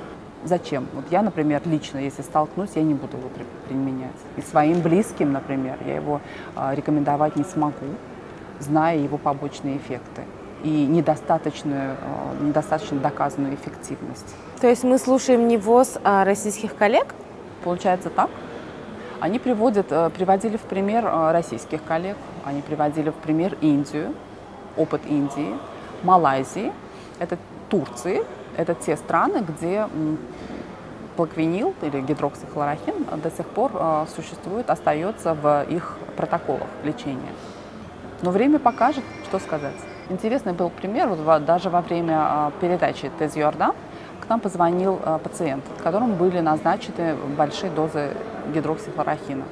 Зачем? 0.45 0.87
Вот 0.95 1.05
я, 1.11 1.23
например, 1.23 1.63
лично, 1.65 1.99
если 1.99 2.23
столкнусь, 2.23 2.71
я 2.75 2.83
не 2.83 2.95
буду 2.95 3.17
его 3.17 3.29
применять. 3.67 4.13
И 4.37 4.43
своим 4.43 4.81
близким, 4.81 5.33
например, 5.33 5.79
я 5.87 5.97
его 5.97 6.21
рекомендовать 6.73 7.37
не 7.37 7.45
смогу, 7.45 7.87
зная 8.61 8.99
его 8.99 9.17
побочные 9.17 9.79
эффекты 9.79 10.23
и 10.65 10.87
недостаточную, 10.87 11.97
э, 12.01 12.45
недостаточно 12.45 12.99
доказанную 12.99 13.55
эффективность. 13.55 14.35
То 14.61 14.67
есть 14.67 14.83
мы 14.83 14.99
слушаем 14.99 15.47
не 15.47 15.59
ВОЗ, 15.59 15.99
а 16.03 16.25
российских 16.25 16.75
коллег? 16.75 17.15
Получается 17.63 18.09
так. 18.09 18.31
Они 19.21 19.39
приводят, 19.39 19.87
э, 19.91 20.11
приводили 20.11 20.57
в 20.57 20.63
пример 20.63 21.05
э, 21.07 21.33
российских 21.33 21.85
коллег, 21.85 22.17
они 22.45 22.63
приводили 22.63 23.11
в 23.11 23.15
пример 23.15 23.57
Индию, 23.61 24.15
опыт 24.77 25.03
Индии, 25.07 25.55
Малайзии, 26.03 26.73
это 27.19 27.37
Турции, 27.69 28.23
это 28.57 28.75
те 28.75 28.97
страны, 28.97 29.45
где 29.47 29.87
плаквинил 31.17 31.75
или 31.83 32.01
гидроксихлорохин 32.01 33.07
до 33.23 33.31
сих 33.31 33.47
пор 33.47 33.71
существует, 34.15 34.69
остается 34.69 35.35
в 35.35 35.65
их 35.69 35.97
протоколах 36.17 36.69
лечения. 36.83 37.33
Но 38.23 38.31
время 38.31 38.59
покажет, 38.59 39.05
что 39.29 39.39
сказать. 39.39 39.75
Интересный 40.11 40.53
был 40.53 40.69
пример, 40.69 41.17
даже 41.41 41.71
во 41.71 41.81
время 41.81 42.19
а, 42.19 42.53
передачи 42.61 43.11
Тез 43.19 43.37
Йордан 43.37 43.73
к 44.21 44.29
нам 44.29 44.39
позвонил 44.39 44.99
а, 45.03 45.17
пациент, 45.19 45.65
которому 45.83 46.15
были 46.15 46.41
назначены 46.41 47.17
большие 47.39 47.71
дозы 47.71 48.11
гидроксихлорохина. 48.53 49.45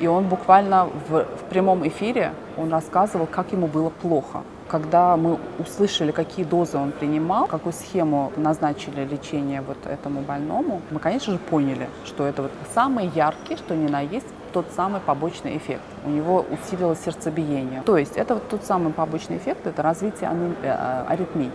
И 0.00 0.06
он 0.06 0.24
буквально 0.24 0.86
в, 1.08 1.24
в 1.24 1.44
прямом 1.50 1.86
эфире 1.86 2.32
он 2.56 2.72
рассказывал, 2.72 3.26
как 3.26 3.52
ему 3.52 3.66
было 3.66 3.90
плохо. 3.90 4.42
Когда 4.68 5.18
мы 5.18 5.38
услышали, 5.58 6.12
какие 6.12 6.46
дозы 6.46 6.78
он 6.78 6.90
принимал, 6.90 7.46
какую 7.46 7.74
схему 7.74 8.32
назначили 8.36 9.04
лечение 9.04 9.60
вот 9.60 9.76
этому 9.84 10.22
больному, 10.22 10.80
мы, 10.90 10.98
конечно 10.98 11.34
же, 11.34 11.38
поняли, 11.38 11.90
что 12.06 12.26
это 12.26 12.42
вот 12.42 12.52
самый 12.74 13.08
яркий, 13.14 13.56
что 13.56 13.76
ни 13.76 13.86
на 13.86 14.00
есть 14.00 14.26
тот 14.54 14.66
самый 14.76 15.00
побочный 15.00 15.56
эффект. 15.56 15.82
У 16.06 16.10
него 16.10 16.46
усилилось 16.48 17.00
сердцебиение. 17.04 17.82
То 17.82 17.98
есть 17.98 18.16
это 18.16 18.34
вот 18.34 18.48
тот 18.48 18.64
самый 18.64 18.92
побочный 18.92 19.36
эффект, 19.36 19.66
это 19.66 19.82
развитие 19.82 20.30
э, 20.62 21.04
аритмий. 21.08 21.50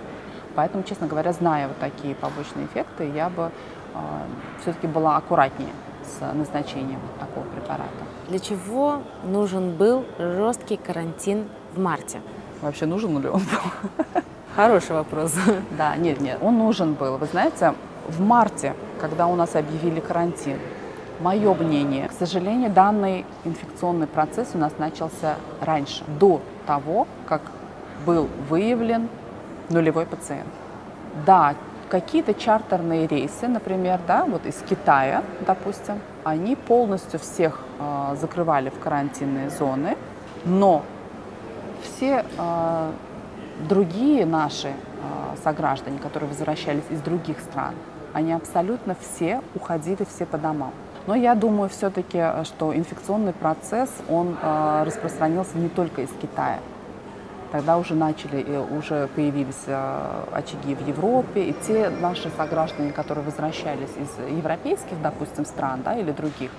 Поэтому, 0.55 0.83
честно 0.83 1.07
говоря, 1.07 1.31
зная 1.31 1.69
вот 1.69 1.77
такие 1.79 2.13
побочные 2.13 2.65
эффекты, 2.65 3.09
я 3.09 3.29
бы 3.29 3.43
э, 3.43 3.99
все-таки 4.61 4.87
была 4.87 5.15
аккуратнее 5.15 5.71
с 6.03 6.35
назначением 6.35 6.99
такого 7.19 7.45
препарата. 7.45 8.03
Для 8.27 8.39
чего 8.39 9.01
нужен 9.23 9.71
был 9.71 10.05
жесткий 10.17 10.75
карантин 10.75 11.45
в 11.73 11.79
марте? 11.79 12.19
Вообще 12.61 12.85
нужен 12.85 13.17
ли 13.21 13.29
он 13.29 13.41
был? 13.41 14.21
Хороший 14.57 14.95
вопрос. 14.95 15.33
Да, 15.77 15.95
нет, 15.95 16.19
нет, 16.19 16.39
он 16.41 16.57
нужен 16.57 16.95
был. 16.95 17.17
Вы 17.17 17.27
знаете, 17.27 17.73
в 18.09 18.19
марте, 18.19 18.73
когда 18.99 19.27
у 19.27 19.35
нас 19.35 19.55
объявили 19.55 20.01
карантин, 20.01 20.57
Мое 21.19 21.53
мнение, 21.53 22.07
к 22.07 22.13
сожалению, 22.13 22.71
данный 22.71 23.25
инфекционный 23.43 24.07
процесс 24.07 24.51
у 24.53 24.57
нас 24.57 24.71
начался 24.77 25.35
раньше, 25.59 26.05
до 26.19 26.41
того, 26.65 27.07
как 27.27 27.41
был 28.05 28.29
выявлен 28.49 29.09
нулевой 29.69 30.05
пациент. 30.05 30.47
Да, 31.25 31.55
какие-то 31.89 32.33
чартерные 32.33 33.05
рейсы, 33.05 33.49
например, 33.49 33.99
да, 34.07 34.23
вот 34.23 34.45
из 34.45 34.55
Китая, 34.61 35.23
допустим, 35.45 35.99
они 36.23 36.55
полностью 36.55 37.19
всех 37.19 37.59
э, 37.79 38.15
закрывали 38.21 38.69
в 38.69 38.79
карантинные 38.79 39.49
зоны, 39.49 39.97
но 40.45 40.83
все 41.83 42.23
э, 42.37 42.91
другие 43.67 44.25
наши 44.25 44.69
э, 44.69 44.73
сограждане, 45.43 45.99
которые 45.99 46.29
возвращались 46.29 46.83
из 46.89 47.01
других 47.01 47.41
стран, 47.41 47.73
они 48.13 48.31
абсолютно 48.31 48.95
все 48.95 49.41
уходили 49.53 50.05
все 50.05 50.25
по 50.25 50.37
домам. 50.37 50.71
Но 51.09 51.15
я 51.15 51.33
думаю 51.33 51.69
все-таки, 51.69 52.19
э, 52.19 52.43
что 52.43 52.71
инфекционный 52.71 53.33
процесс, 53.33 53.89
он 54.09 54.37
э, 54.39 54.83
распространился 54.85 55.57
не 55.57 55.67
только 55.67 56.03
из 56.03 56.09
Китая. 56.21 56.59
Тогда 57.51 57.79
уже 57.79 57.95
начали, 57.95 58.45
уже 58.77 59.09
появились 59.15 59.63
э, 59.65 60.23
очаги 60.31 60.75
в 60.75 60.87
Европе, 60.87 61.45
и 61.45 61.55
те 61.65 61.89
наши 61.89 62.29
сограждане, 62.37 62.91
которые 62.91 63.25
возвращались 63.25 63.89
из 63.97 64.35
европейских, 64.37 65.01
допустим, 65.01 65.45
стран 65.45 65.81
да, 65.83 65.97
или 65.97 66.11
других, 66.11 66.51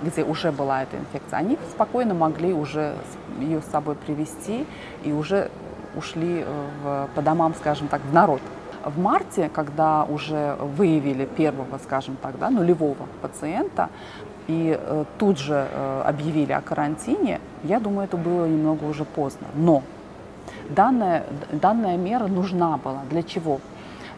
где 0.00 0.22
уже 0.22 0.52
была 0.52 0.84
эта 0.84 0.98
инфекция, 0.98 1.40
они 1.40 1.58
спокойно 1.72 2.14
могли 2.14 2.52
уже 2.52 2.94
ее 3.40 3.60
с 3.60 3.72
собой 3.72 3.96
привести 3.96 4.66
и 5.02 5.10
уже 5.10 5.50
ушли 5.96 6.44
в, 6.84 7.08
по 7.12 7.22
домам, 7.22 7.56
скажем 7.58 7.88
так, 7.88 8.02
в 8.02 8.14
народ. 8.14 8.40
В 8.86 9.00
марте, 9.00 9.50
когда 9.52 10.04
уже 10.04 10.56
выявили 10.60 11.24
первого, 11.24 11.78
скажем 11.82 12.16
так, 12.22 12.38
да, 12.38 12.50
нулевого 12.50 13.08
пациента, 13.20 13.88
и 14.46 14.78
э, 14.80 15.04
тут 15.18 15.40
же 15.40 15.66
э, 15.68 16.02
объявили 16.04 16.52
о 16.52 16.60
карантине, 16.60 17.40
я 17.64 17.80
думаю, 17.80 18.04
это 18.04 18.16
было 18.16 18.46
немного 18.46 18.84
уже 18.84 19.04
поздно. 19.04 19.48
Но 19.56 19.82
данная, 20.68 21.24
данная 21.50 21.96
мера 21.96 22.28
нужна 22.28 22.76
была. 22.76 23.00
Для 23.10 23.24
чего? 23.24 23.60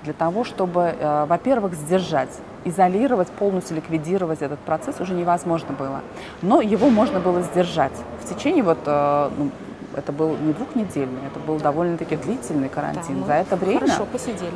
Для 0.03 0.13
того, 0.13 0.45
чтобы, 0.45 0.95
э, 0.99 1.25
во-первых, 1.27 1.73
сдержать, 1.73 2.39
изолировать, 2.67 3.29
полностью 3.29 3.77
ликвидировать 3.77 4.43
этот 4.43 4.59
процесс 4.61 5.01
уже 5.01 5.15
невозможно 5.15 5.73
было. 5.73 6.03
Но 6.43 6.61
его 6.61 6.91
можно 6.91 7.21
было 7.21 7.41
сдержать. 7.41 7.93
В 8.23 8.29
течение 8.29 8.63
вот, 8.63 8.79
э, 8.85 9.31
ну, 9.39 9.51
это 9.99 10.13
был 10.13 10.37
не 10.37 10.53
двухнедельный, 10.53 11.21
это 11.27 11.41
был 11.41 11.59
довольно-таки 11.59 12.17
длительный 12.17 12.69
карантин. 12.69 13.21
Да, 13.21 13.27
За 13.27 13.33
это 13.35 13.57
время 13.57 13.81
Хорошо 13.81 14.07
посидели. 14.07 14.53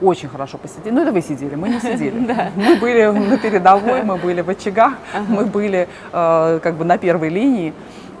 очень 0.00 0.28
хорошо 0.28 0.58
посидели. 0.58 0.90
Ну, 0.92 1.02
это 1.02 1.12
вы 1.12 1.22
сидели, 1.22 1.54
мы 1.54 1.68
не 1.68 1.80
сидели. 1.80 2.50
Мы 2.56 2.76
были 2.76 3.06
на 3.06 3.38
передовой, 3.38 4.02
мы 4.02 4.16
были 4.16 4.40
в 4.42 4.48
очагах, 4.50 4.94
мы 5.28 5.46
были 5.46 5.88
э, 6.12 6.60
как 6.62 6.74
бы 6.74 6.84
на 6.84 6.98
первой 6.98 7.28
линии, 7.28 7.72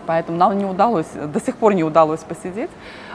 поэтому 0.06 0.38
нам 0.38 0.56
не 0.56 0.64
удалось, 0.64 1.06
до 1.14 1.40
сих 1.40 1.56
пор 1.56 1.74
не 1.74 1.84
удалось 1.84 2.20
посидеть. 2.20 2.70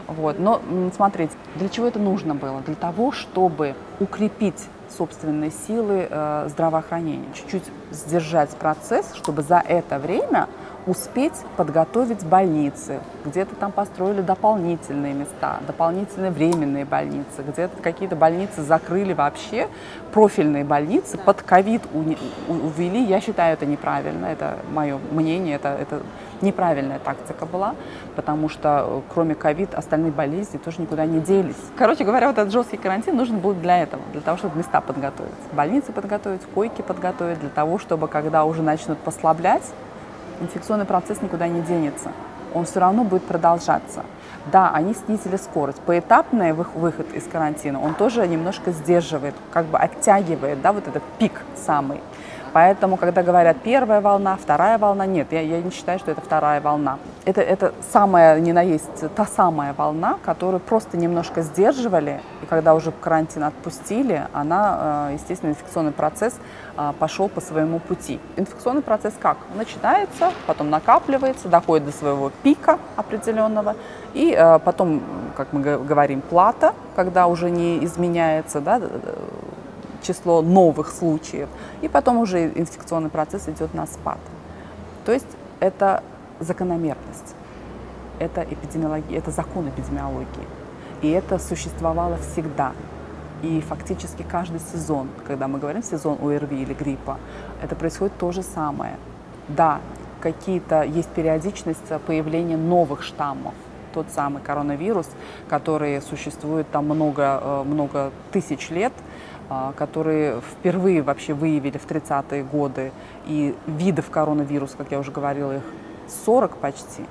Вот. 0.07 0.39
Но 0.39 0.61
смотрите, 0.95 1.33
для 1.55 1.69
чего 1.69 1.87
это 1.87 1.99
нужно 1.99 2.35
было? 2.35 2.61
Для 2.61 2.75
того, 2.75 3.11
чтобы 3.11 3.75
укрепить 3.99 4.67
собственные 4.97 5.51
силы 5.51 6.07
э, 6.09 6.47
здравоохранения, 6.49 7.27
чуть-чуть 7.33 7.63
сдержать 7.91 8.49
процесс, 8.51 9.13
чтобы 9.15 9.41
за 9.41 9.63
это 9.65 9.99
время 9.99 10.47
успеть 10.85 11.33
подготовить 11.57 12.25
больницы, 12.25 12.99
где-то 13.25 13.55
там 13.55 13.71
построили 13.71 14.21
дополнительные 14.21 15.13
места, 15.13 15.59
дополнительные 15.67 16.31
временные 16.31 16.85
больницы, 16.85 17.43
где-то 17.47 17.81
какие-то 17.81 18.15
больницы 18.15 18.63
закрыли 18.63 19.13
вообще, 19.13 19.67
профильные 20.11 20.63
больницы 20.63 21.17
под 21.17 21.41
ковид 21.41 21.83
увели. 22.47 23.03
Я 23.03 23.21
считаю 23.21 23.53
это 23.53 23.65
неправильно, 23.65 24.25
это 24.25 24.57
мое 24.71 24.99
мнение, 25.11 25.55
это, 25.55 25.69
это 25.69 26.01
неправильная 26.41 26.99
тактика 26.99 27.45
была, 27.45 27.75
потому 28.15 28.49
что 28.49 28.85
э, 28.87 29.01
кроме 29.13 29.35
ковид 29.35 29.75
остальные 29.75 30.11
болезни 30.11 30.57
тоже 30.57 30.81
никуда 30.81 31.05
не 31.05 31.19
делись. 31.19 31.55
Короче 31.77 32.03
говоря, 32.03 32.27
вот 32.27 32.37
этот 32.37 32.51
жесткий 32.51 32.77
карантин 32.77 33.15
нужен 33.15 33.39
был 33.39 33.53
для 33.53 33.83
этого, 33.83 34.01
для 34.11 34.21
того, 34.21 34.37
чтобы 34.37 34.57
места 34.57 34.81
подготовить, 34.81 35.31
больницы 35.53 35.91
подготовить, 35.91 36.41
койки 36.53 36.81
подготовить, 36.81 37.39
для 37.39 37.49
того, 37.49 37.77
чтобы 37.77 38.07
когда 38.07 38.43
уже 38.45 38.63
начнут 38.63 38.97
послаблять, 38.97 39.63
инфекционный 40.41 40.85
процесс 40.85 41.21
никуда 41.21 41.47
не 41.47 41.61
денется. 41.61 42.11
Он 42.53 42.65
все 42.65 42.79
равно 42.79 43.03
будет 43.03 43.23
продолжаться. 43.23 44.03
Да, 44.51 44.71
они 44.73 44.93
снизили 44.93 45.37
скорость. 45.37 45.79
Поэтапный 45.81 46.51
вых- 46.51 46.75
выход 46.77 47.13
из 47.13 47.25
карантина, 47.27 47.79
он 47.81 47.93
тоже 47.93 48.27
немножко 48.27 48.71
сдерживает, 48.71 49.35
как 49.51 49.65
бы 49.67 49.77
оттягивает, 49.77 50.61
да, 50.61 50.73
вот 50.73 50.87
этот 50.87 51.03
пик 51.19 51.43
самый. 51.55 52.01
Поэтому, 52.53 52.97
когда 52.97 53.23
говорят 53.23 53.57
первая 53.63 54.01
волна, 54.01 54.35
вторая 54.35 54.77
волна, 54.77 55.05
нет, 55.05 55.27
я, 55.31 55.41
я 55.41 55.61
не 55.61 55.71
считаю, 55.71 55.99
что 55.99 56.11
это 56.11 56.21
вторая 56.21 56.59
волна. 56.59 56.97
Это, 57.23 57.41
это 57.41 57.73
самая, 57.91 58.39
не 58.39 58.51
на 58.51 58.61
есть, 58.61 59.13
та 59.15 59.25
самая 59.25 59.73
волна, 59.73 60.17
которую 60.25 60.59
просто 60.59 60.97
немножко 60.97 61.41
сдерживали, 61.41 62.19
и 62.41 62.45
когда 62.45 62.75
уже 62.75 62.91
карантин 62.91 63.43
отпустили, 63.43 64.23
она, 64.33 65.07
э, 65.09 65.13
естественно, 65.13 65.51
инфекционный 65.51 65.91
процесс 65.91 66.33
э, 66.77 66.93
пошел 66.99 67.29
по 67.29 67.39
своему 67.39 67.79
пути. 67.79 68.19
Инфекционный 68.35 68.81
процесс 68.81 69.13
как? 69.19 69.37
Начинается, 69.55 70.31
потом 70.45 70.69
накапливается, 70.69 71.47
доходит 71.47 71.85
до 71.85 71.91
своего 71.93 72.31
пика 72.43 72.79
определенного, 72.97 73.75
и 74.13 74.35
э, 74.37 74.59
потом, 74.59 75.01
как 75.37 75.53
мы 75.53 75.61
говорим, 75.61 76.21
плата, 76.21 76.73
когда 76.95 77.27
уже 77.27 77.49
не 77.49 77.85
изменяется, 77.85 78.59
да, 78.59 78.81
число 80.01 80.41
новых 80.41 80.91
случаев, 80.91 81.49
и 81.81 81.87
потом 81.87 82.17
уже 82.17 82.47
инфекционный 82.47 83.09
процесс 83.09 83.47
идет 83.47 83.73
на 83.73 83.85
спад. 83.85 84.19
То 85.05 85.11
есть 85.11 85.27
это 85.59 86.03
закономерность, 86.39 87.35
это 88.19 88.41
эпидемиология, 88.41 89.17
это 89.17 89.31
закон 89.31 89.69
эпидемиологии. 89.69 90.47
И 91.01 91.09
это 91.09 91.39
существовало 91.39 92.17
всегда. 92.17 92.73
И 93.41 93.59
фактически 93.61 94.23
каждый 94.23 94.59
сезон, 94.59 95.07
когда 95.25 95.47
мы 95.47 95.57
говорим 95.57 95.81
сезон 95.81 96.19
ОРВИ 96.21 96.61
или 96.61 96.73
гриппа, 96.73 97.17
это 97.63 97.75
происходит 97.75 98.15
то 98.19 98.31
же 98.31 98.43
самое. 98.43 98.97
Да, 99.47 99.79
какие-то 100.19 100.83
есть 100.83 101.09
периодичность 101.09 101.87
появления 102.05 102.57
новых 102.57 103.01
штаммов. 103.01 103.55
Тот 103.93 104.05
самый 104.13 104.41
коронавирус, 104.41 105.09
который 105.49 106.01
существует 106.01 106.69
там 106.71 106.85
много, 106.85 107.39
э, 107.41 107.63
много 107.65 108.11
тысяч 108.31 108.69
лет, 108.69 108.93
которые 109.75 110.41
впервые 110.41 111.01
вообще 111.01 111.33
выявили 111.33 111.77
в 111.77 111.85
30-е 111.85 112.43
годы. 112.43 112.91
И 113.25 113.55
видов 113.67 114.09
коронавируса, 114.09 114.77
как 114.77 114.91
я 114.91 114.99
уже 114.99 115.11
говорила, 115.11 115.57
их 115.57 115.63
40 116.25 116.57
почти. 116.57 117.05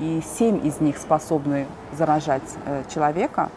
И 0.00 0.20
7 0.38 0.66
из 0.66 0.80
них 0.80 0.98
способны 0.98 1.66
заражать 1.92 2.42
э, 2.66 2.82
человека. 2.92 3.50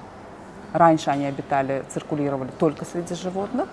Раньше 0.74 1.10
они 1.10 1.26
обитали, 1.26 1.84
циркулировали 1.90 2.50
только 2.60 2.86
среди 2.86 3.16
животных. 3.16 3.68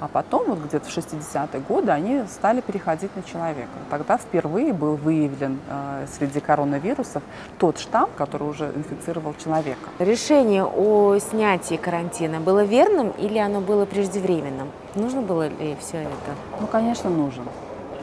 А 0.00 0.06
потом, 0.06 0.46
вот 0.46 0.58
где-то 0.60 0.88
в 0.88 0.96
60-е 0.96 1.60
годы, 1.68 1.90
они 1.90 2.22
стали 2.28 2.60
переходить 2.60 3.14
на 3.16 3.22
человека. 3.22 3.70
Тогда 3.90 4.16
впервые 4.16 4.72
был 4.72 4.94
выявлен 4.94 5.58
э, 5.68 6.06
среди 6.16 6.40
коронавирусов 6.40 7.22
тот 7.58 7.78
штамм, 7.78 8.08
который 8.16 8.48
уже 8.48 8.66
инфицировал 8.74 9.34
человека. 9.42 9.90
Решение 9.98 10.64
о 10.64 11.18
снятии 11.18 11.76
карантина 11.76 12.38
было 12.40 12.62
верным 12.64 13.10
или 13.10 13.38
оно 13.38 13.60
было 13.60 13.86
преждевременным? 13.86 14.68
Нужно 14.94 15.20
было 15.22 15.48
ли 15.48 15.76
все 15.80 15.98
это? 15.98 16.34
Ну, 16.60 16.66
конечно, 16.68 17.10
нужен. 17.10 17.44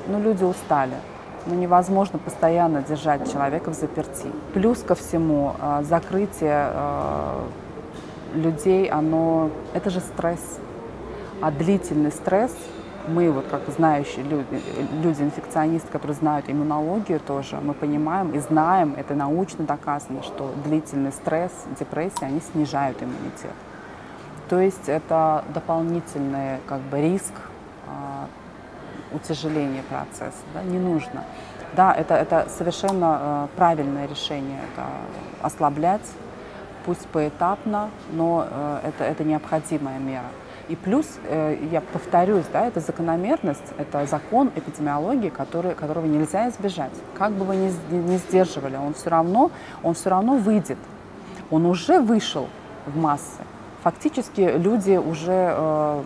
Но 0.07 0.19
люди 0.19 0.43
устали. 0.43 0.95
Ну, 1.45 1.55
невозможно 1.55 2.19
постоянно 2.19 2.81
держать 2.81 3.31
человека 3.31 3.69
в 3.69 3.73
заперти. 3.73 4.27
Плюс 4.53 4.79
ко 4.79 4.95
всему, 4.95 5.53
э, 5.61 5.83
закрытие 5.83 6.71
э, 6.73 7.39
людей, 8.33 8.89
оно, 8.89 9.49
это 9.73 9.89
же 9.89 9.99
стресс. 9.99 10.59
А 11.41 11.51
длительный 11.51 12.11
стресс, 12.11 12.55
мы 13.07 13.31
вот 13.31 13.45
как 13.47 13.61
знающие 13.69 14.23
люди, 14.23 14.61
люди 15.03 15.21
инфекционисты, 15.21 15.87
которые 15.91 16.15
знают 16.15 16.49
иммунологию 16.49 17.19
тоже, 17.19 17.57
мы 17.61 17.73
понимаем 17.73 18.31
и 18.31 18.39
знаем, 18.39 18.95
это 18.97 19.13
научно 19.13 19.65
доказано, 19.65 20.23
что 20.23 20.51
длительный 20.63 21.11
стресс, 21.11 21.51
депрессия, 21.79 22.25
они 22.25 22.41
снижают 22.41 23.01
иммунитет. 23.03 23.53
То 24.49 24.59
есть 24.59 24.87
это 24.87 25.43
дополнительный 25.53 26.59
как 26.67 26.81
бы 26.81 27.01
риск 27.01 27.33
а, 27.87 28.27
утяжеления 29.11 29.83
процесса, 29.89 30.37
да, 30.53 30.63
не 30.63 30.79
нужно. 30.79 31.23
Да, 31.75 31.93
это, 31.93 32.13
это 32.15 32.47
совершенно 32.49 33.19
э, 33.19 33.47
правильное 33.57 34.07
решение, 34.07 34.59
это 34.71 34.85
ослаблять, 35.41 36.09
пусть 36.85 37.05
поэтапно, 37.07 37.89
но 38.13 38.47
э, 38.49 38.79
это, 38.85 39.03
это 39.03 39.23
необходимая 39.25 39.99
мера. 39.99 40.29
И 40.67 40.75
плюс, 40.75 41.05
э, 41.25 41.57
я 41.71 41.81
повторюсь, 41.81 42.45
да, 42.51 42.65
это 42.65 42.79
закономерность, 42.79 43.73
это 43.77 44.05
закон 44.07 44.51
эпидемиологии, 44.55 45.29
который, 45.29 45.75
которого 45.75 46.05
нельзя 46.05 46.49
избежать. 46.49 46.91
Как 47.13 47.33
бы 47.33 47.45
вы 47.45 47.55
ни, 47.55 47.71
ни 47.91 48.17
сдерживали, 48.17 48.75
он 48.75 48.95
все 48.95 49.09
равно, 49.11 49.51
он 49.83 49.93
все 49.93 50.09
равно 50.09 50.35
выйдет. 50.35 50.79
Он 51.51 51.67
уже 51.67 51.99
вышел 51.99 52.47
в 52.87 52.97
массы. 52.97 53.43
Фактически 53.83 54.41
люди 54.57 54.97
уже, 54.97 55.53
э, 55.55 56.03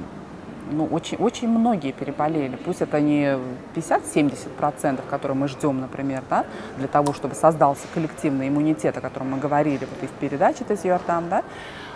ну, 0.72 0.86
очень, 0.88 1.17
очень 1.17 1.48
многие 1.48 1.93
переболели. 1.93 2.58
Пусть 2.58 2.82
это 2.82 3.00
не 3.00 3.38
50-70%, 3.76 5.00
которые 5.10 5.38
мы 5.38 5.48
ждем, 5.48 5.80
например, 5.80 6.22
да, 6.30 6.45
для 6.78 6.89
того, 6.89 7.13
чтобы 7.13 7.36
создался 7.36 7.88
коллективный 7.93 8.50
иммунитет, 8.50 8.98
о 8.98 9.02
котором 9.02 9.32
мы 9.32 9.38
говорили 9.38 9.88
вот 9.89 10.04
и 10.04 10.08
в 10.08 10.12
передаче 10.19 10.65
там, 11.08 11.30
да, 11.30 11.43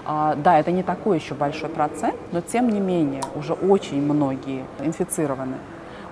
да, 0.05 0.59
это 0.59 0.71
не 0.71 0.83
такой 0.83 1.17
еще 1.17 1.33
большой 1.33 1.69
процент, 1.69 2.15
но 2.31 2.41
тем 2.41 2.69
не 2.69 2.79
менее 2.79 3.21
уже 3.35 3.53
очень 3.53 4.01
многие 4.01 4.65
инфицированы, 4.79 5.55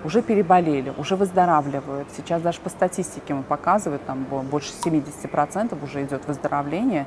уже 0.04 0.22
переболели, 0.22 0.94
уже 0.98 1.16
выздоравливают. 1.16 2.08
Сейчас 2.16 2.42
даже 2.42 2.60
по 2.62 2.70
статистике 2.70 3.34
мы 3.34 3.44
показывают, 3.44 4.06
там 4.06 4.26
бо- 4.30 4.42
больше 4.42 4.72
70% 4.84 5.78
уже 5.84 6.04
идет 6.04 6.26
выздоровление. 6.28 7.06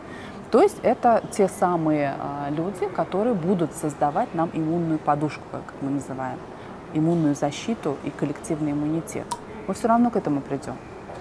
То 0.51 0.63
есть 0.63 0.77
это 0.83 1.23
те 1.33 1.49
самые 1.49 2.15
а, 2.19 2.51
люди, 2.51 2.87
которые 2.95 3.35
будут 3.35 3.73
создавать 3.73 4.35
нам 4.35 4.51
иммунную 4.53 4.99
подушку, 4.99 5.43
как 5.51 5.63
мы 5.81 5.91
называем, 5.91 6.39
иммунную 6.93 7.35
защиту 7.35 7.97
и 8.05 8.11
коллективный 8.11 8.73
иммунитет. 8.73 9.27
Мы 9.67 9.75
все 9.75 9.89
равно 9.89 10.11
к 10.11 10.17
этому 10.17 10.41
придем 10.41 10.77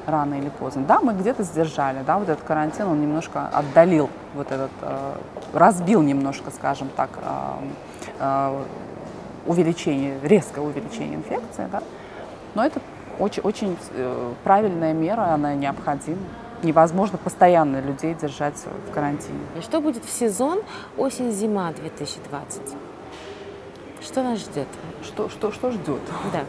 рано 0.06 0.36
или 0.36 0.50
поздно. 0.50 0.84
Да, 0.88 1.00
мы 1.02 1.13
где-то 1.13 1.44
сдержали, 1.44 2.04
да, 2.06 2.18
вот 2.18 2.30
этот 2.30 2.44
карантин, 2.44 2.88
он 2.88 3.02
немножко 3.02 3.48
отдалил 3.48 4.10
вот 4.34 4.52
этот, 4.52 4.72
э, 4.82 5.16
разбил 5.54 6.02
немножко, 6.02 6.52
скажем 6.52 6.89
так, 6.96 7.10
э, 7.22 7.32
э, 8.20 8.63
увеличение, 9.46 10.20
резкое 10.24 10.62
увеличение 10.62 11.16
инфекции, 11.16 11.68
да, 11.72 11.84
но 12.56 12.66
это 12.66 12.80
очень, 13.20 13.44
очень 13.44 13.78
правильная 14.44 14.94
мера, 14.94 15.34
она 15.34 15.54
необходима. 15.54 16.20
Невозможно 16.63 17.18
постоянно 17.18 17.82
людей 17.82 18.16
держать 18.16 18.56
в 18.88 18.94
карантине. 18.94 19.39
И 19.58 19.62
что 19.62 19.82
будет 19.82 20.06
в 20.06 20.10
сезон 20.10 20.62
осень-зима 20.98 21.74
2020? 21.74 22.62
Что 24.02 24.24
нас 24.24 24.39
ждет? 24.39 24.68
Что, 25.04 25.30
что, 25.30 25.52
что 25.52 25.72
ждет? 25.72 26.02
Да, 26.32 26.42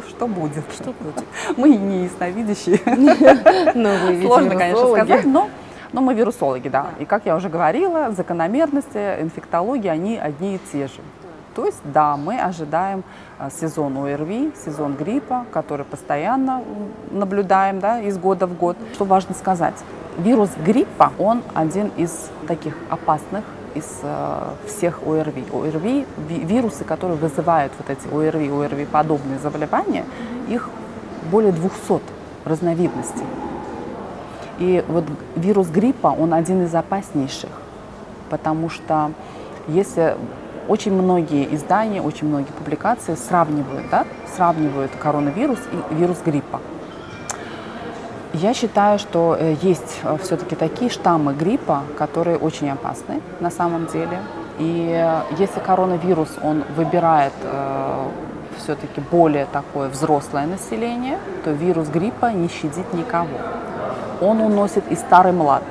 Что, 0.00 0.10
что 0.10 0.26
будет? 0.26 0.64
что 0.72 0.92
будет? 0.92 1.24
Мы 1.56 1.70
не 1.70 2.04
ясновидящие. 2.04 2.80
Ведь 4.10 4.22
Сложно, 4.26 4.50
конечно, 4.50 4.88
сказать, 4.88 5.24
но, 5.24 5.48
но 5.92 6.00
мы 6.00 6.14
вирусологи, 6.14 6.68
да. 6.68 6.88
И 6.98 7.04
как 7.04 7.24
я 7.24 7.36
уже 7.36 7.48
говорила, 7.48 8.10
закономерности, 8.10 9.20
инфектологии, 9.20 9.88
они 9.88 10.18
одни 10.18 10.56
и 10.56 10.60
те 10.72 10.88
же. 10.88 11.00
То 11.54 11.64
есть, 11.64 11.80
да, 11.84 12.18
мы 12.18 12.38
ожидаем 12.38 13.02
а, 13.38 13.48
сезон 13.48 13.96
ОРВИ, 13.96 14.52
сезон 14.62 14.94
гриппа, 14.94 15.46
который 15.52 15.86
постоянно 15.86 16.62
наблюдаем 17.10 17.80
да, 17.80 17.98
из 18.00 18.18
года 18.18 18.46
в 18.46 18.54
год. 18.54 18.76
Что 18.92 19.06
важно 19.06 19.34
сказать? 19.34 19.76
Вирус 20.18 20.50
гриппа, 20.62 21.12
он 21.18 21.42
один 21.54 21.90
из 21.96 22.30
таких 22.46 22.76
опасных 22.90 23.44
из 23.76 24.00
э, 24.02 24.42
всех 24.66 25.00
ОРВИ. 25.06 25.44
ОРВИ, 25.52 26.06
вирусы, 26.28 26.84
которые 26.84 27.18
вызывают 27.18 27.72
вот 27.78 27.90
эти 27.90 28.06
ОРВИ, 28.12 28.48
ОРВИ-подобные 28.48 29.38
заболевания, 29.38 30.04
их 30.48 30.68
более 31.30 31.52
200 31.52 32.00
разновидностей. 32.44 33.26
И 34.58 34.84
вот 34.88 35.04
вирус 35.34 35.68
гриппа, 35.68 36.08
он 36.08 36.32
один 36.32 36.64
из 36.64 36.74
опаснейших, 36.74 37.50
потому 38.30 38.70
что 38.70 39.12
если 39.68 40.16
очень 40.68 40.92
многие 40.92 41.54
издания, 41.54 42.00
очень 42.00 42.26
многие 42.28 42.52
публикации 42.52 43.14
сравнивают, 43.14 43.90
да, 43.90 44.06
сравнивают 44.34 44.92
коронавирус 44.98 45.58
и 45.90 45.94
вирус 45.94 46.18
гриппа. 46.24 46.60
Я 48.42 48.52
считаю, 48.52 48.98
что 48.98 49.34
э, 49.38 49.56
есть 49.62 50.00
э, 50.02 50.18
все-таки 50.22 50.56
такие 50.56 50.90
штаммы 50.90 51.32
гриппа, 51.32 51.84
которые 51.96 52.36
очень 52.36 52.68
опасны 52.70 53.22
на 53.40 53.50
самом 53.50 53.86
деле. 53.86 54.20
И 54.58 54.90
э, 54.94 55.22
если 55.38 55.60
коронавирус, 55.60 56.28
он 56.42 56.62
выбирает 56.76 57.32
все-таки 58.58 59.00
более 59.10 59.46
такое 59.46 59.88
взрослое 59.88 60.46
население, 60.46 61.18
то 61.44 61.50
вирус 61.50 61.88
гриппа 61.88 62.26
не 62.26 62.48
щадит 62.48 62.92
никого. 62.92 63.38
Он 64.20 64.40
уносит 64.40 64.84
и 64.90 64.96
старый 64.96 65.32
млад. 65.32 65.62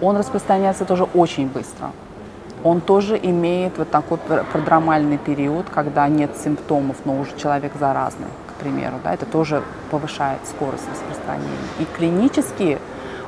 Он 0.00 0.16
распространяется 0.16 0.84
тоже 0.86 1.04
очень 1.14 1.48
быстро 1.48 1.90
он 2.64 2.80
тоже 2.80 3.18
имеет 3.20 3.78
вот 3.78 3.90
такой 3.90 4.18
продромальный 4.18 5.18
период, 5.18 5.66
когда 5.68 6.08
нет 6.08 6.30
симптомов, 6.36 6.96
но 7.04 7.18
уже 7.18 7.36
человек 7.36 7.72
заразный, 7.78 8.28
к 8.52 8.60
примеру, 8.60 8.96
да, 9.02 9.14
это 9.14 9.26
тоже 9.26 9.62
повышает 9.90 10.40
скорость 10.46 10.84
распространения. 10.90 11.48
И 11.80 11.84
клинически 11.84 12.78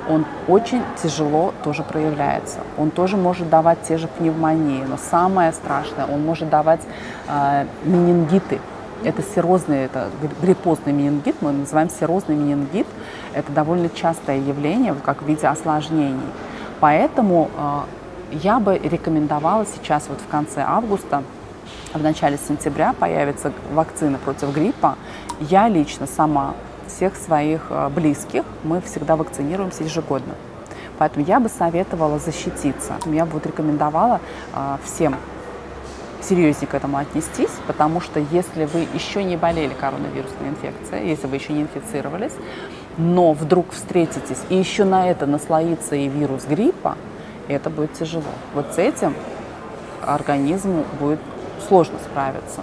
он 0.09 0.27
очень 0.49 0.83
тяжело 1.03 1.55
тоже 1.63 1.83
проявляется. 1.83 2.59
Он 2.77 2.91
тоже 2.91 3.17
может 3.17 3.49
давать 3.49 3.83
те 3.83 3.97
же 3.97 4.07
пневмонии, 4.07 4.85
но 4.85 4.97
самое 4.99 5.53
страшное, 5.53 6.07
он 6.07 6.25
может 6.25 6.51
давать 6.51 6.81
э, 7.29 7.67
менингиты. 7.85 8.61
Это 9.03 9.23
серозный, 9.23 9.85
это 9.85 10.09
гриппозный 10.41 10.93
менингит, 10.93 11.37
мы 11.41 11.53
называем 11.53 11.91
серозный 11.91 12.37
менингит. 12.37 12.87
Это 13.35 13.51
довольно 13.53 13.89
частое 13.89 14.39
явление, 14.39 14.95
как 15.05 15.23
в 15.23 15.27
виде 15.27 15.47
осложнений. 15.47 16.21
Поэтому 16.81 17.51
э, 17.57 17.81
я 18.43 18.61
бы 18.61 18.79
рекомендовала 18.79 19.67
сейчас 19.67 20.05
вот 20.09 20.21
в 20.21 20.29
конце 20.31 20.63
августа, 20.67 21.23
в 21.93 22.03
начале 22.03 22.39
сентября 22.49 22.93
появится 22.93 23.53
вакцина 23.73 24.19
против 24.19 24.53
гриппа. 24.53 24.97
Я 25.41 25.69
лично 25.69 26.07
сама 26.07 26.55
всех 26.87 27.17
своих 27.17 27.67
э, 27.71 27.89
близких 27.89 28.45
мы 28.63 28.81
всегда 28.81 29.17
вакцинируемся 29.17 29.85
ежегодно. 29.85 30.35
Поэтому 30.99 31.25
я 31.27 31.41
бы 31.41 31.49
советовала 31.49 32.19
защититься. 32.19 32.95
Я 33.07 33.27
бы 33.27 33.33
вот 33.33 33.47
рекомендовала 33.47 34.21
э, 34.55 34.77
всем 34.85 35.17
серьезнее 36.23 36.69
к 36.69 36.75
этому 36.75 36.97
отнестись, 36.99 37.51
потому 37.67 38.01
что 38.01 38.21
если 38.21 38.65
вы 38.65 38.87
еще 38.95 39.25
не 39.25 39.37
болели 39.37 39.75
коронавирусной 39.75 40.51
инфекцией, 40.51 41.09
если 41.09 41.27
вы 41.27 41.37
еще 41.37 41.53
не 41.53 41.63
инфицировались, 41.63 42.33
но 42.97 43.33
вдруг 43.33 43.73
встретитесь 43.73 44.39
и 44.49 44.57
еще 44.57 44.85
на 44.85 45.11
это 45.11 45.27
наслоится 45.27 45.97
и 45.97 46.09
вирус 46.09 46.45
гриппа, 46.45 46.97
это 47.49 47.71
будет 47.71 47.93
тяжело. 47.95 48.23
Вот 48.55 48.73
с 48.75 48.79
этим 48.79 49.15
организму 50.03 50.85
будет 50.99 51.21
сложно 51.67 51.99
справиться. 51.99 52.63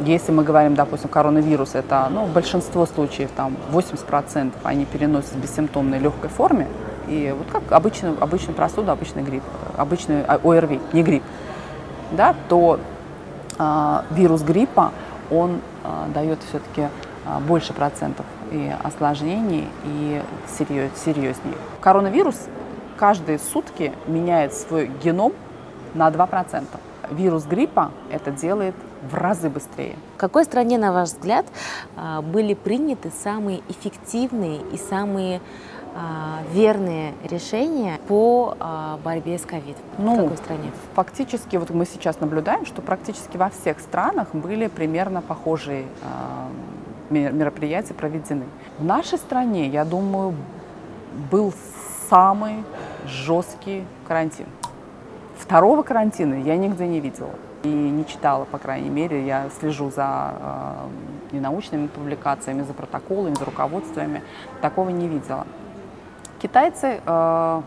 Если 0.00 0.32
мы 0.32 0.44
говорим, 0.44 0.74
допустим, 0.74 1.10
коронавирус, 1.10 1.74
это 1.74 2.08
ну, 2.10 2.26
большинство 2.26 2.86
случаев, 2.86 3.30
там 3.36 3.56
80% 3.70 4.52
они 4.62 4.86
переносят 4.86 5.32
в 5.32 5.38
бессимптомной 5.38 5.98
легкой 5.98 6.30
форме, 6.30 6.68
и 7.06 7.34
вот 7.36 7.48
как 7.50 7.70
обычный, 7.72 8.16
обычный 8.18 8.54
простуда, 8.54 8.92
обычный 8.92 9.22
грипп, 9.22 9.42
обычный 9.76 10.22
а, 10.26 10.40
ОРВИ, 10.42 10.80
не 10.94 11.02
грипп, 11.02 11.22
да, 12.12 12.34
то 12.48 12.80
э, 13.58 14.00
вирус 14.12 14.42
гриппа, 14.42 14.90
он 15.30 15.60
э, 15.84 16.12
дает 16.14 16.38
все-таки 16.48 16.88
больше 17.46 17.74
процентов 17.74 18.24
и 18.50 18.72
осложнений, 18.82 19.68
и 19.84 20.22
серьез, 20.58 20.90
серьезнее. 21.04 21.54
Коронавирус 21.80 22.36
каждые 22.96 23.38
сутки 23.38 23.92
меняет 24.06 24.54
свой 24.54 24.90
геном 25.02 25.32
на 25.94 26.08
2%. 26.08 26.64
Вирус 27.10 27.44
гриппа 27.44 27.90
это 28.10 28.30
делает 28.30 28.74
в 29.02 29.14
разы 29.14 29.48
быстрее. 29.48 29.96
В 30.16 30.18
какой 30.18 30.44
стране, 30.44 30.78
на 30.78 30.92
ваш 30.92 31.10
взгляд, 31.10 31.46
а, 31.96 32.22
были 32.22 32.54
приняты 32.54 33.10
самые 33.10 33.62
эффективные 33.68 34.60
и 34.72 34.76
самые 34.76 35.40
а, 35.94 36.40
верные 36.52 37.14
решения 37.24 37.98
по 38.08 38.56
а, 38.58 38.98
борьбе 39.02 39.38
с 39.38 39.42
ковид? 39.42 39.76
Ну, 39.98 40.14
в 40.14 40.22
какой 40.22 40.36
стране? 40.36 40.70
Фактически, 40.94 41.56
вот 41.56 41.70
мы 41.70 41.86
сейчас 41.86 42.20
наблюдаем, 42.20 42.66
что 42.66 42.82
практически 42.82 43.36
во 43.36 43.50
всех 43.50 43.80
странах 43.80 44.34
были 44.34 44.66
примерно 44.66 45.22
похожие 45.22 45.86
мероприятия 47.10 47.94
проведены. 47.94 48.44
В 48.78 48.84
нашей 48.84 49.18
стране, 49.18 49.68
я 49.68 49.84
думаю, 49.84 50.34
был 51.28 51.52
самый 52.08 52.64
жесткий 53.04 53.84
карантин. 54.06 54.46
Второго 55.36 55.82
карантина 55.82 56.34
я 56.34 56.56
нигде 56.56 56.86
не 56.86 57.00
видела 57.00 57.30
и 57.62 57.68
не 57.68 58.06
читала, 58.06 58.44
по 58.44 58.58
крайней 58.58 58.90
мере. 58.90 59.26
Я 59.26 59.48
слежу 59.58 59.90
за 59.90 60.34
э, 60.38 61.34
ненаучными 61.36 61.88
публикациями, 61.88 62.62
за 62.62 62.72
протоколами, 62.72 63.34
за 63.34 63.44
руководствами. 63.44 64.22
Такого 64.60 64.90
не 64.90 65.08
видела. 65.08 65.46
Китайцы 66.40 67.00
э, 67.04 67.62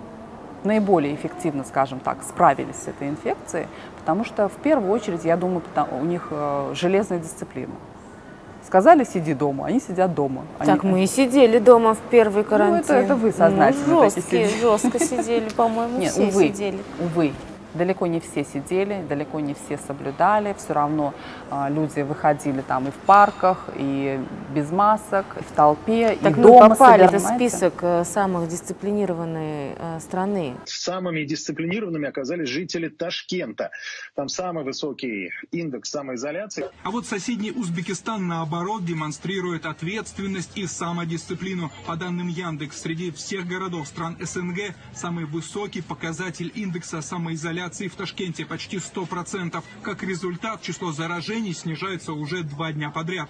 наиболее 0.64 1.14
эффективно, 1.14 1.64
скажем 1.64 2.00
так, 2.00 2.24
справились 2.24 2.78
с 2.78 2.88
этой 2.88 3.10
инфекцией, 3.10 3.68
потому 4.00 4.24
что 4.26 4.50
в 4.50 4.56
первую 4.56 4.92
очередь, 4.92 5.26
я 5.26 5.38
думаю, 5.38 5.62
у 5.92 6.06
них 6.06 6.28
э, 6.32 6.72
железная 6.74 7.20
дисциплина. 7.20 7.74
Сказали, 8.66 9.04
сиди 9.04 9.34
дома, 9.34 9.66
они 9.68 9.80
сидят 9.80 10.16
дома. 10.16 10.44
Так 10.58 10.84
мы 10.84 11.04
и 11.04 11.08
сидели 11.08 11.60
дома 11.60 11.94
в 11.94 12.00
первый 12.10 12.44
карантин. 12.44 12.78
Ну, 12.78 12.82
это, 12.82 12.94
это 12.94 13.16
вы 13.16 13.32
сознательно. 13.32 13.86
Ну, 13.88 14.04
жесткие, 14.04 14.48
жестко 14.48 15.00
сидели, 15.00 15.50
по-моему, 15.50 16.02
все 16.02 16.24
увы, 16.24 16.48
сидели. 16.48 16.80
Увы, 17.00 17.34
Далеко 17.74 18.06
не 18.06 18.20
все 18.20 18.44
сидели, 18.44 19.04
далеко 19.10 19.40
не 19.40 19.56
все 19.56 19.78
соблюдали. 19.78 20.56
Все 20.58 20.74
равно 20.74 21.14
э, 21.50 21.68
люди 21.70 22.02
выходили 22.02 22.62
там 22.62 22.88
и 22.88 22.92
в 22.92 22.96
парках, 23.06 23.70
и 23.76 24.20
без 24.54 24.72
масок, 24.72 25.26
и 25.40 25.44
в 25.44 25.56
толпе, 25.56 26.18
так 26.22 26.34
и 26.34 26.36
мы 26.36 26.44
дома 26.44 26.70
попали 26.70 27.08
в 27.08 27.20
список 27.20 27.74
э, 27.82 28.04
самых 28.06 28.48
дисциплинированной 28.48 29.76
э, 29.76 30.00
страны. 30.00 30.56
Самыми 30.66 31.24
дисциплинированными 31.24 32.08
оказались 32.08 32.50
жители 32.50 32.90
Ташкента. 32.90 33.72
Там 34.16 34.30
самый 34.30 34.64
высокий 34.64 35.32
индекс 35.52 35.90
самоизоляции. 35.90 36.66
А 36.84 36.92
вот 36.92 37.08
соседний 37.08 37.52
Узбекистан, 37.52 38.28
наоборот, 38.28 38.86
демонстрирует 38.86 39.66
ответственность 39.66 40.52
и 40.56 40.68
самодисциплину. 40.68 41.72
По 41.88 41.96
данным 41.96 42.28
Яндекс, 42.28 42.82
среди 42.82 43.12
всех 43.12 43.48
городов 43.48 43.88
стран 43.88 44.16
СНГ 44.20 44.76
самый 44.94 45.26
высокий 45.26 45.82
показатель 45.82 46.52
индекса 46.54 47.02
самоизоляции 47.02 47.63
инфляции 47.64 47.88
в 47.88 47.96
Ташкенте 47.96 48.46
почти 48.46 48.78
100%. 48.78 49.64
Как 49.84 50.04
результат, 50.04 50.62
число 50.62 50.92
заражений 50.92 51.54
снижается 51.54 52.12
уже 52.12 52.44
два 52.44 52.74
дня 52.74 52.90
подряд. 52.90 53.30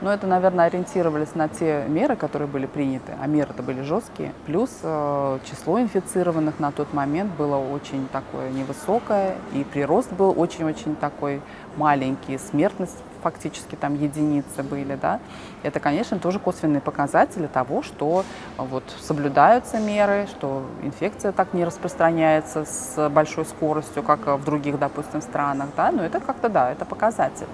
Но 0.00 0.12
это, 0.12 0.26
наверное, 0.26 0.66
ориентировались 0.66 1.34
на 1.34 1.48
те 1.48 1.84
меры, 1.88 2.16
которые 2.16 2.48
были 2.48 2.66
приняты, 2.66 3.14
а 3.20 3.26
меры-то 3.26 3.62
были 3.62 3.82
жесткие. 3.82 4.32
Плюс 4.46 4.70
э, 4.82 5.38
число 5.50 5.80
инфицированных 5.80 6.58
на 6.58 6.72
тот 6.72 6.92
момент 6.94 7.32
было 7.36 7.56
очень 7.56 8.08
такое 8.08 8.50
невысокое, 8.50 9.36
и 9.52 9.64
прирост 9.64 10.12
был 10.12 10.34
очень-очень 10.36 10.96
такой 10.96 11.40
маленький, 11.76 12.38
смертность 12.38 12.96
фактически 13.24 13.74
там 13.74 13.94
единицы 13.94 14.62
были, 14.62 14.96
да, 15.00 15.18
это, 15.62 15.80
конечно, 15.80 16.18
тоже 16.18 16.38
косвенные 16.38 16.82
показатели 16.82 17.46
того, 17.46 17.82
что 17.82 18.24
вот 18.58 18.84
соблюдаются 19.00 19.78
меры, 19.78 20.28
что 20.30 20.62
инфекция 20.82 21.32
так 21.32 21.54
не 21.54 21.64
распространяется 21.64 22.66
с 22.66 23.08
большой 23.08 23.46
скоростью, 23.46 24.02
как 24.02 24.26
в 24.26 24.44
других, 24.44 24.78
допустим, 24.78 25.22
странах, 25.22 25.68
да, 25.76 25.90
но 25.90 26.04
это 26.04 26.20
как-то, 26.20 26.50
да, 26.50 26.70
это 26.70 26.84
показатель. 26.84 27.48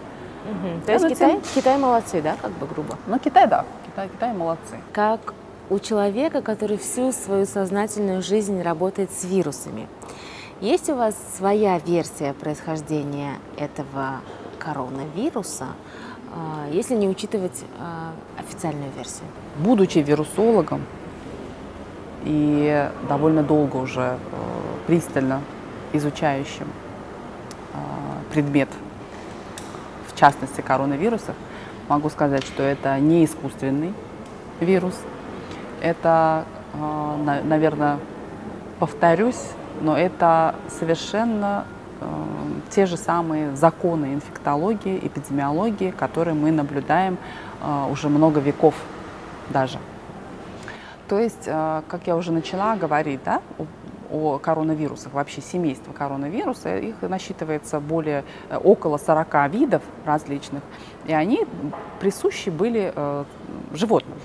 Угу. 0.50 0.86
То 0.86 0.92
есть 0.92 1.08
Китай, 1.08 1.30
тем... 1.32 1.42
Китай 1.54 1.78
молодцы, 1.78 2.20
да, 2.20 2.34
как 2.42 2.50
бы 2.52 2.66
грубо? 2.66 2.96
Ну, 3.06 3.18
Китай, 3.18 3.46
да, 3.46 3.64
Китай, 3.86 4.08
Китай 4.08 4.32
молодцы. 4.32 4.76
Как 4.92 5.34
у 5.70 5.78
человека, 5.78 6.42
который 6.42 6.76
всю 6.78 7.12
свою 7.12 7.46
сознательную 7.46 8.22
жизнь 8.22 8.60
работает 8.60 9.10
с 9.12 9.24
вирусами. 9.24 9.86
Есть 10.60 10.90
у 10.90 10.94
вас 10.94 11.14
своя 11.36 11.78
версия 11.78 12.34
происхождения 12.34 13.38
этого 13.56 14.20
коронавируса, 14.60 15.68
а, 16.32 16.68
если 16.70 16.94
не 16.94 17.08
учитывать 17.08 17.64
а, 17.78 18.12
официальную 18.38 18.92
версию? 18.96 19.26
Будучи 19.56 19.98
вирусологом 19.98 20.82
и 22.24 22.88
довольно 23.08 23.42
долго 23.42 23.76
уже 23.78 24.00
э, 24.00 24.16
пристально 24.86 25.40
изучающим 25.94 26.66
предмет 28.30 28.68
в 30.06 30.18
частности 30.18 30.60
коронавирусов, 30.60 31.34
могу 31.88 32.08
сказать, 32.10 32.44
что 32.44 32.62
это 32.62 32.98
не 33.00 33.24
искусственный 33.24 33.94
вирус. 34.60 34.94
Это, 35.80 36.44
э, 36.74 37.40
наверное, 37.44 37.98
повторюсь, 38.78 39.42
но 39.80 39.96
это 39.96 40.54
совершенно 40.68 41.64
э, 41.64 41.79
те 42.70 42.86
же 42.86 42.96
самые 42.96 43.56
законы 43.56 44.14
инфектологии, 44.14 44.98
эпидемиологии, 44.98 45.90
которые 45.90 46.34
мы 46.34 46.50
наблюдаем 46.50 47.18
э, 47.62 47.86
уже 47.90 48.08
много 48.08 48.40
веков 48.40 48.74
даже. 49.50 49.78
То 51.08 51.18
есть, 51.18 51.46
как 51.46 52.02
я 52.06 52.14
уже 52.14 52.30
начала 52.30 52.76
говорить, 52.76 53.18
да, 53.24 53.42
о 54.10 54.38
коронавирусах, 54.38 55.12
вообще 55.12 55.40
семейство 55.40 55.92
коронавируса, 55.92 56.78
их 56.78 56.96
насчитывается 57.02 57.80
более, 57.80 58.24
около 58.62 58.98
40 58.98 59.50
видов 59.52 59.82
различных, 60.04 60.62
и 61.06 61.12
они 61.12 61.46
присущи 62.00 62.50
были 62.50 62.92
э, 62.94 63.24
животным. 63.72 64.18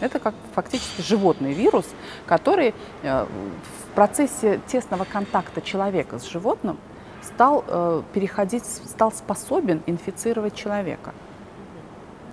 Это 0.00 0.18
как 0.18 0.34
фактически 0.54 1.00
животный 1.02 1.52
вирус, 1.52 1.86
который 2.26 2.74
э, 3.02 3.24
в 3.24 3.94
процессе 3.94 4.60
тесного 4.66 5.04
контакта 5.04 5.60
человека 5.60 6.18
с 6.18 6.24
животным 6.28 6.78
стал 7.22 7.64
э, 7.66 8.02
переходить, 8.12 8.64
стал 8.64 9.12
способен 9.12 9.82
инфицировать 9.86 10.54
человека. 10.54 11.14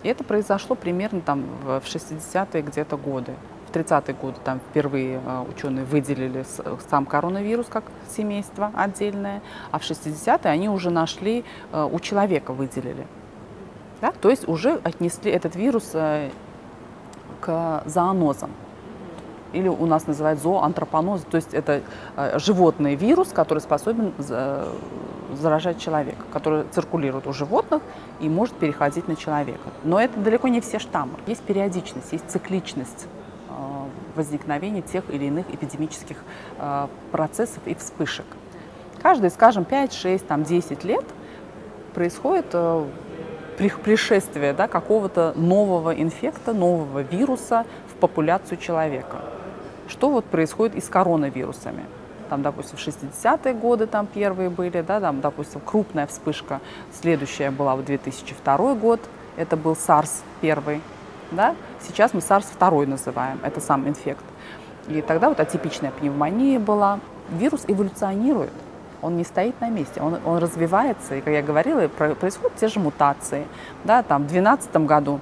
И 0.03 0.07
это 0.07 0.23
произошло 0.23 0.75
примерно 0.75 1.21
там 1.21 1.45
в 1.63 1.81
60-е 1.83 2.61
где-то 2.61 2.97
годы. 2.97 3.33
В 3.67 3.71
30-е 3.71 4.15
годы 4.15 4.37
там 4.43 4.59
впервые 4.69 5.21
э, 5.23 5.45
ученые 5.49 5.85
выделили 5.85 6.45
сам 6.89 7.05
коронавирус 7.05 7.67
как 7.67 7.83
семейство 8.09 8.71
отдельное, 8.75 9.41
а 9.71 9.79
в 9.79 9.83
60-е 9.83 10.51
они 10.51 10.69
уже 10.69 10.89
нашли, 10.89 11.43
у 11.71 11.99
человека 11.99 12.53
выделили. 12.53 13.05
Да? 14.01 14.11
То 14.11 14.29
есть 14.29 14.47
уже 14.47 14.79
отнесли 14.83 15.31
этот 15.31 15.55
вирус 15.55 15.91
к 17.41 17.83
зоонозам. 17.85 18.51
Или 19.53 19.67
у 19.67 19.85
нас 19.85 20.07
называют 20.07 20.39
зооантропоноз, 20.41 21.21
то 21.29 21.37
есть 21.37 21.53
это 21.53 21.81
э, 22.15 22.39
животный 22.39 22.95
вирус, 22.95 23.29
который 23.29 23.59
способен 23.59 24.13
заражать 25.33 25.79
человека, 25.79 26.23
который 26.31 26.65
циркулирует 26.71 27.27
у 27.27 27.33
животных 27.33 27.81
и 28.19 28.29
может 28.29 28.55
переходить 28.55 29.07
на 29.07 29.15
человека. 29.15 29.69
Но 29.83 29.99
это 29.99 30.19
далеко 30.19 30.47
не 30.47 30.61
все 30.61 30.79
штаммы. 30.79 31.13
Есть 31.27 31.41
периодичность, 31.43 32.11
есть 32.11 32.29
цикличность 32.29 33.07
э, 33.49 33.53
возникновения 34.15 34.81
тех 34.81 35.03
или 35.09 35.25
иных 35.25 35.49
эпидемических 35.49 36.17
э, 36.57 36.87
процессов 37.11 37.61
и 37.65 37.75
вспышек. 37.75 38.25
Каждые, 39.01 39.29
скажем, 39.29 39.65
5, 39.65 39.93
6, 39.93 40.27
там, 40.27 40.43
10 40.43 40.83
лет 40.83 41.05
происходит 41.93 42.53
пришествие 43.59 44.53
да, 44.53 44.67
какого-то 44.67 45.33
нового 45.35 45.93
инфекта, 45.93 46.53
нового 46.53 46.99
вируса 46.99 47.65
в 47.87 47.95
популяцию 47.99 48.57
человека. 48.57 49.17
Что 49.89 50.09
вот 50.09 50.25
происходит 50.25 50.75
и 50.75 50.81
с 50.81 50.87
коронавирусами? 50.87 51.83
Там, 52.29 52.43
допустим, 52.43 52.77
в 52.77 52.87
60-е 52.87 53.53
годы 53.55 53.87
там 53.87 54.05
первые 54.05 54.49
были, 54.49 54.81
да, 54.81 55.01
там, 55.01 55.19
допустим, 55.19 55.61
крупная 55.65 56.05
вспышка. 56.05 56.61
Следующая 56.93 57.49
была 57.49 57.75
в 57.75 57.83
2002 57.83 58.75
год, 58.75 58.99
это 59.35 59.57
был 59.57 59.73
SARS 59.73 60.21
первый, 60.39 60.81
да. 61.31 61.55
Сейчас 61.81 62.13
мы 62.13 62.19
SARS 62.19 62.45
второй 62.53 62.85
называем, 62.85 63.39
это 63.43 63.59
сам 63.59 63.87
инфект. 63.87 64.23
И 64.87 65.01
тогда 65.01 65.29
вот 65.29 65.39
атипичная 65.39 65.91
пневмония 65.91 66.59
была. 66.59 66.99
Вирус 67.31 67.63
эволюционирует 67.67 68.53
он 69.01 69.17
не 69.17 69.23
стоит 69.23 69.59
на 69.61 69.69
месте, 69.69 70.01
он, 70.01 70.17
он 70.25 70.39
развивается, 70.39 71.15
и, 71.15 71.21
как 71.21 71.33
я 71.33 71.41
говорила, 71.41 71.87
происходят 71.87 72.55
те 72.57 72.67
же 72.67 72.79
мутации. 72.79 73.47
Да, 73.83 74.03
там, 74.03 74.23
в 74.23 74.27
2012 74.27 74.75
году 74.85 75.19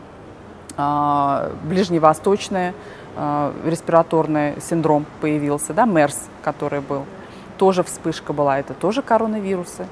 э, 0.78 1.52
ближневосточный 1.64 2.74
э, 3.18 3.52
респираторный 3.66 4.62
синдром 4.62 5.06
появился, 5.22 5.74
да, 5.74 5.86
МЕРС, 5.86 6.30
который 6.44 6.82
был, 6.82 7.06
тоже 7.58 7.84
вспышка 7.84 8.34
была, 8.34 8.60
это 8.60 8.74
тоже 8.74 9.02
коронавирусы. 9.02 9.88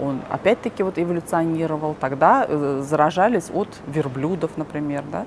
Он 0.00 0.20
опять-таки 0.30 0.82
вот 0.82 0.98
эволюционировал, 0.98 1.96
тогда 1.98 2.44
э, 2.46 2.82
заражались 2.84 3.50
от 3.52 3.68
верблюдов, 3.86 4.52
например, 4.56 5.04
да, 5.10 5.26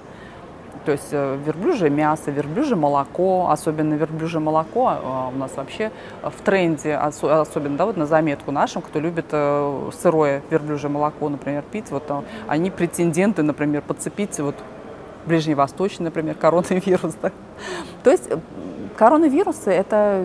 то 0.85 0.91
есть 0.91 1.09
э, 1.11 1.37
верблюжье 1.43 1.89
мясо, 1.89 2.31
верблюжье 2.31 2.75
молоко, 2.75 3.49
особенно 3.49 3.95
верблюжье 3.95 4.39
молоко 4.39 5.31
у 5.33 5.37
нас 5.37 5.51
вообще 5.55 5.91
в 6.21 6.41
тренде, 6.43 6.95
особенно 6.95 7.77
да, 7.77 7.85
вот 7.85 7.97
на 7.97 8.05
заметку 8.05 8.51
нашим, 8.51 8.81
кто 8.81 8.99
любит 8.99 9.31
сырое 9.31 10.41
верблюжье 10.49 10.89
молоко, 10.89 11.29
например, 11.29 11.63
пить, 11.63 11.89
вот 11.89 12.03
они 12.47 12.69
претенденты, 12.69 13.43
например, 13.43 13.81
подцепить 13.81 14.39
вот 14.39 14.55
ближневосточный, 15.25 16.05
например, 16.05 16.35
коронавирус. 16.35 17.15
Да? 17.21 17.31
То 18.03 18.11
есть 18.11 18.29
коронавирусы, 18.97 19.71
это 19.71 20.23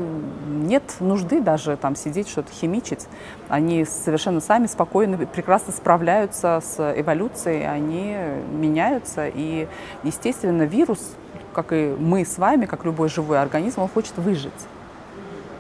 нет 0.49 0.83
нужды 1.01 1.41
даже 1.41 1.77
там 1.77 1.97
сидеть, 1.97 2.29
что-то 2.29 2.53
химичить. 2.53 3.07
Они 3.49 3.85
совершенно 3.85 4.41
сами 4.41 4.67
спокойно, 4.67 5.17
прекрасно 5.17 5.73
справляются 5.73 6.61
с 6.61 6.93
эволюцией, 6.97 7.67
они 7.69 8.17
меняются. 8.51 9.29
И, 9.29 9.69
естественно, 10.03 10.63
вирус, 10.63 11.15
как 11.53 11.73
и 11.73 11.95
мы 11.99 12.25
с 12.25 12.39
вами, 12.39 12.67
как 12.67 12.85
любой 12.85 13.09
живой 13.09 13.41
организм, 13.41 13.83
он 13.83 13.89
хочет 13.89 14.17
выжить. 14.19 14.53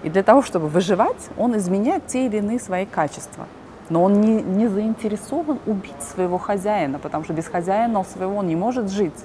И 0.03 0.11
для 0.11 0.23
того, 0.23 0.43
чтобы 0.43 0.69
выживать, 0.69 1.31
он 1.39 1.57
изменяет 1.57 2.07
те 2.07 2.27
или 2.27 2.39
иные 2.39 2.61
свои 2.61 2.85
качества. 2.85 3.47
Но 3.91 4.03
он 4.03 4.21
не, 4.21 4.43
не 4.43 4.69
заинтересован 4.69 5.59
убить 5.67 6.03
своего 6.03 6.39
хозяина, 6.39 6.99
потому 6.99 7.25
что 7.25 7.33
без 7.33 7.47
хозяина 7.47 8.03
своего 8.05 8.37
он 8.37 8.47
не 8.47 8.57
может 8.57 8.91
жить. 8.91 9.25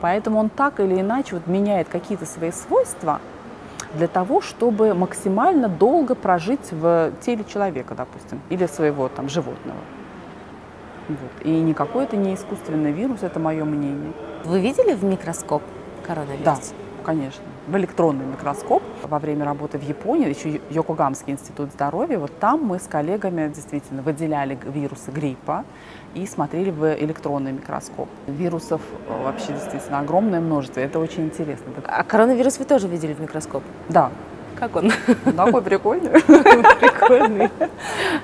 Поэтому 0.00 0.38
он 0.38 0.50
так 0.50 0.80
или 0.80 1.00
иначе 1.00 1.36
вот 1.36 1.46
меняет 1.46 1.88
какие-то 1.88 2.26
свои 2.26 2.52
свойства 2.52 3.20
для 3.94 4.06
того, 4.06 4.40
чтобы 4.40 4.92
максимально 4.92 5.68
долго 5.68 6.14
прожить 6.14 6.72
в 6.72 7.12
теле 7.20 7.44
человека, 7.44 7.94
допустим, 7.94 8.40
или 8.50 8.66
своего 8.66 9.08
там 9.08 9.28
животного. 9.28 9.78
Вот. 11.08 11.46
И 11.46 11.50
никакой 11.50 12.04
это 12.04 12.16
не 12.16 12.34
искусственный 12.34 12.92
вирус, 12.92 13.22
это 13.22 13.38
мое 13.38 13.64
мнение. 13.64 14.12
Вы 14.44 14.60
видели 14.60 14.94
в 14.94 15.04
микроскоп 15.04 15.62
коронавирус? 16.02 16.44
Да, 16.44 16.56
конечно 17.04 17.44
в 17.66 17.76
электронный 17.76 18.26
микроскоп 18.26 18.82
во 19.08 19.18
время 19.18 19.44
работы 19.44 19.78
в 19.78 19.82
Японии, 19.82 20.28
еще 20.28 20.60
Йокогамский 20.70 21.32
институт 21.32 21.70
здоровья. 21.72 22.18
Вот 22.18 22.38
там 22.38 22.62
мы 22.64 22.78
с 22.78 22.86
коллегами 22.86 23.48
действительно 23.48 24.02
выделяли 24.02 24.58
вирусы 24.64 25.10
гриппа 25.10 25.64
и 26.14 26.26
смотрели 26.26 26.70
в 26.70 26.94
электронный 26.94 27.52
микроскоп. 27.52 28.08
Вирусов 28.26 28.80
э, 29.08 29.24
вообще 29.24 29.52
действительно 29.52 30.00
огромное 30.00 30.40
множество. 30.40 30.80
Это 30.80 30.98
очень 30.98 31.24
интересно. 31.24 31.66
А 31.84 32.04
коронавирус 32.04 32.58
вы 32.58 32.64
тоже 32.64 32.88
видели 32.88 33.14
в 33.14 33.20
микроскоп? 33.20 33.62
Да, 33.88 34.10
как 34.54 34.76
он? 34.76 34.90
Такой 35.36 35.62
прикольный. 35.62 36.10
Прикольный. 36.20 37.50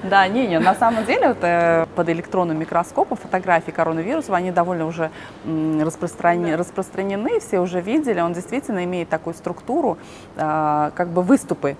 Да, 0.02 0.26
не, 0.28 0.46
не, 0.46 0.58
на 0.58 0.74
самом 0.74 1.04
деле 1.04 1.28
вот, 1.28 1.38
э, 1.42 1.86
под 1.94 2.08
электронным 2.08 2.58
микроскопом 2.58 3.16
фотографии 3.16 3.70
коронавируса, 3.70 4.34
они 4.34 4.50
довольно 4.50 4.86
уже 4.86 5.10
распространены, 5.44 6.56
распространены, 6.56 7.40
все 7.40 7.60
уже 7.60 7.80
видели. 7.80 8.20
Он 8.20 8.32
действительно 8.32 8.84
имеет 8.84 9.08
такую 9.08 9.34
структуру, 9.34 9.98
э, 10.36 10.90
как 10.94 11.08
бы 11.08 11.22
выступы. 11.22 11.76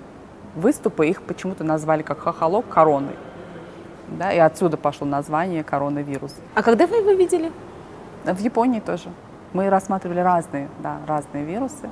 Выступы, 0.55 1.09
их 1.09 1.23
почему-то 1.23 1.65
назвали 1.65 2.03
как 2.03 2.19
хохолок 2.21 2.69
короной. 2.69 3.17
Да, 4.09 4.33
и 4.33 4.39
отсюда 4.39 4.77
пошло 4.77 5.07
название 5.07 5.63
коронавирус. 5.63 6.35
А 6.55 6.63
когда 6.63 6.87
вы 6.87 6.97
его 6.97 7.13
видели? 7.13 7.53
В 8.25 8.39
Японии 8.39 8.81
тоже. 8.81 9.09
Мы 9.53 9.71
рассматривали 9.71 10.21
разные, 10.21 10.69
да, 10.81 10.99
разные 11.07 11.45
вирусы. 11.45 11.91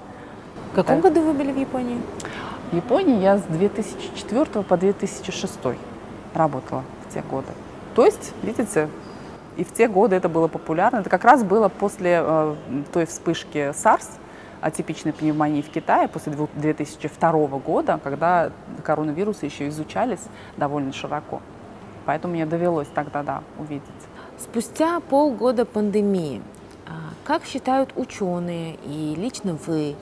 В 0.73 0.75
каком 0.75 1.01
да. 1.01 1.09
году 1.09 1.23
вы 1.23 1.33
были 1.33 1.53
в 1.53 1.59
Японии? 1.59 2.01
В 2.71 2.77
Японии 2.77 3.21
я 3.21 3.39
с 3.39 3.43
2004 3.43 4.63
по 4.63 4.77
2006 4.77 5.59
работала 6.35 6.85
в 7.07 7.13
те 7.13 7.23
годы. 7.23 7.49
То 7.95 8.05
есть, 8.05 8.33
видите, 8.43 8.89
и 9.57 9.65
в 9.65 9.73
те 9.73 9.89
годы 9.89 10.17
это 10.17 10.29
было 10.29 10.47
популярно. 10.47 10.99
Это 10.99 11.11
как 11.11 11.25
раз 11.25 11.43
было 11.43 11.69
после 11.69 12.21
э, 12.23 12.55
той 12.93 13.07
вспышки 13.07 13.71
SARS, 13.71 14.09
атипичной 14.61 15.13
пневмонии 15.13 15.63
в 15.63 15.69
Китае, 15.69 16.09
после 16.09 16.33
2002 16.55 17.33
года, 17.59 17.99
когда 18.03 18.51
коронавирусы 18.85 19.47
еще 19.47 19.69
изучались 19.69 20.21
довольно 20.57 20.93
широко. 20.93 21.41
Поэтому 22.07 22.35
мне 22.35 22.47
довелось 22.47 22.89
тогда, 22.95 23.23
да, 23.23 23.43
увидеть. 23.59 23.83
Спустя 24.39 25.01
полгода 25.01 25.65
пандемии, 25.65 26.43
а, 26.87 27.13
как 27.25 27.45
считают 27.45 27.93
ученые 27.97 28.77
и 28.85 29.15
лично 29.17 29.59
вы, 29.67 29.97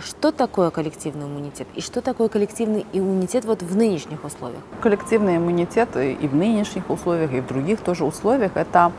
что 0.00 0.30
такое 0.30 0.70
коллективный 0.70 1.26
иммунитет 1.26 1.66
и 1.74 1.80
что 1.80 2.00
такое 2.00 2.28
коллективный 2.28 2.86
иммунитет 2.92 3.44
вот 3.44 3.62
в 3.62 3.76
нынешних 3.76 4.24
условиях? 4.24 4.62
Коллективный 4.80 5.36
иммунитет 5.36 5.96
и 5.96 6.28
в 6.28 6.34
нынешних 6.34 6.88
условиях, 6.90 7.32
и 7.32 7.40
в 7.40 7.46
других 7.46 7.80
тоже 7.80 8.04
условиях– 8.04 8.52
это, 8.54 8.92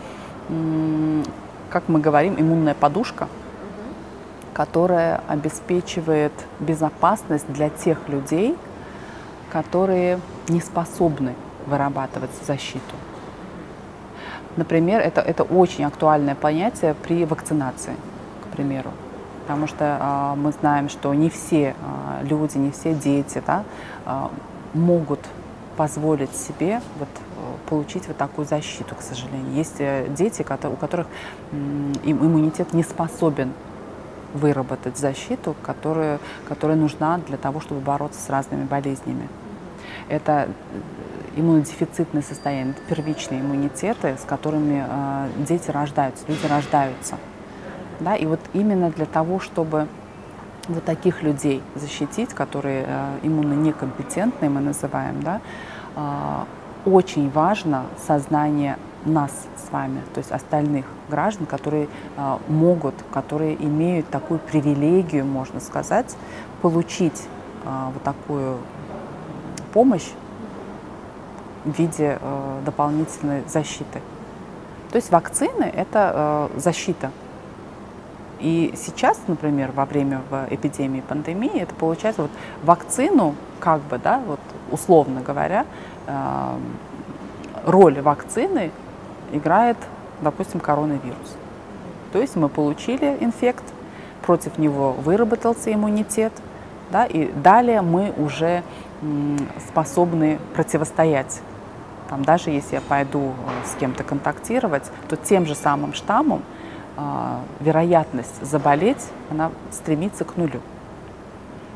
как 1.69 1.88
мы 1.88 2.01
говорим, 2.01 2.36
иммунная 2.38 2.73
подушка, 2.73 3.30
которая 4.53 5.21
обеспечивает 5.28 6.34
безопасность 6.59 7.47
для 7.47 7.69
тех 7.69 8.09
людей, 8.09 8.57
которые 9.51 10.19
не 10.49 10.59
способны 10.59 11.36
вырабатывать 11.67 12.32
защиту. 12.45 12.95
Например, 14.57 14.99
это, 14.99 15.21
это 15.21 15.43
очень 15.43 15.86
актуальное 15.86 16.36
понятие 16.36 16.95
при 16.95 17.23
вакцинации, 17.26 17.95
к 18.43 18.55
примеру. 18.55 18.91
Потому 19.46 19.68
что 19.68 20.00
э, 20.00 20.39
мы 20.39 20.52
знаем, 20.54 20.89
что 20.89 21.14
не 21.14 21.30
все 21.30 21.76
э, 21.78 22.26
люди, 22.26 22.58
не 22.58 22.72
все 22.72 22.96
дети 22.96 23.43
да, 23.46 23.64
э, 24.06 24.28
могут 24.74 25.20
позволить 25.78 26.36
себе 26.36 26.82
вот, 26.98 27.10
получить 27.70 28.08
вот 28.08 28.18
такую 28.18 28.48
защиту, 28.48 28.96
к 28.96 29.02
сожалению. 29.02 29.54
Есть 29.54 29.78
дети, 30.16 30.41
у 30.41 30.76
которых 30.78 31.06
иммунитет 31.52 32.74
не 32.74 32.82
способен 32.82 33.52
выработать 34.34 34.98
защиту, 34.98 35.56
которая, 35.62 36.20
которая 36.48 36.78
нужна 36.78 37.20
для 37.28 37.38
того, 37.38 37.60
чтобы 37.60 37.82
бороться 37.82 38.22
с 38.22 38.30
разными 38.30 38.64
болезнями. 38.64 39.28
Это 40.08 40.48
иммунодефицитное 41.36 42.22
состояние, 42.22 42.74
это 42.74 42.96
первичные 42.96 43.41
иммунитеты, 43.41 44.18
с 44.18 44.26
которыми 44.26 44.86
э, 44.88 45.28
дети 45.46 45.70
рождаются, 45.70 46.24
люди 46.28 46.46
рождаются. 46.46 47.18
Да? 48.00 48.16
И 48.16 48.26
вот 48.26 48.39
именно 48.54 48.89
для 48.89 49.06
того, 49.06 49.39
чтобы 49.39 49.88
вот 50.68 50.84
таких 50.84 51.22
людей 51.22 51.62
защитить, 51.76 52.34
которые 52.34 52.86
э, 52.88 53.20
иммунно 53.24 53.54
некомпетентные, 53.54 54.50
мы 54.50 54.62
называем, 54.62 55.22
да, 55.22 55.41
э, 55.96 56.89
очень 56.89 57.30
важно 57.30 57.86
сознание 58.06 58.78
нас 59.06 59.32
с 59.56 59.72
вами, 59.72 60.02
то 60.14 60.20
есть 60.20 60.32
остальных 60.32 60.86
граждан, 61.10 61.46
которые 61.46 61.88
э, 62.18 62.38
могут, 62.48 62.96
которые 63.12 63.56
имеют 63.64 64.10
такую 64.10 64.39
привилегию, 64.39 65.26
можно 65.26 65.60
сказать, 65.60 66.16
получить 66.62 67.28
э, 67.64 67.89
вот 67.93 68.04
такую 68.04 68.58
помощь 69.74 70.10
в 71.64 71.78
виде 71.78 72.18
э, 72.20 72.62
дополнительной 72.66 73.43
защиты. 73.48 74.02
То 74.91 74.98
есть 74.98 75.12
вакцины– 75.12 75.64
это 75.76 76.50
э, 76.56 76.60
защита. 76.60 77.12
И 78.39 78.73
сейчас, 78.75 79.19
например, 79.27 79.71
во 79.71 79.86
время 79.86 80.21
эпидемии, 80.49 81.01
пандемии, 81.01 81.61
это 81.61 81.73
получается 81.73 82.23
вот 82.23 82.31
вакцину, 82.63 83.36
как 83.59 83.81
бы, 83.81 83.97
да, 83.97 84.21
вот 84.25 84.39
условно 84.71 85.21
говоря, 85.21 85.65
э, 86.07 86.57
роль 87.65 88.01
вакцины 88.01 88.71
играет, 89.31 89.77
допустим, 90.21 90.59
коронавирус. 90.59 91.36
То 92.11 92.19
есть 92.19 92.36
мы 92.36 92.49
получили 92.49 93.17
инфект, 93.19 93.63
против 94.21 94.57
него 94.57 94.93
выработался 94.93 95.73
иммунитет, 95.73 96.33
да, 96.91 97.05
и 97.05 97.31
далее 97.31 97.81
мы 97.81 98.13
уже 98.17 98.63
способны 99.69 100.39
противостоять 100.55 101.41
там, 102.09 102.23
даже 102.23 102.49
если 102.49 102.75
я 102.75 102.81
пойду 102.81 103.31
э, 103.31 103.67
с 103.67 103.75
кем-то 103.79 104.03
контактировать, 104.03 104.83
то 105.09 105.15
тем 105.15 105.45
же 105.45 105.55
самым 105.55 105.93
штаммом 105.93 106.43
вероятность 107.60 108.46
заболеть, 108.46 109.06
она 109.30 109.52
стремится 109.72 110.24
к 110.24 110.38
нулю. 110.38 110.62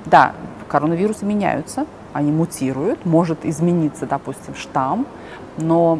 Да, 0.05 0.33
коронавирусы 0.67 1.25
меняются, 1.25 1.85
они 2.13 2.31
мутируют, 2.31 3.05
может 3.05 3.45
измениться, 3.45 4.05
допустим, 4.05 4.55
штамм, 4.55 5.05
но 5.57 5.99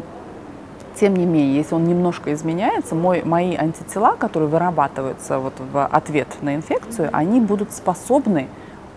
тем 1.00 1.16
не 1.16 1.26
менее, 1.26 1.56
если 1.56 1.76
он 1.76 1.86
немножко 1.86 2.34
изменяется, 2.34 2.96
мой, 2.96 3.24
мои 3.24 3.56
антитела, 3.56 4.16
которые 4.16 4.50
вырабатываются 4.50 5.40
вот 5.40 5.54
в 5.58 5.86
ответ 5.86 6.28
на 6.42 6.56
инфекцию, 6.56 7.10
они 7.14 7.40
будут 7.40 7.72
способны 7.72 8.48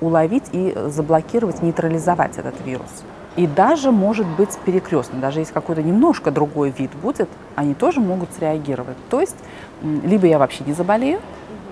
уловить 0.00 0.44
и 0.52 0.74
заблокировать, 0.88 1.62
нейтрализовать 1.62 2.38
этот 2.38 2.54
вирус. 2.64 3.04
И 3.36 3.46
даже 3.46 3.92
может 3.92 4.26
быть 4.26 4.58
перекрестно, 4.64 5.18
даже 5.20 5.40
если 5.40 5.54
какой-то 5.54 5.82
немножко 5.82 6.30
другой 6.30 6.70
вид 6.70 6.90
будет, 7.00 7.28
они 7.54 7.74
тоже 7.74 8.00
могут 8.00 8.30
среагировать. 8.34 8.96
То 9.08 9.20
есть 9.20 9.36
либо 9.82 10.26
я 10.26 10.38
вообще 10.38 10.64
не 10.64 10.72
заболею, 10.72 11.20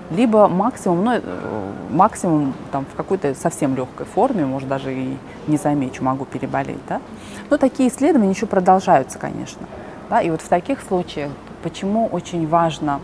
либо 0.09 0.47
максимум, 0.47 1.03
ну, 1.05 1.11
э, 1.13 1.71
максимум 1.89 2.53
там, 2.71 2.85
в 2.85 2.95
какой-то 2.95 3.33
совсем 3.33 3.75
легкой 3.75 4.05
форме, 4.05 4.45
может 4.45 4.67
даже 4.67 4.93
и 4.93 5.17
не 5.47 5.57
замечу, 5.57 6.03
могу 6.03 6.25
переболеть. 6.25 6.79
Да? 6.87 7.01
Но 7.49 7.57
такие 7.57 7.89
исследования 7.89 8.31
еще 8.31 8.45
продолжаются, 8.45 9.17
конечно. 9.17 9.61
Да? 10.09 10.21
И 10.21 10.29
вот 10.29 10.41
в 10.41 10.47
таких 10.49 10.81
случаях, 10.81 11.31
почему 11.63 12.07
очень 12.07 12.47
важно, 12.47 12.99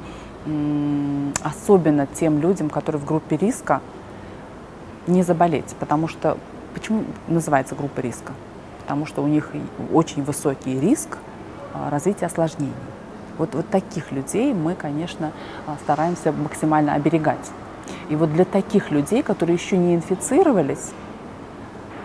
особенно 1.44 2.08
тем 2.08 2.40
людям, 2.40 2.70
которые 2.70 3.02
в 3.02 3.06
группе 3.06 3.38
риска, 3.38 3.82
не 5.08 5.24
заболеть, 5.24 5.76
потому 5.80 6.08
что 6.08 6.38
почему 6.74 7.04
называется 7.28 7.76
группа 7.76 8.02
риска? 8.02 8.34
потому 8.88 9.06
что 9.06 9.22
у 9.22 9.28
них 9.28 9.52
очень 9.92 10.24
высокий 10.24 10.80
риск 10.80 11.18
а, 11.74 11.90
развития 11.90 12.28
осложнений. 12.28 12.72
Вот, 13.38 13.54
вот 13.54 13.70
таких 13.70 14.12
людей 14.12 14.54
мы, 14.54 14.76
конечно, 14.76 15.32
а, 15.66 15.76
стараемся 15.84 16.32
максимально 16.32 16.94
оберегать. 16.94 17.52
И 18.10 18.16
вот 18.16 18.34
для 18.34 18.46
таких 18.46 18.92
людей, 18.92 19.24
которые 19.24 19.56
еще 19.56 19.78
не 19.78 19.96
инфицировались, 19.96 20.92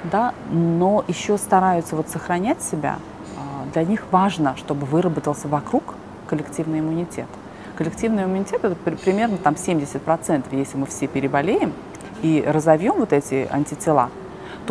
да, 0.04 0.34
но 0.50 1.04
еще 1.08 1.38
стараются 1.38 1.96
вот 1.96 2.08
сохранять 2.08 2.62
себя, 2.62 2.98
а, 3.36 3.72
для 3.72 3.84
них 3.84 4.04
важно, 4.10 4.56
чтобы 4.56 4.86
выработался 4.86 5.48
вокруг 5.48 5.94
коллективный 6.26 6.80
иммунитет. 6.80 7.28
Коллективный 7.76 8.24
иммунитет 8.24 8.64
это 8.64 8.74
примерно 8.74 9.38
там 9.38 9.54
70%, 9.56 10.44
если 10.52 10.76
мы 10.76 10.86
все 10.86 11.06
переболеем 11.06 11.72
и 12.22 12.44
разовьем 12.46 12.94
вот 12.98 13.12
эти 13.12 13.48
антитела, 13.50 14.10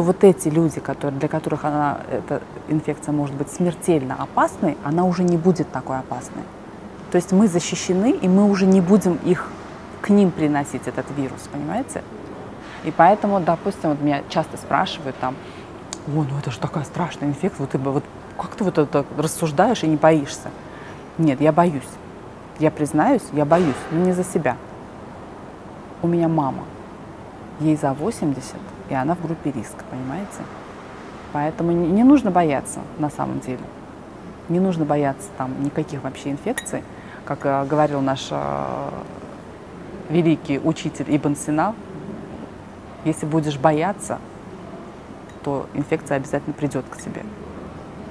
то 0.01 0.05
вот 0.05 0.23
эти 0.23 0.47
люди, 0.47 0.79
которые, 0.79 1.19
для 1.19 1.27
которых 1.27 1.63
она, 1.63 1.99
эта 2.09 2.41
инфекция 2.69 3.11
может 3.11 3.35
быть 3.35 3.51
смертельно 3.51 4.15
опасной, 4.17 4.75
она 4.83 5.03
уже 5.03 5.23
не 5.23 5.37
будет 5.37 5.71
такой 5.71 5.99
опасной. 5.99 6.41
То 7.11 7.17
есть 7.17 7.31
мы 7.31 7.47
защищены, 7.47 8.09
и 8.09 8.27
мы 8.27 8.49
уже 8.49 8.65
не 8.65 8.81
будем 8.81 9.19
их 9.23 9.47
к 10.01 10.09
ним 10.09 10.31
приносить 10.31 10.87
этот 10.87 11.05
вирус, 11.15 11.47
понимаете? 11.51 12.01
И 12.83 12.89
поэтому, 12.89 13.39
допустим, 13.41 13.91
вот 13.91 14.01
меня 14.01 14.23
часто 14.27 14.57
спрашивают 14.57 15.15
там, 15.17 15.35
о, 16.07 16.23
ну 16.23 16.39
это 16.39 16.49
же 16.49 16.57
такая 16.57 16.83
страшная 16.83 17.29
инфекция, 17.29 17.59
вот, 17.59 17.69
ты, 17.69 17.77
вот 17.77 18.03
как 18.39 18.55
ты 18.55 18.63
вот 18.63 18.79
это 18.79 19.05
рассуждаешь 19.19 19.83
и 19.83 19.87
не 19.87 19.97
боишься? 19.97 20.49
Нет, 21.19 21.41
я 21.41 21.51
боюсь. 21.51 21.91
Я 22.57 22.71
признаюсь, 22.71 23.23
я 23.33 23.45
боюсь, 23.45 23.75
но 23.91 24.03
не 24.03 24.13
за 24.13 24.23
себя. 24.23 24.57
У 26.01 26.07
меня 26.07 26.27
мама, 26.27 26.63
ей 27.59 27.75
за 27.75 27.93
80, 27.93 28.55
и 28.91 28.93
она 28.93 29.15
в 29.15 29.21
группе 29.21 29.51
риска, 29.51 29.85
понимаете? 29.89 30.41
Поэтому 31.31 31.71
не, 31.71 32.03
нужно 32.03 32.29
бояться 32.29 32.81
на 32.99 33.09
самом 33.09 33.39
деле. 33.39 33.63
Не 34.49 34.59
нужно 34.59 34.83
бояться 34.83 35.29
там 35.37 35.63
никаких 35.63 36.03
вообще 36.03 36.31
инфекций. 36.31 36.83
Как 37.23 37.45
э, 37.45 37.65
говорил 37.65 38.01
наш 38.01 38.27
э, 38.31 38.89
великий 40.09 40.59
учитель 40.59 41.05
Ибн 41.07 41.37
Сина, 41.37 41.73
если 43.05 43.25
будешь 43.25 43.57
бояться, 43.57 44.19
то 45.41 45.67
инфекция 45.73 46.17
обязательно 46.17 46.53
придет 46.53 46.83
к 46.89 46.97
тебе. 46.97 47.23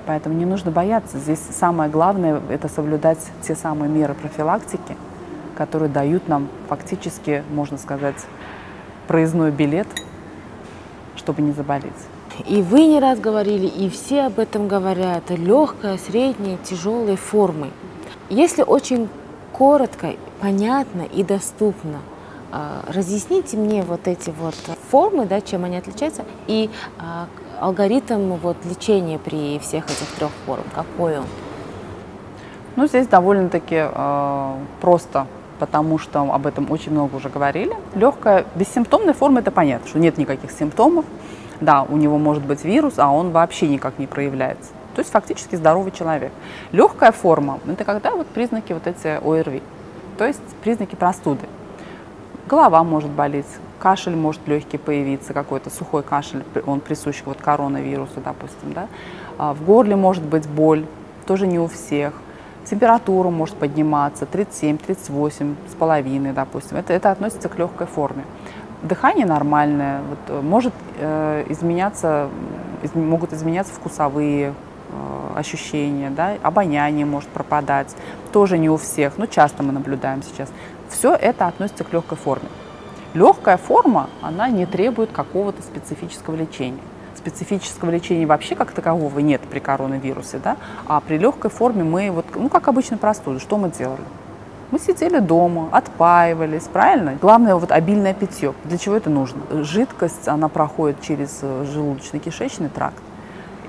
Поэтому 0.07 0.35
не 0.35 0.47
нужно 0.47 0.70
бояться. 0.70 1.18
Здесь 1.18 1.41
самое 1.41 1.91
главное– 1.91 2.41
это 2.49 2.68
соблюдать 2.68 3.20
те 3.43 3.55
самые 3.55 3.91
меры 3.91 4.14
профилактики, 4.14 4.97
которые 5.59 5.91
дают 5.91 6.26
нам 6.26 6.49
фактически, 6.70 7.45
можно 7.51 7.76
сказать, 7.76 8.16
проездной 9.07 9.51
билет 9.51 9.87
чтобы 11.17 11.43
не 11.43 11.53
заболеть. 11.53 11.93
И 12.47 12.63
вы 12.63 12.87
не 12.87 13.01
раз 13.01 13.19
говорили, 13.19 13.67
и 13.67 13.89
все 13.91 14.23
об 14.23 14.39
этом 14.39 14.69
говорят, 14.69 15.31
легкая, 15.31 15.99
средняя, 15.99 16.57
тяжелой 16.59 17.17
формы. 17.17 17.71
Если 18.29 18.63
очень 18.63 19.09
коротко, 19.53 20.15
понятно 20.41 21.03
и 21.03 21.23
доступно, 21.23 21.99
а, 22.53 22.83
разъясните 22.89 23.57
мне 23.57 23.83
вот 23.83 24.09
эти 24.09 24.31
вот 24.31 24.55
формы, 24.91 25.27
да, 25.27 25.41
чем 25.41 25.65
они 25.65 25.77
отличаются, 25.77 26.25
и 26.47 26.71
а, 26.99 27.27
алгоритм 27.61 28.35
вот 28.35 28.57
лечения 28.65 29.19
при 29.19 29.59
всех 29.59 29.85
этих 29.85 30.09
трех 30.17 30.31
форм, 30.47 30.65
какой 30.75 31.19
он? 31.19 31.27
Ну, 32.77 32.87
здесь 32.87 33.09
довольно-таки 33.09 33.77
э, 33.93 34.55
просто 34.81 35.27
потому 35.61 35.99
что 35.99 36.23
об 36.23 36.47
этом 36.47 36.71
очень 36.71 36.91
много 36.91 37.17
уже 37.17 37.29
говорили. 37.29 37.77
Легкая, 37.95 38.47
бессимптомная 38.57 39.13
форма, 39.13 39.41
это 39.41 39.51
понятно, 39.51 39.87
что 39.87 39.99
нет 39.99 40.17
никаких 40.17 40.51
симптомов. 40.51 41.05
Да, 41.61 41.83
у 41.83 41.99
него 41.99 42.17
может 42.19 42.43
быть 42.43 42.65
вирус, 42.65 42.95
а 42.97 43.11
он 43.11 43.31
вообще 43.31 43.69
никак 43.69 43.99
не 43.99 44.07
проявляется. 44.07 44.71
То 44.95 45.01
есть 45.01 45.13
фактически 45.13 45.57
здоровый 45.57 45.93
человек. 45.93 46.33
Легкая 46.73 47.13
форма– 47.13 47.61
это 47.69 47.85
когда 47.85 48.13
вот 48.13 48.27
признаки 48.29 48.73
вот 48.73 48.87
эти 48.87 49.19
ОРВИ, 49.23 49.63
то 50.17 50.27
есть 50.27 50.41
признаки 50.63 50.97
простуды. 50.97 51.47
Голова 52.49 52.83
может 52.83 53.11
болеть, 53.11 53.47
кашель 53.79 54.17
может 54.17 54.41
легкий 54.49 54.79
появиться, 54.79 55.35
какой-то 55.35 55.69
сухой 55.69 56.03
кашель, 56.03 56.43
он 56.67 56.81
присущ 56.81 57.23
вот 57.27 57.37
коронавирусу, 57.37 58.21
допустим, 58.25 58.73
да. 58.73 58.89
А 59.37 59.53
в 59.53 59.63
горле 59.63 59.95
может 59.95 60.25
быть 60.25 60.49
боль, 60.49 60.87
тоже 61.27 61.47
не 61.47 61.59
у 61.59 61.67
всех– 61.67 62.15
Температура 62.65 63.31
может 63.31 63.57
подниматься 63.57 64.27
37-38 64.31 65.57
с 65.71 65.75
половиной, 65.75 66.33
допустим. 66.33 66.77
Это, 66.77 66.93
это 66.93 67.11
относится 67.11 67.49
к 67.49 67.59
легкой 67.59 67.87
форме. 67.87 68.25
Дыхание 68.83 69.27
нормальное, 69.27 70.01
вот, 70.09 70.19
э, 70.29 70.41
может 70.41 70.73
э, 70.99 71.45
изменяться, 71.49 72.29
из, 72.83 72.95
могут 72.95 73.33
изменяться 73.33 73.73
вкусовые 73.75 74.55
э, 74.91 75.39
ощущения, 75.39 76.11
да, 76.11 76.37
обоняние 76.43 77.07
может 77.07 77.29
пропадать, 77.31 77.95
тоже 78.33 78.57
не 78.57 78.71
у 78.71 78.77
всех, 78.77 79.19
но 79.19 79.27
часто 79.27 79.63
мы 79.63 79.73
наблюдаем 79.73 80.23
сейчас. 80.23 80.51
Все 80.89 81.15
это 81.15 81.47
относится 81.47 81.85
к 81.85 81.93
легкой 81.93 82.17
форме. 82.17 82.49
Легкая 83.13 83.57
форма, 83.57 84.09
она 84.23 84.49
не 84.49 84.67
требует 84.67 85.11
какого-то 85.13 85.63
специфического 85.63 86.37
лечения. 86.37 86.81
Специфического 87.21 87.91
лечения 87.91 88.25
вообще 88.25 88.55
как 88.55 88.73
такового 88.73 89.18
нет 89.18 89.43
при 89.43 89.59
коронавирусе, 89.59 90.41
да? 90.43 90.57
а 90.87 91.01
при 91.01 91.18
легкой 91.18 91.51
форме 91.51 91.85
мы, 91.85 92.11
вот, 92.11 92.25
ну 92.35 92.49
как 92.49 92.68
обычно 92.68 92.97
простуду, 92.97 93.39
что 93.41 93.59
мы 93.59 93.71
делали? 93.71 94.01
Мы 94.71 94.79
сидели 94.79 95.18
дома, 95.18 95.68
отпаивались, 95.71 96.62
правильно? 96.62 97.18
Главное 97.21 97.57
вот 97.57 97.73
обильное 97.73 98.14
питье. 98.14 98.55
Для 98.64 98.79
чего 98.79 98.97
это 98.97 99.11
нужно? 99.11 99.43
Жидкость, 99.51 100.29
она 100.29 100.49
проходит 100.49 101.03
через 101.03 101.41
э, 101.43 101.66
желудочно-кишечный 101.71 102.71
тракт, 102.71 103.03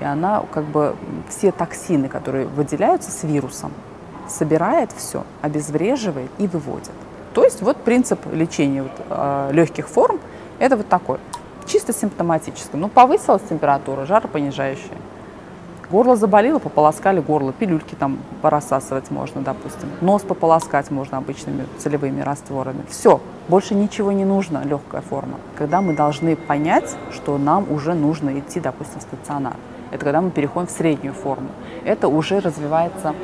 и 0.00 0.04
она 0.04 0.42
как 0.50 0.64
бы 0.64 0.96
все 1.28 1.52
токсины, 1.52 2.08
которые 2.08 2.46
выделяются 2.46 3.10
с 3.10 3.22
вирусом, 3.22 3.72
собирает 4.28 4.92
все, 4.96 5.24
обезвреживает 5.42 6.30
и 6.38 6.46
выводит. 6.46 6.92
То 7.34 7.44
есть 7.44 7.60
вот 7.60 7.76
принцип 7.76 8.18
лечения 8.32 8.84
вот, 8.84 8.92
э, 9.10 9.50
легких 9.52 9.88
форм– 9.88 10.20
это 10.58 10.76
вот 10.78 10.88
такой, 10.88 11.18
чисто 11.66 11.92
симптоматический. 11.92 12.78
Ну, 12.78 12.88
повысилась 12.88 13.42
температура, 13.48 14.06
жаропонижающая. 14.06 14.96
Горло 15.90 16.16
заболело, 16.16 16.58
пополоскали 16.58 17.20
горло, 17.20 17.52
пилюльки 17.52 17.94
там 17.94 18.18
порассасывать 18.40 19.10
можно, 19.10 19.42
допустим. 19.42 19.90
Нос 20.00 20.22
пополоскать 20.22 20.90
можно 20.90 21.18
обычными 21.18 21.66
целевыми 21.76 22.22
растворами. 22.22 22.82
Все, 22.88 23.20
больше 23.48 23.74
ничего 23.74 24.10
не 24.10 24.24
нужно, 24.24 24.62
легкая 24.64 25.02
форма. 25.02 25.38
Когда 25.54 25.82
мы 25.82 25.94
должны 25.94 26.34
понять, 26.34 26.96
что 27.10 27.36
нам 27.36 27.70
уже 27.70 27.92
нужно 27.92 28.38
идти, 28.38 28.58
допустим, 28.58 29.00
в 29.00 29.02
стационар. 29.02 29.56
Это 29.90 30.02
когда 30.02 30.22
мы 30.22 30.30
переходим 30.30 30.66
в 30.66 30.70
среднюю 30.70 31.12
форму. 31.12 31.50
Это 31.84 32.08
уже 32.08 32.40
развивается 32.40 33.14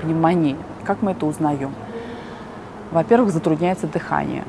пневмония. 0.00 0.56
Как 0.84 1.02
мы 1.02 1.10
это 1.10 1.26
узнаем? 1.26 1.74
Во-первых, 2.92 3.32
затрудняется 3.32 3.88
дыхание. 3.88 4.44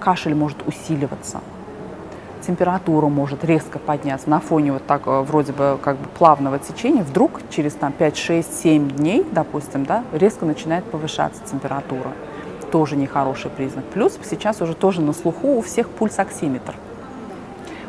Кашель 0.00 0.34
может 0.34 0.66
усиливаться 0.66 1.40
температура 2.50 3.06
может 3.06 3.44
резко 3.44 3.78
подняться 3.78 4.28
на 4.28 4.40
фоне 4.40 4.72
вот 4.72 4.86
так 4.86 5.02
э, 5.06 5.20
вроде 5.20 5.52
бы 5.52 5.78
как 5.80 5.96
бы 5.96 6.08
плавного 6.08 6.58
течения, 6.58 7.02
вдруг 7.02 7.40
через 7.50 7.74
там 7.74 7.92
5, 7.92 8.16
6, 8.16 8.62
7 8.62 8.90
дней, 8.90 9.26
допустим, 9.30 9.84
да, 9.84 10.04
резко 10.12 10.44
начинает 10.44 10.84
повышаться 10.84 11.42
температура. 11.44 12.12
Тоже 12.72 12.96
нехороший 12.96 13.50
признак. 13.50 13.84
Плюс 13.86 14.18
сейчас 14.28 14.60
уже 14.60 14.74
тоже 14.74 15.00
на 15.00 15.12
слуху 15.12 15.58
у 15.58 15.60
всех 15.60 15.88
пульсоксиметр. 15.90 16.74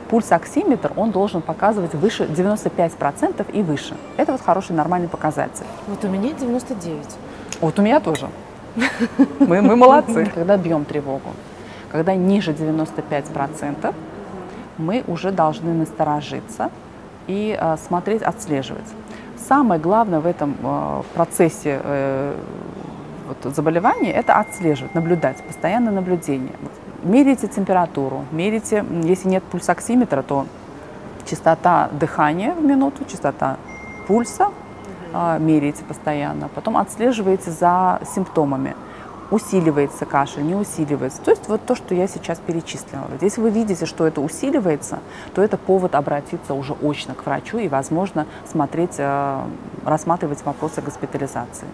Пульсоксиметр, 0.09 0.91
он 0.95 1.11
должен 1.11 1.41
показывать 1.41 1.93
выше 1.93 2.25
95% 2.25 3.51
и 3.51 3.61
выше. 3.61 3.95
Это 4.17 4.33
вот 4.33 4.41
хороший 4.41 4.75
нормальный 4.75 5.07
показатель. 5.07 5.65
Вот 5.87 6.03
у 6.03 6.07
меня 6.07 6.33
99. 6.33 7.05
Вот 7.61 7.79
у 7.79 7.81
меня 7.81 7.99
тоже. 7.99 8.27
Мы, 9.39 9.61
мы 9.61 9.75
молодцы. 9.75 10.29
Когда 10.33 10.57
бьем 10.57 10.85
тревогу, 10.85 11.29
когда 11.91 12.15
ниже 12.15 12.53
95%, 12.53 13.93
мы 14.77 15.03
уже 15.07 15.31
должны 15.31 15.73
насторожиться 15.73 16.71
и 17.27 17.57
э, 17.59 17.77
смотреть, 17.77 18.21
отслеживать. 18.21 18.87
Самое 19.37 19.79
главное 19.79 20.19
в 20.19 20.25
этом 20.25 20.55
э, 20.63 21.01
процессе 21.13 21.81
э, 21.83 22.35
заболевания– 23.43 24.11
это 24.13 24.35
отслеживать, 24.35 24.95
наблюдать, 24.95 25.43
постоянное 25.43 25.91
наблюдение. 25.91 26.53
Мерите 27.03 27.47
температуру, 27.47 28.25
мерите, 28.31 28.85
если 29.03 29.29
нет 29.29 29.43
пульсоксиметра, 29.43 30.21
то 30.21 30.45
частота 31.25 31.89
дыхания 31.91 32.53
в 32.53 32.63
минуту, 32.63 33.05
частота 33.05 33.57
пульса 34.07 34.49
э, 35.13 35.37
меряете 35.39 35.83
постоянно, 35.83 36.49
потом 36.55 36.77
отслеживаете 36.77 37.51
за 37.51 37.99
симптомами– 38.15 38.75
усиливается 39.31 40.05
кашель, 40.05 40.45
не 40.45 40.55
усиливается. 40.55 41.21
То 41.21 41.31
есть 41.31 41.47
вот 41.47 41.65
то, 41.65 41.75
что 41.75 41.95
я 41.95 42.07
сейчас 42.07 42.39
перечислила. 42.39 43.07
Если 43.21 43.41
вы 43.41 43.49
видите, 43.49 43.85
что 43.85 44.05
это 44.05 44.21
усиливается, 44.21 44.99
то 45.33 45.41
это 45.41 45.57
повод 45.57 45.95
обратиться 45.95 46.53
уже 46.53 46.73
очно 46.73 47.15
к 47.15 47.25
врачу 47.25 47.57
и, 47.57 47.67
возможно, 47.67 48.27
смотреть, 48.49 48.95
э, 48.97 49.43
рассматривать 49.85 50.43
вопросы 50.45 50.81
госпитализации. 50.81 51.67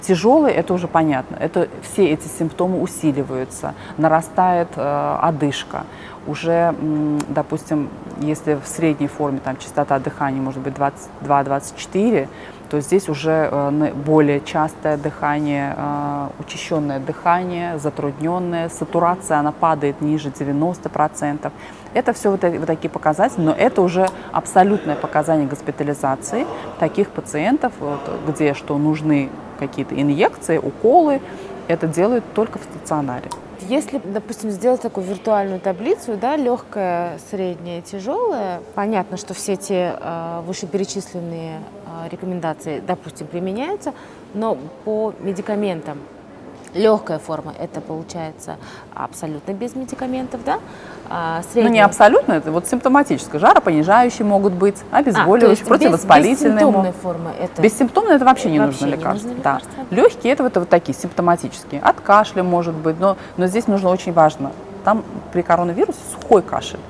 Тяжелый, 0.00 0.52
это 0.52 0.72
уже 0.72 0.88
понятно, 0.88 1.36
это 1.36 1.68
все 1.82 2.06
эти 2.10 2.28
симптомы 2.28 2.80
усиливаются, 2.80 3.74
нарастает 3.96 4.68
э, 4.76 5.18
одышка. 5.20 5.84
Уже, 6.26 6.74
допустим, 7.28 7.88
если 8.20 8.54
в 8.54 8.66
средней 8.66 9.06
форме 9.06 9.40
там 9.42 9.56
частота 9.56 9.98
дыхания 9.98 10.40
может 10.40 10.60
быть 10.60 10.74
22-24, 10.74 12.28
то 12.68 12.80
здесь 12.80 13.08
уже 13.08 13.48
э, 13.50 13.92
более 13.94 14.40
частое 14.40 14.96
дыхание, 14.96 15.74
э, 15.76 16.28
учащенное 16.40 16.98
дыхание, 16.98 17.78
затрудненное, 17.78 18.68
сатурация, 18.68 19.38
она 19.38 19.52
падает 19.52 20.00
ниже 20.00 20.30
90%. 20.30 21.50
Это 21.94 22.12
все 22.12 22.30
вот, 22.30 22.42
вот 22.42 22.66
такие 22.66 22.90
показатели, 22.90 23.40
но 23.40 23.52
это 23.52 23.82
уже 23.82 24.06
абсолютное 24.32 24.96
показание 24.96 25.46
госпитализации 25.46 26.46
таких 26.78 27.10
пациентов, 27.10 27.72
где 28.26 28.54
что 28.54 28.76
нужны 28.76 29.30
какие-то 29.58 30.00
инъекции, 30.00 30.58
уколы, 30.58 31.20
это 31.68 31.86
делают 31.86 32.24
только 32.34 32.58
в 32.58 32.62
стационаре. 32.62 33.30
Если, 33.68 33.98
допустим, 33.98 34.50
сделать 34.50 34.80
такую 34.82 35.06
виртуальную 35.06 35.60
таблицу, 35.60 36.16
да, 36.16 36.36
легкая, 36.36 37.18
средняя, 37.30 37.82
тяжелая, 37.82 38.60
понятно, 38.76 39.16
что 39.16 39.34
все 39.34 39.56
те 39.56 39.96
э, 39.98 40.42
вышеперечисленные 40.46 41.58
э, 41.58 42.08
рекомендации, 42.10 42.80
допустим, 42.86 43.26
применяются, 43.26 43.92
но 44.34 44.56
по 44.84 45.12
медикаментам 45.18 45.98
Легкая 46.74 47.18
форма– 47.18 47.54
это 47.58 47.80
получается 47.80 48.56
абсолютно 48.94 49.52
без 49.52 49.74
медикаментов, 49.74 50.44
да? 50.44 50.58
А, 51.08 51.42
средняя... 51.42 51.68
Ну, 51.68 51.72
не 51.74 51.80
абсолютно, 51.80 52.32
это 52.32 52.50
вот 52.52 52.66
симптоматическое. 52.66 53.40
Жаропонижающие 53.40 54.26
могут 54.26 54.52
быть, 54.52 54.76
обезболивающие, 54.90 55.64
а, 55.64 55.68
противовоспалительные. 55.68 56.54
Бессимптомная 56.54 56.92
форма– 56.92 57.32
это… 57.40 57.62
Бессимптомная– 57.62 58.16
это 58.16 58.24
вообще 58.24 58.50
не 58.50 58.60
вообще 58.60 58.84
нужно 58.84 58.96
лекарство. 58.96 59.28
Не 59.28 59.34
нужно 59.34 59.38
лекарство. 59.38 59.72
Да. 59.90 59.96
Легкие– 59.96 60.32
это 60.34 60.42
вот, 60.42 60.56
вот 60.56 60.68
такие 60.68 60.96
симптоматические. 60.96 61.80
От 61.80 62.00
кашля 62.00 62.42
может 62.42 62.74
быть, 62.74 62.98
но, 63.00 63.16
но 63.36 63.46
здесь 63.46 63.66
нужно 63.66 63.90
очень 63.90 64.12
важно. 64.12 64.52
Там 64.84 65.04
при 65.32 65.42
коронавирусе 65.42 65.98
сухой 66.12 66.42
кашель. 66.42 66.80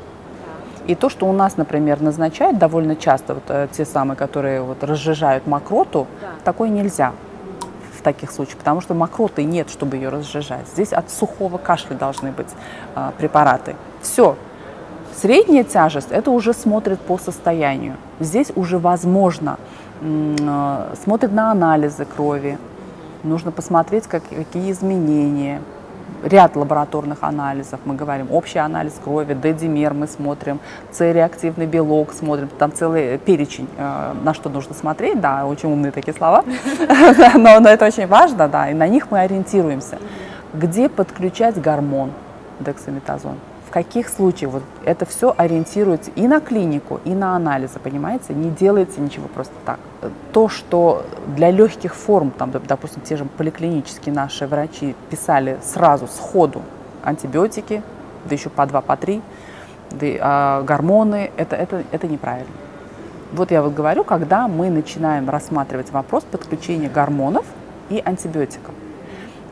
И 0.87 0.95
то, 0.95 1.09
что 1.11 1.27
у 1.27 1.33
нас, 1.33 1.57
например, 1.57 2.01
назначают 2.01 2.59
довольно 2.59 2.95
часто, 2.95 3.35
вот, 3.35 3.43
э, 3.49 3.69
те 3.73 3.85
самые, 3.85 4.17
которые 4.17 4.63
вот, 4.63 4.85
разжижают 4.85 5.47
мокроту, 5.47 6.07
да. 6.21 6.29
такое 6.45 6.69
нельзя 6.69 7.13
таких 8.07 8.31
случаях, 8.31 8.59
потому 8.59 8.81
что 8.81 8.95
мокроты 8.95 9.43
нет, 9.43 9.69
чтобы 9.69 9.97
ее 9.97 10.11
разжижать. 10.11 10.69
Здесь 10.69 10.93
от 10.93 11.11
сухого 11.11 11.59
кашля 11.59 11.95
должны 11.95 12.31
быть 12.31 12.49
э, 12.95 13.11
препараты. 13.19 13.75
Все. 14.01 14.37
Средняя 15.21 15.65
тяжесть, 15.65 16.09
это 16.11 16.31
уже 16.31 16.53
смотрит 16.53 17.01
по 17.01 17.19
состоянию. 17.19 17.97
Здесь 18.21 18.53
уже 18.55 18.79
возможно, 18.79 19.59
э, 20.01 20.95
смотрит 21.03 21.33
на 21.33 21.51
анализы 21.51 22.05
крови, 22.05 22.59
нужно 23.25 23.51
посмотреть, 23.51 24.07
как, 24.07 24.23
какие 24.29 24.71
изменения, 24.71 25.61
ряд 26.23 26.57
лабораторных 26.57 27.19
анализов. 27.23 27.81
Мы 27.85 27.95
говорим 27.95 28.29
общий 28.31 28.59
анализ 28.59 28.95
крови, 29.03 29.35
дедимер 29.35 29.95
мы 29.95 30.07
смотрим, 30.07 30.61
С-реактивный 30.93 31.67
белок 31.67 32.13
смотрим. 32.13 32.49
Там 32.59 32.73
целый 32.73 33.19
перечень, 33.19 33.69
э, 33.77 34.15
на 34.23 34.35
что 34.35 34.49
нужно 34.49 34.75
смотреть. 34.75 35.21
Да, 35.21 35.47
очень 35.47 35.71
умные 35.71 35.93
такие 35.93 36.15
слова. 36.15 36.45
но 37.35 37.69
это 37.69 37.87
очень 37.87 38.07
важно, 38.07 38.49
да, 38.49 38.71
и 38.71 38.75
на 38.75 38.89
них 38.89 39.11
мы 39.11 39.21
ориентируемся. 39.21 39.99
Где 40.55 40.89
подключать 40.89 41.61
гормон 41.61 42.13
дексаметазон? 42.61 43.37
в 43.67 43.71
каких 43.71 44.09
случаях 44.09 44.53
вот 44.53 44.63
это 44.85 45.05
все 45.05 45.35
ориентируется 45.37 46.11
и 46.15 46.29
на 46.29 46.41
клинику, 46.41 47.01
и 47.05 47.11
на 47.11 47.35
анализы, 47.35 47.79
понимаете? 47.81 48.33
Не 48.33 48.51
делается 48.51 49.01
ничего 49.01 49.27
просто 49.29 49.55
так. 49.65 49.79
То, 50.33 50.49
что 50.49 51.05
для 51.35 51.51
легких 51.51 51.95
форм, 51.95 52.31
там, 52.31 52.53
допустим, 52.53 53.03
те 53.03 53.17
же 53.17 53.25
поликлинические 53.25 54.15
наши 54.15 54.47
врачи 54.47 54.95
писали 55.11 55.59
сразу, 55.63 56.07
сходу 56.07 56.63
антибиотики, 57.03 57.83
да 58.25 58.35
еще 58.35 58.51
по 58.51 58.67
два, 58.67 58.81
по 58.81 58.97
три, 58.97 59.23
да, 59.91 60.07
а 60.21 60.63
гормоны, 60.63 61.31
это, 61.37 61.57
это, 61.57 61.85
это 61.93 62.07
неправильно. 62.09 62.53
Вот 63.33 63.51
я 63.51 63.63
вот 63.63 63.75
говорю, 63.75 64.05
когда 64.05 64.49
мы 64.49 64.71
начинаем 64.71 65.29
рассматривать 65.29 65.91
вопрос 65.91 66.25
подключения 66.25 66.89
гормонов 66.89 67.45
и 67.91 68.03
антибиотиков. 68.05 68.75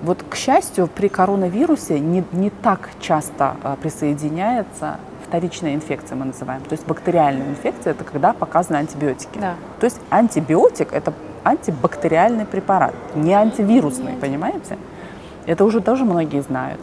Вот, 0.03 0.23
к 0.29 0.35
счастью, 0.35 0.87
при 0.87 1.09
коронавирусе 1.09 1.99
не, 1.99 2.25
не 2.33 2.51
так 2.51 2.91
часто 3.01 3.57
а, 3.63 3.77
присоединяется 3.77 4.99
вторичная 5.35 5.75
инфекция, 5.75 6.15
мы 6.15 6.27
называем. 6.27 6.63
То 6.63 6.75
есть 6.75 6.87
бактериальная 6.87 7.49
инфекция– 7.49 7.91
это 7.93 8.05
когда 8.05 8.33
показаны 8.33 8.77
антибиотики. 8.77 9.37
Да. 9.41 9.57
То 9.81 9.87
есть 9.87 10.01
антибиотик– 10.09 10.89
это 10.93 11.13
антибактериальный 11.43 12.47
препарат, 12.47 12.95
не 13.17 13.33
антивирусный, 13.33 14.13
понимаете? 14.13 14.79
Это 15.47 15.65
уже 15.65 15.81
тоже 15.81 16.05
многие 16.05 16.41
знают. 16.41 16.81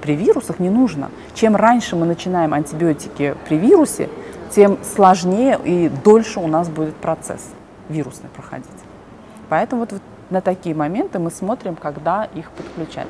При 0.00 0.14
вирусах 0.14 0.60
не 0.60 0.70
нужно. 0.70 1.10
Чем 1.34 1.56
раньше 1.56 1.96
мы 1.96 2.06
начинаем 2.06 2.54
антибиотики 2.54 3.34
при 3.48 3.56
вирусе, 3.56 4.08
тем 4.54 4.78
сложнее 4.84 5.58
и 5.64 5.88
дольше 5.88 6.38
у 6.38 6.46
нас 6.46 6.68
будет 6.68 6.94
процесс 6.94 7.50
вирусный 7.88 8.30
проходить. 8.30 8.68
Поэтому 9.48 9.86
вот 9.90 10.00
на 10.30 10.40
такие 10.40 10.72
моменты 10.72 11.18
мы 11.18 11.32
смотрим, 11.32 11.74
когда 11.74 12.28
их 12.32 12.52
подключать. 12.52 13.08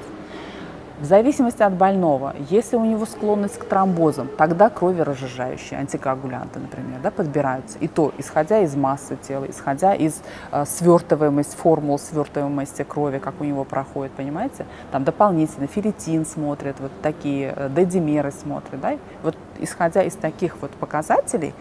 В 1.00 1.04
зависимости 1.04 1.62
от 1.62 1.74
больного, 1.74 2.34
если 2.50 2.74
у 2.74 2.84
него 2.84 3.06
склонность 3.06 3.56
к 3.56 3.64
тромбозам, 3.64 4.28
тогда 4.36 4.68
кроверазжижающие, 4.68 5.78
антикоагулянты, 5.78 6.58
например, 6.58 6.98
да, 7.00 7.12
подбираются. 7.12 7.78
И 7.78 7.86
то, 7.86 8.12
исходя 8.18 8.58
из 8.62 8.74
массы 8.74 9.16
тела, 9.16 9.44
исходя 9.48 9.94
из 9.94 10.20
э, 10.50 10.64
свертываемости, 10.64 11.54
формул 11.54 12.00
свертываемости 12.00 12.82
крови, 12.82 13.18
как 13.18 13.40
у 13.40 13.44
него 13.44 13.62
проходит, 13.62 14.10
понимаете? 14.12 14.66
Там 14.90 15.04
дополнительно 15.04 15.68
ферритин 15.68 16.26
смотрят, 16.26 16.80
вот 16.80 16.90
такие, 17.00 17.54
э, 17.54 17.70
дедимеры 17.70 18.32
смотрят, 18.32 18.80
да? 18.80 18.98
Вот 19.22 19.36
исходя 19.60 20.02
из 20.02 20.14
таких 20.14 20.60
вот 20.60 20.72
показателей, 20.72 21.54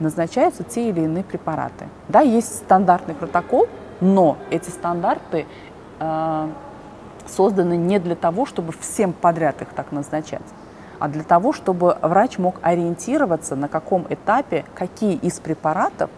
назначаются 0.00 0.64
те 0.64 0.90
или 0.90 1.00
иные 1.00 1.24
препараты. 1.24 1.86
Да, 2.08 2.20
есть 2.20 2.56
стандартный 2.56 3.14
протокол, 3.14 3.68
но 4.02 4.36
эти 4.50 4.68
стандарты 4.68 5.46
э, 5.98 6.48
созданы 7.36 7.76
не 7.76 7.98
для 7.98 8.14
того, 8.14 8.46
чтобы 8.46 8.72
всем 8.72 9.12
подряд 9.12 9.62
их 9.62 9.68
так 9.68 9.92
назначать, 9.92 10.42
а 10.98 11.08
для 11.08 11.22
того, 11.22 11.52
чтобы 11.52 11.96
врач 12.02 12.38
мог 12.38 12.56
ориентироваться, 12.62 13.56
на 13.56 13.68
каком 13.68 14.06
этапе 14.08 14.64
какие 14.74 15.16
из 15.16 15.40
препаратов 15.40 16.10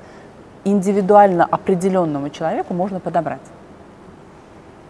индивидуально 0.65 1.45
определенному 1.45 2.31
человеку 2.31 2.75
можно 2.75 3.01
подобрать. 3.01 3.41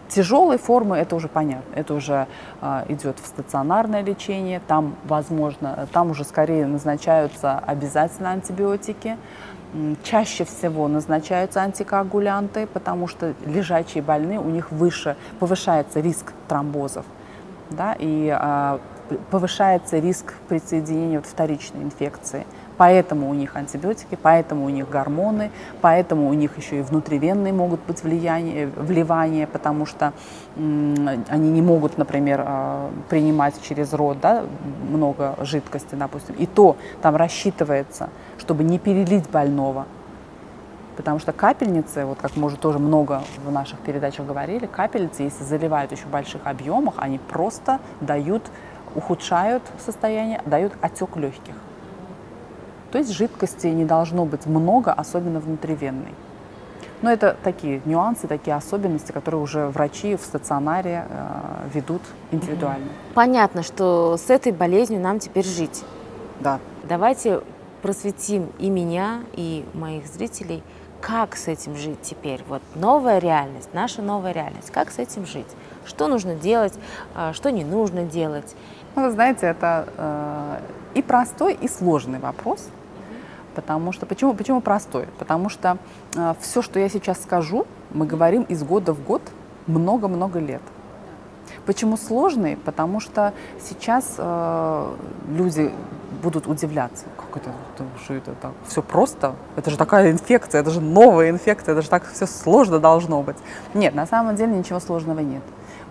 Тяжелые 0.09 0.59
формы 0.59 0.96
это 0.96 1.16
уже 1.16 1.28
понятно, 1.28 1.74
это 1.74 1.94
уже 1.94 2.26
э, 2.61 2.84
идет 2.88 3.18
в 3.18 3.26
стационарное 3.26 4.02
лечение, 4.02 4.61
там 4.66 4.96
возможно, 5.05 5.88
там 5.92 6.11
уже 6.11 6.24
скорее 6.24 6.66
назначаются 6.66 7.59
обязательно 7.59 8.30
антибиотики, 8.30 9.16
Чаще 10.05 10.44
всего 10.44 10.86
назначаются 10.86 11.61
антикоагулянты, 11.61 12.68
потому 12.68 13.09
что 13.09 13.34
лежачие 13.44 14.05
больные, 14.05 14.38
у 14.38 14.48
них 14.48 14.70
выше, 14.70 15.16
повышается 15.40 15.98
риск 15.98 16.32
тромбозов. 16.46 17.05
Да, 17.70 17.96
и 17.98 18.28
а, 18.28 18.78
повышается 19.32 19.98
риск 19.98 20.34
присоединения 20.48 21.18
вот, 21.18 21.26
вторичной 21.26 21.82
инфекции. 21.82 22.46
Поэтому 22.77 23.31
у 23.31 23.35
них 23.35 23.57
антибиотики, 23.57 24.18
поэтому 24.20 24.64
у 24.64 24.68
них 24.68 24.89
гормоны, 24.89 25.51
поэтому 25.81 26.29
у 26.29 26.35
них 26.35 26.57
еще 26.57 26.81
и 26.81 26.83
внутривенные 26.83 27.53
могут 27.53 27.81
быть 27.81 28.03
влияние, 28.03 28.66
вливания, 28.66 29.47
потому 29.47 29.87
что 29.87 30.12
они 30.57 31.51
не 31.51 31.62
могут, 31.62 31.99
например, 31.99 32.43
а, 32.45 32.91
принимать 33.09 33.61
через 33.62 33.93
рот 33.93 34.18
да, 34.20 34.45
много 34.91 35.37
жидкости, 35.41 35.95
допустим. 35.95 36.35
И 36.39 36.47
то 36.47 36.77
там 37.03 37.16
рассчитывается, 37.16 38.11
чтобы 38.39 38.64
не 38.64 38.79
перелить 38.79 39.29
больного. 39.29 39.87
Потому 40.97 41.18
что 41.18 41.33
капельницы, 41.33 42.05
вот 42.05 42.18
как 42.20 42.37
мы 42.37 42.47
уже 42.47 42.57
тоже 42.57 42.79
много 42.79 43.22
в 43.45 43.51
наших 43.51 43.81
передачах 43.81 44.27
говорили, 44.27 44.66
капельницы, 44.66 45.25
если 45.25 45.43
заливают 45.43 45.91
еще 45.91 46.05
в 46.05 46.11
больших 46.11 46.43
объемах, 46.45 46.95
они 46.99 47.18
просто 47.18 47.81
дают, 48.01 48.43
ухудшают 48.95 49.62
состояние, 49.85 50.41
дают 50.47 50.72
отек 50.81 51.16
легких. 51.16 51.55
То 52.95 52.99
есть 52.99 53.11
жидкости 53.11 53.66
не 53.66 53.84
должно 53.84 54.24
быть 54.24 54.47
много, 54.47 54.92
особенно 54.92 55.40
внутривенной. 55.40 56.14
Но 57.03 57.11
это 57.11 57.36
такие 57.42 57.82
нюансы, 57.86 58.28
такие 58.28 58.55
особенности, 58.55 59.11
которые 59.11 59.40
уже 59.40 59.66
врачи 59.66 60.14
в 60.14 60.20
стационаре 60.20 61.05
э, 61.09 61.70
ведут 61.74 62.03
индивидуально. 62.30 62.86
Понятно, 63.14 63.64
что 63.64 64.16
с 64.16 64.30
этой 64.30 64.53
болезнью 64.53 65.01
нам 65.01 65.18
теперь 65.18 65.45
жить. 65.45 65.82
Да. 66.38 66.61
Давайте 66.84 67.40
просветим 67.82 68.53
и 68.61 68.70
меня, 68.70 69.22
и 69.32 69.64
моих 69.74 70.07
зрителей, 70.07 70.62
как 71.01 71.34
с 71.34 71.49
этим 71.49 71.74
жить 71.74 72.01
теперь. 72.01 72.45
Вот 72.49 72.62
новая 72.76 73.18
реальность, 73.18 73.70
наша 73.72 74.03
новая 74.03 74.30
реальность. 74.30 74.70
Как 74.70 74.92
с 74.92 75.01
этим 75.01 75.26
жить? 75.26 75.51
Что 75.84 76.07
нужно 76.07 76.36
делать, 76.36 76.74
э, 77.16 77.32
что 77.32 77.51
не 77.51 77.64
нужно 77.64 78.05
делать? 78.05 78.55
Ну, 78.95 79.03
вы 79.03 79.11
знаете, 79.11 79.47
это 79.47 79.88
э, 79.97 80.59
и 80.95 81.03
простой, 81.03 81.55
и 81.55 81.66
сложный 81.66 82.20
вопрос. 82.20 82.68
Потому 83.55 83.92
что, 83.92 84.07
почему, 84.07 84.34
почему 84.34 84.61
простой? 84.61 85.07
Потому 85.18 85.48
что 85.48 85.78
э, 86.16 86.34
все, 86.40 86.62
что 86.62 86.78
я 86.78 86.88
сейчас 86.88 87.22
скажу, 87.22 87.66
мы 87.92 88.07
говорим 88.07 88.42
из 88.42 88.62
года 88.62 88.92
в 88.92 89.02
год 89.05 89.22
много-много 89.66 90.38
лет. 90.38 90.62
Почему 91.66 91.96
сложный? 91.96 92.57
Потому 92.57 93.00
что 93.00 93.32
сейчас 93.61 94.16
э, 94.18 94.94
люди 95.30 95.70
будут 96.22 96.46
удивляться, 96.46 97.05
как 97.16 97.42
это, 97.42 97.50
это 97.74 97.84
что 98.02 98.14
это 98.14 98.34
так, 98.40 98.52
все 98.66 98.82
просто, 98.82 99.34
это 99.57 99.70
же 99.70 99.76
такая 99.76 100.11
инфекция, 100.11 100.61
это 100.61 100.70
же 100.70 100.80
новая 100.80 101.30
инфекция, 101.30 101.72
это 101.72 101.82
же 101.82 101.88
так 101.90 102.05
все 102.11 102.26
сложно 102.26 102.78
должно 102.78 103.22
быть. 103.22 103.36
Нет, 103.74 103.94
на 103.94 104.07
самом 104.07 104.36
деле 104.36 104.57
ничего 104.57 104.80
сложного 104.80 105.20
нет. 105.20 105.42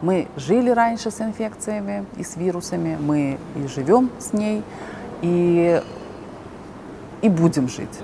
Мы 0.02 0.28
жили 0.36 0.70
раньше 0.70 1.12
с 1.12 1.22
инфекциями 1.22 2.06
и 2.18 2.24
с 2.24 2.36
вирусами, 2.36 2.98
мы 3.00 3.38
и 3.56 3.68
живем 3.68 4.10
с 4.20 4.34
ней, 4.34 4.64
и 5.22 5.82
и 7.24 7.30
будем 7.30 7.68
жить. 7.68 8.00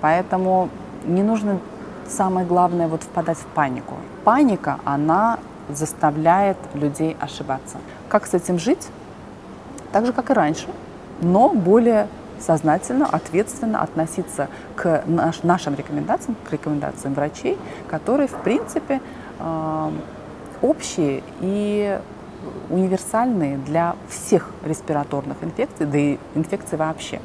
Поэтому 0.00 0.68
не 1.04 1.22
нужно, 1.22 1.60
самое 2.08 2.44
главное, 2.46 2.88
вот 2.88 3.02
впадать 3.02 3.38
в 3.38 3.46
панику. 3.46 3.94
Паника, 4.24 4.78
она 4.84 5.38
заставляет 5.68 6.56
людей 6.74 7.16
ошибаться. 7.20 7.78
Как 8.08 8.26
с 8.26 8.34
этим 8.34 8.58
жить? 8.58 8.88
Так 9.92 10.06
же, 10.06 10.12
как 10.12 10.30
и 10.30 10.32
раньше, 10.32 10.68
но 11.20 11.50
более 11.50 12.08
сознательно, 12.40 13.06
ответственно 13.06 13.82
относиться 13.82 14.48
к 14.74 15.02
наш, 15.06 15.42
нашим 15.42 15.74
рекомендациям, 15.74 16.36
к 16.48 16.52
рекомендациям 16.52 17.14
врачей, 17.14 17.58
которые, 17.88 18.28
в 18.28 18.34
принципе, 18.42 19.00
э, 19.38 19.90
общие 20.62 21.22
и 21.40 21.98
универсальные 22.70 23.58
для 23.58 23.96
всех 24.08 24.50
респираторных 24.64 25.38
инфекций, 25.42 25.86
да 25.86 25.98
и 25.98 26.18
инфекций 26.34 26.78
вообще. 26.78 27.20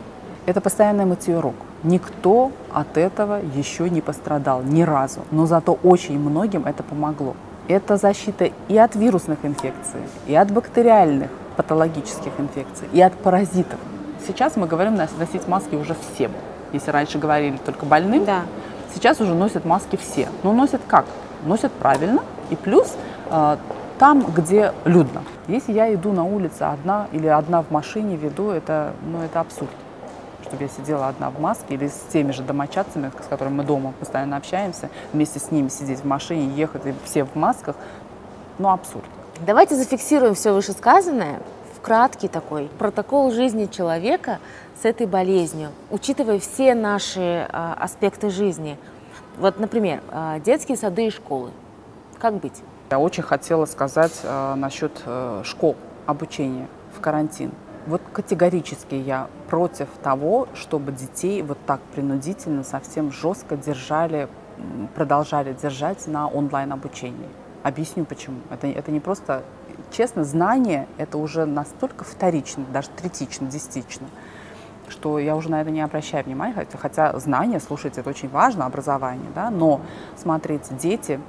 Это 0.48 0.60
постоянный 0.60 1.06
мытье 1.06 1.40
рук. 1.40 1.54
Никто 1.84 2.52
от 2.74 2.98
этого 2.98 3.40
еще 3.56 3.92
не 3.92 4.02
пострадал 4.02 4.64
ни 4.64 4.82
разу, 4.82 5.22
но 5.30 5.46
зато 5.46 5.78
очень 5.84 6.18
многим 6.20 6.66
это 6.66 6.82
помогло. 6.82 7.36
Это 7.68 7.98
защита 7.98 8.50
и 8.68 8.76
от 8.76 8.96
вирусных 8.96 9.40
инфекций, 9.44 10.02
и 10.26 10.34
от 10.34 10.52
бактериальных 10.52 11.30
патологических 11.58 12.32
инфекций, 12.40 12.88
и 12.92 13.00
от 13.02 13.14
паразитов. 13.14 13.80
Сейчас 14.26 14.56
мы 14.56 14.66
говорим 14.66 14.96
носить 14.96 15.48
маски 15.48 15.76
уже 15.76 15.96
всем. 15.96 16.32
Если 16.74 16.90
раньше 16.90 17.20
говорили 17.20 17.58
только 17.58 17.86
больным, 17.86 18.26
да. 18.26 18.42
сейчас 18.96 19.22
уже 19.22 19.36
носят 19.36 19.64
маски 19.64 19.96
все. 19.96 20.28
Но 20.42 20.54
носят 20.54 20.82
как? 20.88 21.06
Носят 21.46 21.72
правильно 21.72 22.24
и 22.50 22.56
плюс 22.56 22.96
э, 23.30 23.58
там, 24.00 24.26
где 24.36 24.74
людно. 24.86 25.22
Если 25.48 25.72
я 25.72 25.94
иду 25.94 26.14
на 26.14 26.24
улице 26.24 26.64
одна 26.64 27.08
или 27.12 27.28
одна 27.28 27.62
в 27.62 27.70
машине 27.70 28.16
веду, 28.16 28.50
это, 28.50 28.94
ну, 29.06 29.22
это 29.22 29.40
абсурд 29.40 29.70
чтобы 30.52 30.64
я 30.64 30.70
сидела 30.70 31.08
одна 31.08 31.30
в 31.30 31.40
маске 31.40 31.76
или 31.76 31.88
с 31.88 31.98
теми 32.12 32.34
же 32.34 32.44
домочадцами, 32.44 33.10
с 33.24 33.28
которыми 33.28 33.56
мы 33.56 33.64
дома 33.64 33.94
постоянно 33.98 34.36
общаемся, 34.36 34.90
вместе 35.14 35.40
с 35.40 35.50
ними 35.50 35.70
сидеть 35.70 36.02
в 36.02 36.06
машине, 36.06 36.54
ехать, 36.54 36.86
и 36.86 36.94
все 37.06 37.24
в 37.24 37.36
масках, 37.36 37.78
ну, 38.60 38.70
абсурд. 38.70 39.06
Давайте 39.46 39.76
зафиксируем 39.76 40.36
все 40.36 40.52
вышесказанное 40.52 41.40
в 41.74 41.80
краткий 41.80 42.28
такой 42.28 42.70
протокол 42.78 43.32
жизни 43.32 43.66
человека 43.68 44.40
с 44.82 44.84
этой 44.84 45.08
болезнью, 45.08 45.70
учитывая 45.90 46.38
все 46.40 46.76
наши 46.76 47.22
э, 47.22 47.74
аспекты 47.80 48.30
жизни. 48.30 48.78
Вот, 49.38 49.58
например, 49.58 50.02
э, 50.12 50.42
детские 50.44 50.78
сады 50.78 51.08
и 51.08 51.12
школы. 51.12 51.52
Как 52.20 52.34
быть? 52.36 52.62
Я 52.92 53.00
очень 53.00 53.24
хотела 53.24 53.66
сказать 53.66 54.20
э, 54.24 54.56
насчет 54.56 55.02
э, 55.06 55.44
школ 55.46 55.78
обучения 56.06 56.68
в 56.94 57.00
карантин. 57.00 57.52
Вот 57.88 58.02
категорически 58.14 58.96
я 58.96 59.28
против 59.52 59.90
того, 60.02 60.48
чтобы 60.54 60.94
детей 60.94 61.42
вот 61.42 61.58
так 61.66 61.82
принудительно, 61.94 62.64
совсем 62.64 63.12
жестко 63.12 63.58
держали, 63.58 64.30
продолжали 64.96 65.52
держать 65.52 66.08
на 66.08 66.30
онлайн-обучении. 66.30 67.28
Объясню 67.62 68.06
почему. 68.06 68.38
Это, 68.50 68.68
это 68.68 68.92
не 68.92 69.02
просто, 69.02 69.44
честно, 69.92 70.24
знание, 70.24 70.88
это 70.98 71.18
уже 71.18 71.44
настолько 71.44 72.06
вторично, 72.06 72.64
даже 72.72 72.88
третично, 72.96 73.46
десятично, 73.48 74.08
что 74.88 75.20
я 75.20 75.36
уже 75.36 75.52
на 75.52 75.60
это 75.60 75.70
не 75.70 75.82
обращаю 75.82 76.24
внимания, 76.24 76.54
хотя, 76.54 76.78
хотя 76.78 77.20
знание, 77.20 77.60
слушайте, 77.60 78.00
это 78.00 78.10
очень 78.10 78.30
важно, 78.30 78.66
образование, 78.66 79.32
да, 79.36 79.50
но 79.50 79.82
смотрите, 80.16 80.74
дети, 80.76 81.20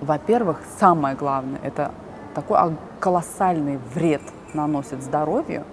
во-первых, 0.00 0.62
самое 0.80 1.14
главное, 1.14 1.60
это 1.62 1.92
такой 2.34 2.76
колоссальный 2.98 3.78
вред– 3.94 4.22
наносит 4.54 5.02
здоровью, 5.02 5.64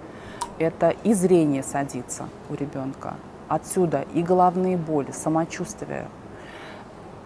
это 0.58 0.90
и 1.04 1.14
зрение 1.14 1.62
садится 1.62 2.28
у 2.50 2.54
ребенка. 2.54 3.14
Отсюда 3.48 4.04
и 4.14 4.22
головные 4.22 4.76
боли, 4.76 5.10
самочувствие. 5.12 6.06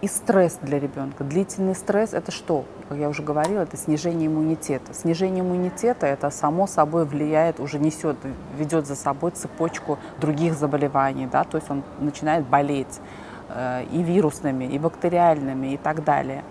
и 0.03 0.07
стресс 0.07 0.59
для 0.61 0.79
ребенка. 0.79 1.23
Длительный 1.23 1.75
стресс– 1.75 2.13
это 2.13 2.29
что? 2.29 2.65
Как 2.89 2.97
я 2.97 3.07
уже 3.07 3.23
говорила, 3.23 3.61
это 3.61 3.77
снижение 3.77 4.27
иммунитета. 4.27 4.93
Снижение 4.93 5.39
иммунитета– 5.39 6.05
это 6.07 6.29
само 6.29 6.67
собой 6.67 7.05
влияет, 7.05 7.61
уже 7.61 7.79
несет, 7.79 8.17
ведет 8.57 8.85
за 8.85 8.97
собой 8.97 9.31
цепочку 9.31 9.97
других 10.19 10.55
заболеваний, 10.55 11.25
да, 11.31 11.45
то 11.45 11.55
есть 11.57 11.71
он 11.71 11.83
начинает 12.01 12.45
болеть 12.45 12.99
э, 13.47 13.85
и 13.93 14.03
вирусными, 14.03 14.65
и 14.65 14.77
бактериальными, 14.77 15.67
и 15.67 15.77
так 15.77 16.03
далее. 16.03 16.43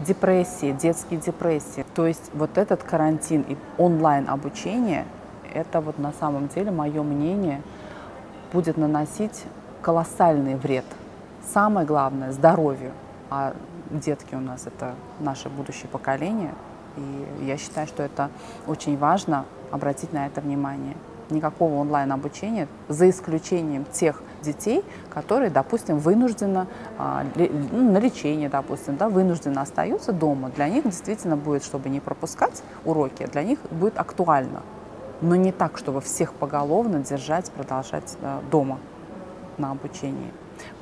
Депрессии, 0.00 0.72
детские 0.72 1.20
депрессии. 1.20 1.84
То 1.94 2.06
есть 2.06 2.30
вот 2.32 2.56
этот 2.56 2.84
карантин 2.84 3.44
и 3.46 3.58
онлайн 3.76 4.30
обучение, 4.30 5.04
это 5.54 5.80
вот 5.80 5.98
на 5.98 6.12
самом 6.12 6.48
деле, 6.48 6.70
мое 6.70 7.02
мнение, 7.02 7.62
будет 8.52 8.76
наносить 8.76 9.44
колоссальный 9.80 10.56
вред– 10.56 10.84
самое 11.52 11.86
главное– 11.86 12.32
здоровью. 12.32 12.92
А 13.30 13.54
детки 13.90 14.34
у 14.34 14.40
нас– 14.40 14.66
это 14.66 14.94
наше 15.20 15.48
будущее 15.48 15.88
поколение. 15.88 16.54
И 16.96 17.44
я 17.44 17.56
считаю, 17.56 17.86
что 17.86 18.02
это 18.02 18.30
очень 18.66 18.96
важно 18.96 19.44
обратить 19.70 20.12
на 20.12 20.26
это 20.26 20.40
внимание. 20.40 20.96
Никакого 21.30 21.76
онлайн-обучения, 21.76 22.68
за 22.88 23.08
исключением 23.08 23.86
тех 23.86 24.22
детей, 24.42 24.84
которые, 25.08 25.50
допустим, 25.50 25.98
вынужденно 25.98 26.66
а, 26.98 27.24
ну, 27.34 27.92
на 27.92 27.98
лечение, 27.98 28.50
допустим, 28.50 28.96
да, 28.96 29.08
вынужденно 29.08 29.62
остаются 29.62 30.12
дома. 30.12 30.50
Для 30.50 30.68
них 30.68 30.84
действительно 30.84 31.36
будет, 31.36 31.64
чтобы 31.64 31.88
не 31.88 32.00
пропускать 32.00 32.62
уроки, 32.84 33.26
для 33.26 33.42
них 33.42 33.58
будет 33.70 33.98
актуально. 33.98 34.62
Но 35.24 35.36
не 35.36 35.52
так, 35.52 35.78
чтобы 35.78 36.02
всех 36.02 36.34
поголовно 36.34 36.98
держать, 36.98 37.50
продолжать 37.50 38.18
а, 38.20 38.42
дома 38.50 38.78
на 39.56 39.70
обучении. 39.70 40.30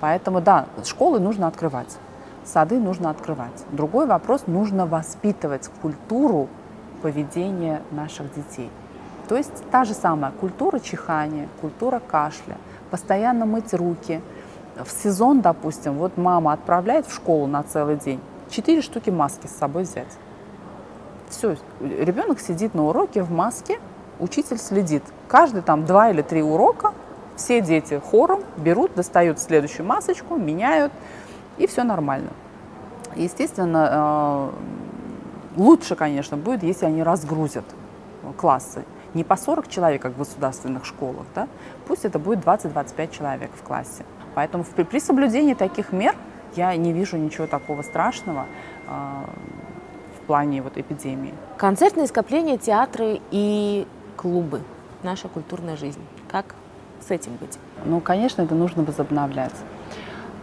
Поэтому, 0.00 0.40
да, 0.40 0.66
школы 0.84 1.20
нужно 1.20 1.46
открывать, 1.46 1.96
сады 2.44 2.80
нужно 2.80 3.10
открывать. 3.10 3.64
Другой 3.70 4.06
вопрос, 4.06 4.48
нужно 4.48 4.84
воспитывать 4.84 5.70
культуру 5.80 6.48
поведения 7.02 7.82
наших 7.92 8.34
детей. 8.34 8.68
То 9.28 9.36
есть 9.36 9.64
та 9.70 9.84
же 9.84 9.94
самая 9.94 10.32
культура 10.32 10.80
чихания, 10.80 11.48
культура 11.60 12.00
кашля, 12.04 12.56
постоянно 12.90 13.46
мыть 13.46 13.72
руки. 13.72 14.20
В 14.76 14.90
сезон, 14.90 15.40
допустим, 15.40 15.94
вот 15.94 16.16
мама 16.16 16.52
отправляет 16.52 17.06
в 17.06 17.14
школу 17.14 17.46
на 17.46 17.62
целый 17.62 17.94
день, 17.94 18.18
четыре 18.50 18.82
штуки 18.82 19.10
маски 19.10 19.46
с 19.46 19.56
собой 19.56 19.84
взять. 19.84 20.18
Все, 21.28 21.56
ребенок 21.80 22.40
сидит 22.40 22.74
на 22.74 22.88
уроке 22.88 23.22
в 23.22 23.30
маске, 23.30 23.78
учитель 24.22 24.58
следит. 24.58 25.02
Каждый 25.28 25.62
там 25.62 25.84
два 25.84 26.10
или 26.10 26.22
три 26.22 26.42
урока 26.42 26.92
все 27.36 27.60
дети 27.60 28.00
хором 28.10 28.42
берут, 28.56 28.94
достают 28.94 29.38
следующую 29.40 29.86
масочку, 29.86 30.36
меняют, 30.36 30.92
и 31.58 31.66
все 31.66 31.82
нормально. 31.82 32.30
Естественно, 33.16 34.52
э, 35.56 35.60
лучше, 35.60 35.96
конечно, 35.96 36.36
будет, 36.36 36.62
если 36.62 36.86
они 36.86 37.02
разгрузят 37.02 37.64
классы. 38.36 38.84
Не 39.14 39.24
по 39.24 39.36
40 39.36 39.68
человек, 39.68 40.00
как 40.00 40.12
в 40.12 40.18
государственных 40.18 40.86
школах, 40.86 41.26
да? 41.34 41.48
пусть 41.86 42.04
это 42.04 42.18
будет 42.18 42.44
20-25 42.44 43.10
человек 43.10 43.50
в 43.54 43.62
классе. 43.62 44.04
Поэтому 44.34 44.64
при, 44.64 44.98
соблюдении 44.98 45.54
таких 45.54 45.92
мер 45.92 46.14
я 46.56 46.74
не 46.76 46.92
вижу 46.92 47.18
ничего 47.18 47.46
такого 47.46 47.82
страшного 47.82 48.46
э, 48.86 48.90
в 50.18 50.26
плане 50.26 50.62
вот, 50.62 50.78
эпидемии. 50.78 51.34
Концертные 51.58 52.06
скопления, 52.06 52.56
театры 52.56 53.20
и 53.30 53.86
клубы. 54.22 54.60
Наша 55.02 55.28
культурная 55.28 55.76
жизнь. 55.76 56.00
Как 56.30 56.54
с 57.06 57.10
этим 57.10 57.32
быть? 57.40 57.58
Ну, 57.84 58.00
конечно, 58.00 58.42
это 58.42 58.54
нужно 58.54 58.84
возобновлять. 58.84 59.54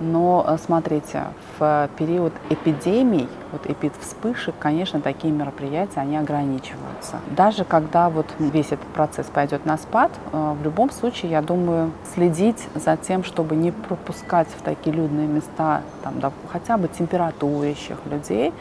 Но 0.02 0.46
э, 0.48 0.58
смотрите, 0.58 1.24
в 1.58 1.90
период 1.98 2.32
эпидемий, 2.50 3.28
вот 3.52 3.70
эпидвспышек, 3.70 4.56
конечно, 4.58 5.02
такие 5.02 5.34
мероприятия, 5.34 6.00
они 6.00 6.16
ограничиваются. 6.16 7.20
Даже 7.36 7.66
когда 7.66 8.10
вот 8.10 8.26
весь 8.40 8.68
этот 8.68 8.88
процесс 8.88 9.28
пойдет 9.28 9.66
на 9.66 9.78
спад, 9.78 10.12
э, 10.32 10.56
в 10.60 10.64
любом 10.64 10.90
случае, 10.90 11.32
я 11.32 11.42
думаю, 11.42 11.92
следить 12.14 12.68
за 12.76 12.96
тем, 12.96 13.26
чтобы 13.26 13.56
не 13.56 13.72
пропускать 13.72 14.48
в 14.58 14.62
такие 14.62 14.96
людные 14.96 15.28
места 15.28 15.82
там, 16.04 16.16
хотя 16.50 16.78
бы 16.78 16.88
температурящих 16.88 17.98
людей, 18.10 18.54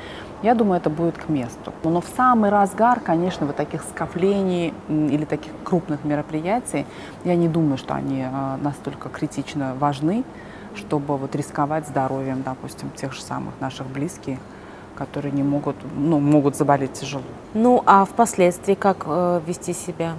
я 0.43 0.55
думаю, 0.55 0.81
это 0.81 0.91
будет 0.91 1.19
к 1.19 1.29
месту. 1.29 1.73
Но 1.85 2.01
в 2.01 2.07
самый 2.17 2.51
разгар, 2.51 3.01
конечно, 3.01 3.47
вот 3.47 3.57
таких 3.57 3.83
скоплений 3.83 4.73
или 4.89 5.25
таких 5.25 5.53
крупных 5.65 6.05
мероприятий, 6.05 6.87
я 7.25 7.35
не 7.35 7.49
думаю, 7.49 7.79
что 7.79 7.95
они 7.95 8.23
э, 8.23 8.57
настолько 8.61 9.09
критично 9.09 9.75
важны, 9.79 10.25
чтобы 10.75 11.17
вот 11.17 11.35
рисковать 11.35 11.87
здоровьем, 11.87 12.43
допустим, 12.43 12.91
тех 12.91 13.13
же 13.13 13.23
самых 13.23 13.55
наших 13.61 13.87
близких, 13.89 14.39
которые 14.97 15.33
не 15.33 15.43
могут, 15.43 15.77
ну, 15.97 16.19
могут 16.19 16.57
заболеть 16.57 16.93
тяжело. 16.93 17.23
Ну, 17.55 17.83
а 17.87 18.05
впоследствии 18.05 18.75
как 18.75 19.05
э, 19.07 19.41
вести 19.47 19.73
себя 19.73 20.15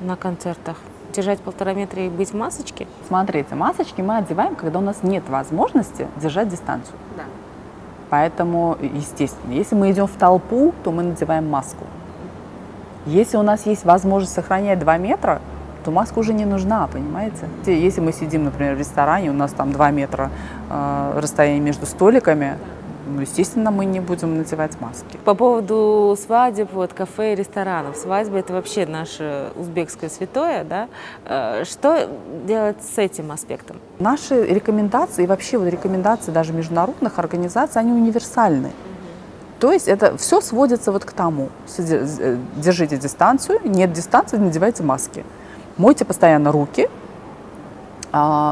на 0.00 0.16
концертах? 0.16 0.76
Держать 1.12 1.40
полтора 1.40 1.74
метра 1.74 2.02
и 2.02 2.08
быть 2.08 2.30
в 2.30 2.34
масочке? 2.34 2.86
Смотрите, 3.06 3.54
масочки 3.54 4.00
мы 4.00 4.16
одеваем, 4.16 4.56
когда 4.56 4.78
у 4.78 4.82
нас 4.82 5.02
нет 5.02 5.28
возможности 5.28 6.08
держать 6.16 6.48
дистанцию. 6.48 6.96
Да. 7.16 7.24
Поэтому, 8.12 8.76
естественно, 8.82 9.54
если 9.54 9.74
мы 9.74 9.90
идем 9.90 10.06
в 10.06 10.18
толпу, 10.18 10.74
то 10.84 10.92
мы 10.92 11.02
надеваем 11.02 11.48
маску. 11.48 11.86
Если 13.06 13.38
у 13.38 13.42
нас 13.42 13.64
есть 13.64 13.86
возможность 13.86 14.34
сохранять 14.34 14.78
2 14.80 14.98
метра, 14.98 15.40
то 15.82 15.90
маска 15.90 16.18
уже 16.18 16.34
не 16.34 16.44
нужна, 16.44 16.86
понимаете? 16.88 17.48
Если 17.64 18.02
мы 18.02 18.12
сидим, 18.12 18.44
например, 18.44 18.74
в 18.74 18.78
ресторане, 18.78 19.30
у 19.30 19.32
нас 19.32 19.52
там 19.52 19.72
2 19.72 19.90
метра 19.92 20.30
э, 20.68 21.12
расстояние 21.16 21.62
между 21.62 21.86
столиками, 21.86 22.58
ну, 23.06 23.20
естественно, 23.20 23.70
мы 23.70 23.84
не 23.84 24.00
будем 24.00 24.36
надевать 24.38 24.80
маски. 24.80 25.18
По 25.24 25.34
поводу 25.34 26.16
свадеб, 26.20 26.72
вот, 26.72 26.92
кафе 26.92 27.32
и 27.32 27.36
ресторанов. 27.36 27.96
Свадьба– 27.96 28.38
это 28.38 28.52
вообще 28.52 28.86
наше 28.86 29.50
узбекское 29.56 30.08
святое, 30.08 30.64
да? 30.64 30.88
Э, 31.24 31.64
что 31.64 32.08
делать 32.46 32.76
с 32.82 32.98
этим 32.98 33.32
аспектом? 33.32 33.76
Наши 33.98 34.44
рекомендации, 34.44 35.24
и 35.24 35.26
вообще 35.26 35.58
вот 35.58 35.68
рекомендации 35.68 36.30
даже 36.30 36.52
международных 36.52 37.18
организаций, 37.18 37.80
они 37.80 37.92
универсальны. 37.92 38.70
То 39.58 39.72
есть 39.72 39.86
это 39.86 40.16
все 40.16 40.40
сводится 40.40 40.92
вот 40.92 41.04
к 41.04 41.12
тому. 41.12 41.48
Э, 41.78 42.36
держите 42.56 42.96
дистанцию, 42.96 43.60
нет 43.64 43.92
дистанции, 43.92 44.36
надевайте 44.36 44.82
маски. 44.82 45.24
Мойте 45.76 46.04
постоянно 46.04 46.52
руки, 46.52 46.88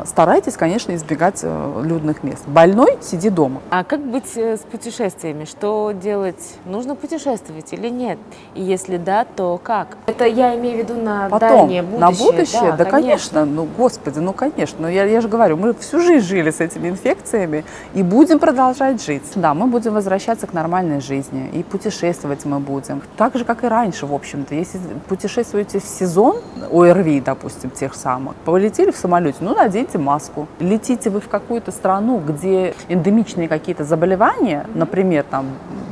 старайтесь, 0.06 0.56
конечно, 0.56 0.94
избегать 0.94 1.40
э, 1.42 1.82
людных 1.84 2.22
мест. 2.22 2.46
Больной– 2.46 2.96
сиди 3.02 3.28
дома. 3.28 3.60
А 3.70 3.84
как 3.84 4.00
быть 4.00 4.36
э, 4.36 4.56
с 4.56 4.60
путешествиями? 4.60 5.44
Что 5.44 5.92
делать? 5.92 6.54
Нужно 6.64 6.94
путешествовать 6.94 7.72
или 7.72 7.88
нет? 7.88 8.18
И 8.54 8.62
если 8.62 8.96
да, 8.96 9.24
то 9.24 9.60
как? 9.62 9.98
Это 10.06 10.24
я 10.24 10.56
имею 10.56 10.76
в 10.76 10.78
виду 10.78 10.94
на 11.00 11.28
Потом, 11.28 11.48
дальнее 11.68 11.82
будущее. 11.82 12.00
На 12.00 12.10
будущее? 12.10 12.70
Да, 12.70 12.76
да 12.76 12.84
конечно. 12.86 13.40
конечно. 13.40 13.44
Ну, 13.44 13.68
господи, 13.76 14.18
ну, 14.18 14.32
конечно. 14.32 14.78
Но 14.80 14.88
я, 14.88 15.04
я 15.04 15.20
же 15.20 15.28
говорю, 15.28 15.56
мы 15.56 15.74
всю 15.74 16.00
жизнь 16.00 16.26
жили 16.26 16.50
с 16.50 16.60
этими 16.60 16.88
инфекциями 16.88 17.64
и 17.92 18.02
будем 18.02 18.38
продолжать 18.38 19.04
жить. 19.04 19.24
Да, 19.34 19.52
мы 19.52 19.66
будем 19.66 19.92
возвращаться 19.94 20.46
к 20.46 20.52
нормальной 20.52 21.00
жизни. 21.00 21.50
И 21.52 21.62
путешествовать 21.62 22.44
мы 22.44 22.60
будем. 22.60 23.02
Так 23.16 23.36
же, 23.36 23.44
как 23.44 23.64
и 23.64 23.66
раньше, 23.66 24.06
в 24.06 24.14
общем-то. 24.14 24.54
Если 24.54 24.80
путешествуете 25.08 25.80
в 25.80 25.84
сезон 25.84 26.36
ОРВИ, 26.72 27.20
допустим, 27.20 27.70
тех 27.70 27.94
самых, 27.94 28.34
полетели 28.44 28.90
в 28.90 28.96
самолете, 28.96 29.38
ну, 29.40 29.49
ну, 29.50 29.56
наденьте 29.56 29.98
маску. 29.98 30.46
Летите 30.60 31.10
вы 31.10 31.20
в 31.20 31.28
какую-то 31.28 31.72
страну, 31.72 32.22
где 32.24 32.72
эндемичные 32.88 33.48
какие-то 33.48 33.82
заболевания, 33.82 34.64
например, 34.74 35.24
там, 35.28 35.46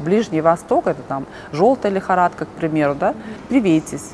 Ближний 0.04 0.40
Восток, 0.40 0.86
это 0.86 1.02
там 1.02 1.26
желтая 1.50 1.90
лихорадка, 1.90 2.44
к 2.44 2.48
примеру, 2.50 2.94
да, 2.94 3.16
привейтесь, 3.48 4.10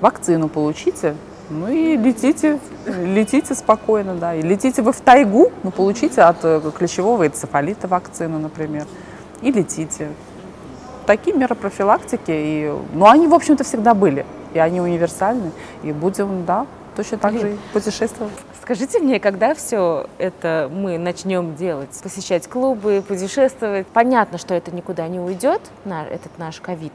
вакцину 0.00 0.48
получите, 0.48 1.14
ну 1.50 1.68
и 1.68 1.96
летите, 1.96 2.58
летите 2.84 3.54
спокойно, 3.54 4.16
да. 4.16 4.34
И 4.34 4.42
летите 4.42 4.82
вы 4.82 4.92
в 4.92 5.00
тайгу, 5.00 5.52
ну 5.62 5.70
получите 5.70 6.22
от 6.22 6.38
э, 6.42 6.60
клещевого 6.76 7.28
энцефалита 7.28 7.86
вакцину, 7.86 8.40
например, 8.40 8.86
и 9.40 9.52
летите. 9.52 10.08
Такие 11.06 11.36
меры 11.36 11.54
профилактики, 11.54 12.32
и, 12.32 12.74
ну 12.92 13.06
они, 13.06 13.28
в 13.28 13.34
общем-то, 13.34 13.62
всегда 13.62 13.94
были, 13.94 14.26
и 14.52 14.58
они 14.58 14.80
универсальны, 14.80 15.52
и 15.84 15.92
будем, 15.92 16.44
да, 16.44 16.66
точно 16.96 17.18
так 17.18 17.38
же 17.38 17.56
путешествовать. 17.72 18.32
Скажите 18.62 19.00
мне, 19.00 19.18
когда 19.18 19.54
все 19.54 20.06
это 20.18 20.70
мы 20.70 20.98
начнем 20.98 21.54
делать? 21.56 21.98
Посещать 22.02 22.46
клубы, 22.46 23.02
путешествовать? 23.06 23.86
Понятно, 23.86 24.36
что 24.38 24.54
это 24.54 24.70
никуда 24.70 25.08
не 25.08 25.18
уйдет, 25.18 25.62
этот 25.84 26.38
наш 26.38 26.60
ковид. 26.60 26.92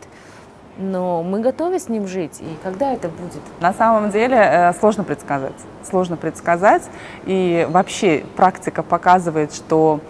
Но 0.78 1.24
мы 1.24 1.40
готовы 1.40 1.80
с 1.80 1.90
ним 1.90 2.08
жить, 2.08 2.40
и 2.42 2.58
когда 2.62 2.94
это 2.94 3.08
будет? 3.08 3.42
На 3.62 3.74
самом 3.74 4.12
деле 4.12 4.38
э, 4.38 4.74
сложно 4.74 5.04
предсказать. 5.04 5.56
Сложно 5.90 6.18
предсказать. 6.18 6.84
И 7.26 7.66
вообще 7.70 8.26
практика 8.36 8.84
показывает, 8.84 9.54
что 9.54 10.02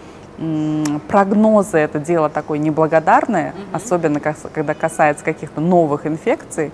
прогнозы 1.08 1.78
это 1.78 2.00
дело 2.00 2.30
такое 2.30 2.58
неблагодарное, 2.58 3.52
mm-hmm. 3.52 3.76
особенно 3.76 4.20
когда 4.20 4.74
касается 4.74 5.24
каких-то 5.24 5.62
новых 5.62 6.06
инфекций. 6.06 6.72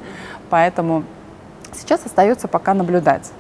Поэтому 0.49 1.03
сейчас 1.73 2.03
остается 2.05 2.47
пока 2.47 2.73
наблюдать 2.73 3.31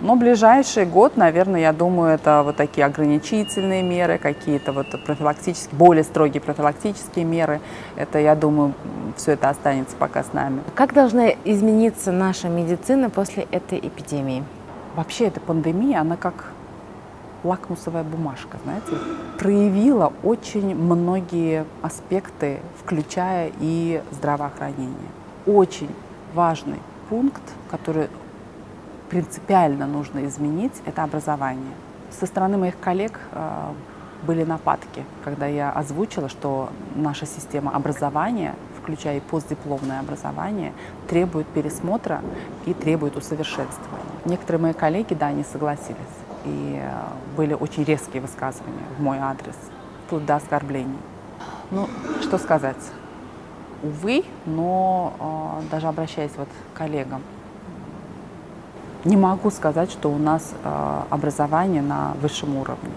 Но 0.00 0.14
ближайший 0.14 0.84
год, 0.84 1.16
наверное, 1.16 1.60
я 1.60 1.72
думаю, 1.72 2.14
это 2.14 2.42
вот 2.44 2.56
такие 2.56 2.84
ограничительные 2.84 3.82
меры, 3.82 4.18
какие-то 4.18 4.72
вот 4.72 4.86
профилактические, 5.04 5.76
более 5.78 6.04
строгие 6.04 6.40
профилактические 6.40 7.24
меры. 7.24 7.60
Это, 7.96 8.18
я 8.18 8.34
думаю, 8.34 8.74
все 9.16 9.32
это 9.32 9.48
останется 9.48 9.96
пока 9.96 10.22
с 10.22 10.32
нами. 10.32 10.60
Как 10.74 10.92
должна 10.92 11.28
измениться 11.44 12.12
наша 12.12 12.48
медицина 12.48 13.08
после 13.08 13.46
этой 13.50 13.78
эпидемии? 13.78 14.44
Вообще 14.94 15.26
эта 15.26 15.40
пандемия, 15.40 16.00
она 16.00 16.16
как 16.16 16.52
лакмусовая 17.42 18.02
бумажка, 18.02 18.58
знаете, 18.64 18.92
проявила 19.38 20.12
очень 20.22 20.74
многие 20.74 21.64
аспекты, 21.82 22.58
включая 22.82 23.52
и 23.60 24.02
здравоохранение. 24.10 25.10
Очень 25.46 25.90
важный 26.34 26.80
пункт, 27.08 27.42
который 27.70 28.08
принципиально 29.08 29.86
нужно 29.86 30.26
изменить, 30.26 30.72
это 30.84 31.02
образование. 31.02 31.74
Со 32.10 32.26
стороны 32.26 32.56
моих 32.56 32.78
коллег 32.78 33.20
э, 33.32 33.72
были 34.26 34.44
нападки, 34.44 35.04
когда 35.24 35.46
я 35.46 35.70
озвучила, 35.70 36.28
что 36.28 36.70
наша 36.94 37.26
система 37.26 37.74
образования, 37.74 38.54
включая 38.80 39.18
и 39.18 39.20
постдипломное 39.20 40.00
образование, 40.00 40.72
требует 41.08 41.46
пересмотра 41.48 42.22
и 42.66 42.74
требует 42.74 43.16
усовершенствования. 43.16 44.04
Некоторые 44.24 44.62
мои 44.62 44.72
коллеги, 44.72 45.14
да, 45.14 45.32
не 45.32 45.44
согласились. 45.44 45.96
И 46.44 46.80
э, 46.82 46.90
были 47.36 47.54
очень 47.54 47.84
резкие 47.84 48.22
высказывания 48.22 48.84
в 48.98 49.02
мой 49.02 49.18
адрес, 49.18 49.56
вплоть 50.06 50.24
до 50.24 50.36
оскорблений. 50.36 50.98
Ну, 51.70 51.88
что 52.22 52.38
сказать? 52.38 52.76
Увы, 53.82 54.24
но 54.46 55.60
э, 55.60 55.70
даже 55.70 55.88
обращаясь 55.88 56.32
вот 56.36 56.48
к 56.72 56.76
коллегам, 56.78 57.22
не 59.06 59.16
могу 59.16 59.50
сказать, 59.50 59.90
что 59.90 60.10
у 60.10 60.18
нас 60.18 60.52
э, 60.64 61.02
образование 61.10 61.80
на 61.80 62.14
высшем 62.20 62.56
уровне. 62.56 62.90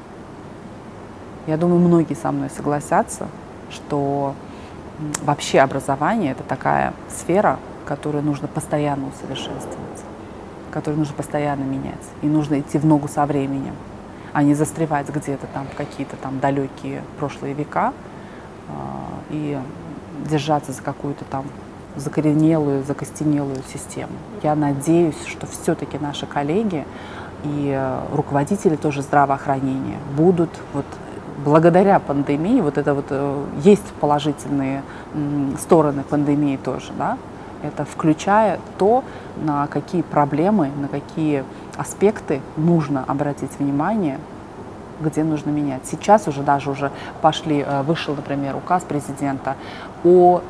Я 1.47 1.57
думаю, 1.57 1.79
многие 1.79 2.15
со 2.15 2.31
мной 2.31 2.49
согласятся, 2.49 3.27
что 3.69 4.33
вообще 5.21 5.59
образование 5.59 6.31
это 6.31 6.43
такая 6.43 6.93
сфера, 7.09 7.59
которую 7.85 8.23
нужно 8.23 8.47
постоянно 8.47 9.07
усовершенствовать, 9.07 10.03
которую 10.71 10.99
нужно 10.99 11.15
постоянно 11.15 11.63
менять. 11.63 12.03
И 12.21 12.27
нужно 12.27 12.59
идти 12.59 12.77
в 12.77 12.85
ногу 12.85 13.07
со 13.07 13.25
временем, 13.25 13.75
а 14.33 14.43
не 14.43 14.55
застревать 14.55 15.09
где-то 15.09 15.47
там 15.53 15.67
в 15.67 15.75
какие-то 15.75 16.15
там 16.17 16.39
далекие 16.39 17.03
прошлые 17.19 17.53
века 17.53 17.93
э, 18.67 18.71
и 19.29 19.59
держаться 20.27 20.71
за 20.71 20.81
какую-то 20.81 21.23
там 21.25 21.45
закоренелую, 21.95 22.83
закостенелую 22.83 23.61
систему. 23.71 24.13
Я 24.43 24.55
надеюсь, 24.55 25.25
что 25.25 25.47
все-таки 25.47 25.97
наши 25.97 26.25
коллеги 26.25 26.85
и 27.43 27.73
э, 27.75 27.99
руководители 28.13 28.75
тоже 28.75 29.01
здравоохранения 29.01 29.97
будут 30.15 30.49
вот 30.73 30.85
благодаря 31.43 31.99
пандемии, 31.99 32.61
вот 32.61 32.77
это 32.77 32.93
вот 32.93 33.05
э, 33.09 33.45
есть 33.63 33.85
положительные 33.99 34.83
стороны 35.59 36.03
пандемии 36.03 36.57
тоже, 36.57 36.91
да, 36.97 37.17
это 37.63 37.85
включая 37.85 38.59
то, 38.77 39.03
на 39.41 39.67
какие 39.67 40.01
проблемы, 40.01 40.69
на 40.79 40.87
какие 40.87 41.43
аспекты 41.77 42.41
нужно 42.57 43.03
обратить 43.07 43.51
внимание, 43.59 44.19
где 45.01 45.23
нужно 45.23 45.49
менять. 45.49 45.81
Сейчас 45.85 46.27
уже 46.27 46.41
даже 46.43 46.69
уже 46.69 46.91
пошли, 47.21 47.63
э, 47.65 47.83
вышел, 47.83 48.15
например, 48.15 48.55
указ 48.55 48.83
президента 48.83 49.55
о 50.03 50.41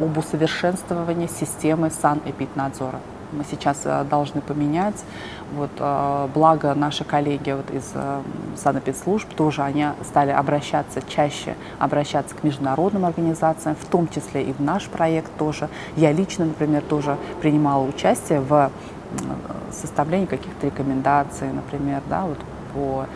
об 0.00 0.16
усовершенствовании 0.18 1.26
системы 1.26 1.90
санэпиднадзора. 1.90 3.00
Мы 3.32 3.44
сейчас 3.50 3.82
э, 3.84 4.04
должны 4.08 4.40
поменять. 4.40 5.02
Вот, 5.54 5.70
э, 5.78 6.28
благо 6.32 6.74
наши 6.74 7.04
коллеги 7.04 7.50
вот 7.50 7.70
из 7.70 7.90
э, 7.94 8.22
санэпидслужб 8.56 9.34
тоже 9.34 9.62
они 9.62 9.86
стали 10.04 10.30
обращаться 10.30 11.02
чаще, 11.02 11.56
обращаться 11.78 12.34
к 12.34 12.44
международным 12.44 13.04
организациям, 13.04 13.76
в 13.76 13.84
том 13.86 14.08
числе 14.08 14.44
и 14.44 14.52
в 14.52 14.60
наш 14.60 14.86
проект 14.86 15.30
тоже. 15.38 15.68
Я 15.96 16.12
лично, 16.12 16.44
например, 16.44 16.82
тоже 16.82 17.16
принимала 17.40 17.84
участие 17.84 18.40
в 18.40 18.70
составлении 19.72 20.26
каких-то 20.26 20.66
рекомендаций, 20.66 21.48
например, 21.52 22.02
да, 22.08 22.22
вот 22.22 22.38
по 22.74 23.06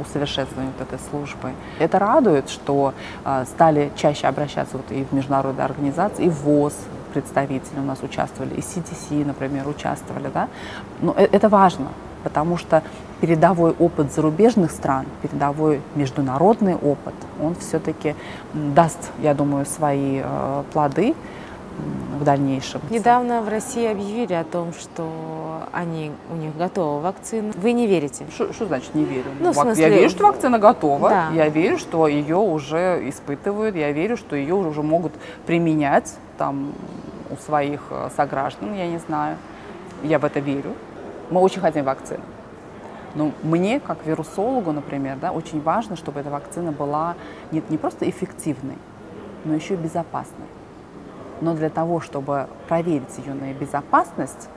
усовершенствованию 0.00 0.72
вот 0.78 0.86
этой 0.86 1.02
службы. 1.10 1.52
Это 1.78 1.98
радует, 1.98 2.48
что 2.48 2.94
э, 3.24 3.44
стали 3.46 3.90
чаще 3.96 4.26
обращаться 4.26 4.76
вот 4.76 4.90
и 4.90 5.04
в 5.04 5.12
международные 5.12 5.64
организации, 5.64 6.26
и 6.26 6.28
в 6.28 6.42
ВОЗ, 6.42 6.74
представители 7.12 7.78
у 7.78 7.82
нас 7.82 8.02
участвовали, 8.02 8.54
и 8.54 8.60
CDC, 8.60 9.24
например, 9.26 9.68
участвовали, 9.68 10.30
да. 10.32 10.48
Но 11.00 11.14
э, 11.16 11.28
это 11.30 11.48
важно, 11.48 11.88
потому 12.24 12.56
что 12.56 12.82
передовой 13.20 13.72
опыт 13.78 14.12
зарубежных 14.12 14.70
стран, 14.70 15.06
передовой 15.22 15.80
международный 15.94 16.74
опыт, 16.74 17.14
он 17.40 17.54
все-таки 17.54 18.14
даст, 18.52 19.10
я 19.20 19.34
думаю, 19.34 19.66
свои 19.66 20.20
э, 20.24 20.62
плоды, 20.72 21.14
в 22.18 22.24
дальнейшем. 22.24 22.80
Недавно 22.90 23.42
в 23.42 23.48
России 23.48 23.86
объявили 23.86 24.32
о 24.34 24.44
том, 24.44 24.72
что 24.72 25.62
они, 25.72 26.12
у 26.30 26.36
них 26.36 26.56
готова 26.56 27.00
вакцина. 27.00 27.52
Вы 27.56 27.72
не 27.72 27.86
верите? 27.86 28.26
Что 28.32 28.66
значит 28.66 28.94
не 28.94 29.04
верю? 29.04 29.30
Ну, 29.40 29.50
в 29.50 29.54
смысле... 29.54 29.82
Я 29.82 29.88
верю, 29.88 30.10
что 30.10 30.26
вакцина 30.26 30.58
готова. 30.58 31.08
Да. 31.08 31.30
Я 31.32 31.48
верю, 31.48 31.78
что 31.78 32.06
ее 32.06 32.36
уже 32.36 33.08
испытывают. 33.08 33.74
Я 33.74 33.90
верю, 33.92 34.16
что 34.16 34.36
ее 34.36 34.54
уже 34.54 34.82
могут 34.82 35.12
применять 35.46 36.14
там 36.38 36.72
у 37.30 37.36
своих 37.36 37.80
э, 37.90 38.10
сограждан, 38.14 38.74
я 38.74 38.86
не 38.86 38.98
знаю. 38.98 39.36
Я 40.02 40.18
в 40.18 40.24
это 40.24 40.40
верю. 40.40 40.74
Мы 41.30 41.40
очень 41.40 41.60
хотим 41.60 41.84
вакцины. 41.84 42.20
Но 43.14 43.32
мне, 43.42 43.80
как 43.80 44.06
вирусологу, 44.06 44.72
например, 44.72 45.18
да, 45.20 45.32
очень 45.32 45.60
важно, 45.60 45.96
чтобы 45.96 46.20
эта 46.20 46.30
вакцина 46.30 46.72
была 46.72 47.14
не, 47.50 47.62
не 47.68 47.78
просто 47.78 48.08
эффективной, 48.08 48.78
но 49.44 49.54
еще 49.54 49.74
и 49.74 49.76
безопасной. 49.76 50.46
Но 51.42 51.54
для 51.54 51.70
того, 51.70 52.00
чтобы 52.00 52.46
проверить 52.68 53.18
ее 53.18 53.34
на 53.34 53.52
безопасность, 53.52 54.48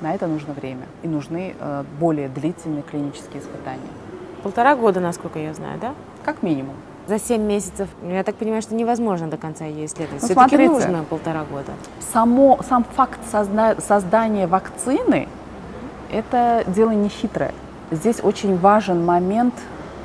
на 0.00 0.12
это 0.12 0.26
нужно 0.26 0.52
время 0.52 0.82
и 1.04 1.08
нужны 1.08 1.54
э, 1.56 1.84
более 2.00 2.28
длительные 2.28 2.82
клинические 2.82 3.40
испытания. 3.40 3.78
Полтора 4.42 4.74
года, 4.74 4.98
насколько 4.98 5.38
я 5.38 5.54
знаю, 5.54 5.78
да? 5.80 5.94
Как 6.24 6.42
минимум. 6.42 6.74
За 7.06 7.20
7 7.20 7.40
месяцев, 7.40 7.88
я 8.02 8.24
так 8.24 8.34
понимаю, 8.34 8.62
что 8.62 8.74
невозможно 8.74 9.28
до 9.28 9.36
конца 9.36 9.64
ее 9.64 9.86
исследовать. 9.86 10.22
Ну, 10.22 10.26
Все-таки 10.26 10.56
смотрите, 10.56 10.72
нужно 10.72 11.04
полтора 11.04 11.44
года. 11.44 11.72
Само, 12.12 12.58
сам 12.68 12.82
факт 12.82 13.20
созда- 13.32 13.80
создания 13.80 14.48
вакцины– 14.48 15.28
это 16.10 16.64
дело 16.66 16.90
не 16.90 17.08
хитрое. 17.08 17.54
Здесь 17.92 18.18
очень 18.24 18.58
важен 18.58 19.04
момент 19.04 19.54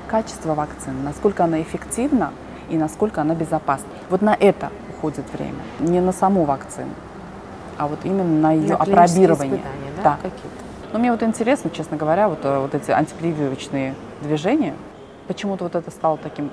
качества 0.07 0.53
вакцины, 0.53 1.01
насколько 1.03 1.43
она 1.43 1.59
эффективна 1.59 2.34
и 2.69 2.77
насколько 2.77 3.21
она 3.21 3.34
безопасна. 3.34 3.88
Вот 4.11 4.21
на 4.21 4.36
это 4.39 4.69
уходит 5.02 5.26
время. 5.34 5.60
Не 5.80 5.99
на 5.99 6.12
саму 6.12 6.45
вакцину, 6.45 6.91
а 7.78 7.88
вот 7.88 7.99
именно 8.04 8.24
на 8.24 8.52
ее 8.54 8.70
на 8.70 8.76
опробирование. 8.76 9.62
да? 9.97 10.04
да. 10.04 10.16
Какие-то. 10.22 10.64
Но 10.93 10.99
мне 10.99 11.12
вот 11.12 11.24
интересно, 11.24 11.70
честно 11.70 11.97
говоря, 11.97 12.28
вот, 12.28 12.39
э, 12.43 12.60
вот 12.60 12.76
эти 12.76 12.91
антипрививочные 12.91 13.95
движения, 14.22 14.76
почему-то 15.28 15.64
вот 15.64 15.76
это 15.76 15.89
стало 15.89 16.18
таким... 16.18 16.52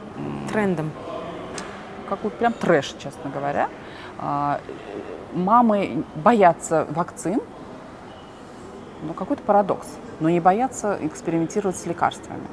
Трендом. 0.52 0.90
Какой 2.08 2.30
прям 2.30 2.52
трэш, 2.52 2.94
честно 2.98 3.30
говоря. 3.30 3.68
А, 4.18 4.60
мамы 5.34 6.04
боятся 6.14 6.86
вакцин, 6.90 7.40
ну 9.02 9.12
какой-то 9.12 9.42
парадокс, 9.42 9.86
но 10.20 10.30
не 10.30 10.40
боятся 10.40 10.98
экспериментировать 11.02 11.76
с 11.76 11.84
лекарствами. 11.84 12.46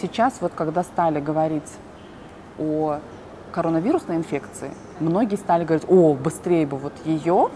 Сейчас 0.00 0.34
вот 0.40 0.52
когда 0.54 0.84
стали 0.84 1.20
говорить 1.20 1.70
о 2.58 3.00
коронавирусной 3.56 4.16
инфекции, 4.16 4.70
многие 5.00 5.36
стали 5.36 5.64
говорить, 5.64 5.86
о, 5.88 6.12
быстрее 6.12 6.66
бы 6.66 6.76
вот 6.76 6.92
ее, 7.06 7.48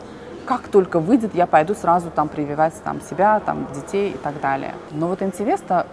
как 0.47 0.69
только 0.69 0.99
выйдет, 0.99 1.35
я 1.35 1.47
пойду 1.47 1.75
сразу 1.75 2.11
там 2.11 2.29
прививать 2.29 2.73
там, 2.83 3.03
себя, 3.03 3.39
там, 3.41 3.67
детей 3.75 4.13
и 4.13 4.17
так 4.17 4.41
далее. 4.41 4.73
Но 4.93 5.09
вот 5.09 5.21
интересно, 5.21 5.87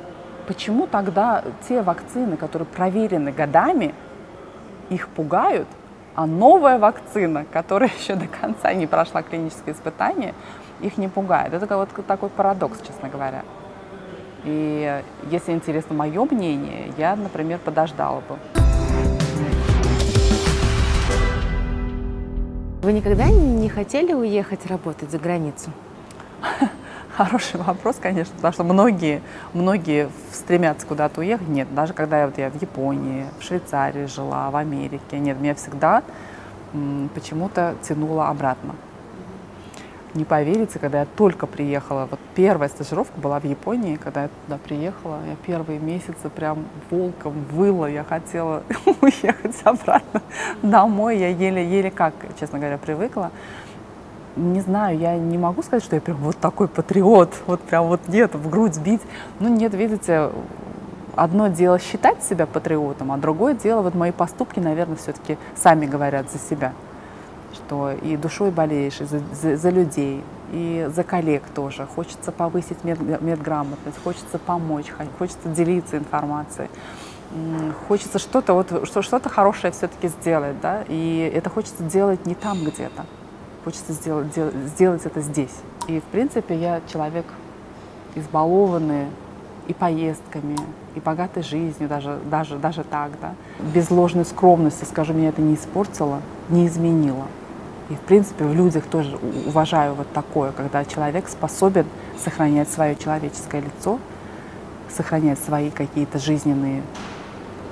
почему 0.47 0.87
тогда 0.87 1.43
те 1.67 1.81
вакцины, 1.81 2.37
которые 2.37 2.65
проверены 2.65 3.33
годами, 3.33 3.93
их 4.89 5.09
пугают, 5.09 5.67
а 6.15 6.25
новая 6.25 6.79
вакцина, 6.79 7.45
которая 7.51 7.89
еще 7.99 8.15
до 8.15 8.27
конца 8.27 8.73
не 8.73 8.87
прошла 8.87 9.23
клинические 9.23 9.75
испытания, 9.75 10.33
их 10.79 10.97
не 10.97 11.09
пугает. 11.09 11.53
Это 11.53 11.75
вот 11.75 11.89
такой 12.07 12.29
парадокс, 12.29 12.79
честно 12.79 13.09
говоря. 13.09 13.43
И 14.45 15.03
если 15.29 15.51
интересно 15.51 15.93
мое 15.95 16.23
мнение, 16.23 16.93
я, 16.97 17.17
например, 17.17 17.59
подождала 17.59 18.21
бы. 18.21 18.66
Вы 22.87 22.93
никогда 22.93 23.25
не 23.29 23.67
хотели 23.67 24.13
уехать 24.13 24.65
работать 24.65 25.11
за 25.11 25.19
границу? 25.19 25.71
Хороший 27.17 27.59
вопрос, 27.59 27.97
конечно, 28.01 28.33
потому 28.37 28.53
что 28.53 28.63
многие, 28.63 29.21
многие 29.51 30.07
стремятся 30.31 30.87
куда-то 30.87 31.19
уехать. 31.19 31.49
Нет, 31.49 31.67
даже 31.75 31.91
когда 31.91 32.21
я, 32.21 32.27
вот 32.27 32.37
я 32.37 32.49
в 32.49 32.61
Японии, 32.61 33.25
в 33.39 33.43
Швейцарии 33.43 34.05
жила, 34.05 34.49
в 34.51 34.55
Америке, 34.55 35.19
нет, 35.19 35.37
меня 35.37 35.53
всегда 35.55 36.01
почему-то 37.13 37.75
тянуло 37.81 38.29
обратно. 38.29 38.73
Не 40.13 40.25
поверите, 40.25 40.79
когда 40.79 41.01
я 41.01 41.05
только 41.05 41.47
приехала, 41.47 42.07
вот 42.09 42.19
первая 42.35 42.69
стажировка 42.69 43.19
была 43.19 43.39
в 43.39 43.45
Японии, 43.45 43.97
когда 43.97 44.23
я 44.23 44.29
туда 44.45 44.57
приехала, 44.57 45.19
я 45.27 45.35
первые 45.45 45.79
месяцы 45.79 46.29
прям 46.33 46.65
волком 46.89 47.33
выла, 47.51 47.85
я 47.85 48.03
хотела 48.03 48.63
уехать 49.01 49.61
обратно 49.63 50.21
домой, 50.61 51.17
я 51.17 51.29
еле-еле 51.29 51.91
как, 51.91 52.13
честно 52.39 52.59
говоря, 52.59 52.77
привыкла. 52.77 53.31
Не 54.35 54.61
знаю, 54.61 54.99
я 54.99 55.17
не 55.17 55.37
могу 55.37 55.63
сказать, 55.63 55.83
что 55.83 55.95
я 55.95 56.01
прям 56.01 56.17
вот 56.17 56.37
такой 56.37 56.67
патриот, 56.67 57.33
вот 57.47 57.61
прям 57.61 57.87
вот 57.87 58.07
нет, 58.07 58.35
в 58.35 58.49
грудь 58.49 58.77
бить. 58.77 59.01
Ну 59.39 59.49
нет, 59.49 59.73
видите, 59.73 60.29
одно 61.15 61.47
дело 61.47 61.79
считать 61.79 62.23
себя 62.23 62.45
патриотом, 62.45 63.11
а 63.11 63.17
другое 63.17 63.55
дело, 63.55 63.81
вот 63.81 63.95
мои 63.95 64.11
поступки, 64.11 64.59
наверное, 64.59 64.95
все-таки 64.95 65.37
сами 65.55 65.87
говорят 65.87 66.31
за 66.31 66.37
себя 66.37 66.73
что 67.57 67.91
и 67.91 68.15
душой 68.15 68.51
болеешь, 68.51 69.01
и 69.01 69.05
за, 69.05 69.19
за, 69.33 69.57
за 69.57 69.69
людей, 69.69 70.23
и 70.51 70.87
за 70.93 71.03
коллег 71.03 71.43
тоже. 71.53 71.87
Хочется 71.95 72.31
повысить 72.31 72.83
мед, 72.83 72.99
медграмотность, 73.21 73.97
хочется 74.03 74.39
помочь, 74.39 74.87
хочется 75.17 75.49
делиться 75.49 75.97
информацией. 75.97 76.69
Хочется 77.87 78.19
что-то 78.19 78.53
вот, 78.53 78.87
что-то 78.87 79.27
хорошее 79.27 79.73
все-таки 79.73 80.07
сделать, 80.07 80.59
да, 80.61 80.83
и 80.87 81.29
это 81.35 81.49
хочется 81.49 81.83
делать 81.83 82.25
не 82.25 82.35
там 82.35 82.63
где-то, 82.63 83.05
хочется 83.65 83.91
сделать, 83.91 84.33
дел, 84.33 84.49
сделать 84.65 85.05
это 85.05 85.19
здесь. 85.19 85.55
И, 85.87 85.99
в 85.99 86.03
принципе, 86.05 86.55
я 86.55 86.79
человек 86.91 87.25
избалованный 88.15 89.07
и 89.67 89.73
поездками, 89.73 90.57
и 90.95 91.01
богатой 91.01 91.43
жизнью, 91.43 91.89
даже, 91.89 92.17
даже, 92.31 92.57
даже 92.57 92.85
так, 92.85 93.11
да. 93.21 93.35
Без 93.73 93.91
ложной 93.91 94.23
скромности, 94.23 94.85
скажу, 94.85 95.13
меня 95.13 95.29
это 95.29 95.41
не 95.41 95.55
испортило, 95.55 96.21
не 96.47 96.65
изменило. 96.67 97.25
И, 97.89 97.95
в 97.95 98.01
принципе, 98.01 98.43
в 98.43 98.53
людях 98.53 98.85
тоже 98.85 99.17
уважаю 99.45 99.93
вот 99.93 100.11
такое, 100.11 100.51
когда 100.51 100.83
человек 100.83 101.27
способен 101.29 101.85
сохранять 102.21 102.69
свое 102.69 102.95
человеческое 102.95 103.61
лицо, 103.61 103.99
сохранять 104.89 105.39
свои 105.39 105.69
какие-то 105.69 106.19
жизненные 106.19 106.81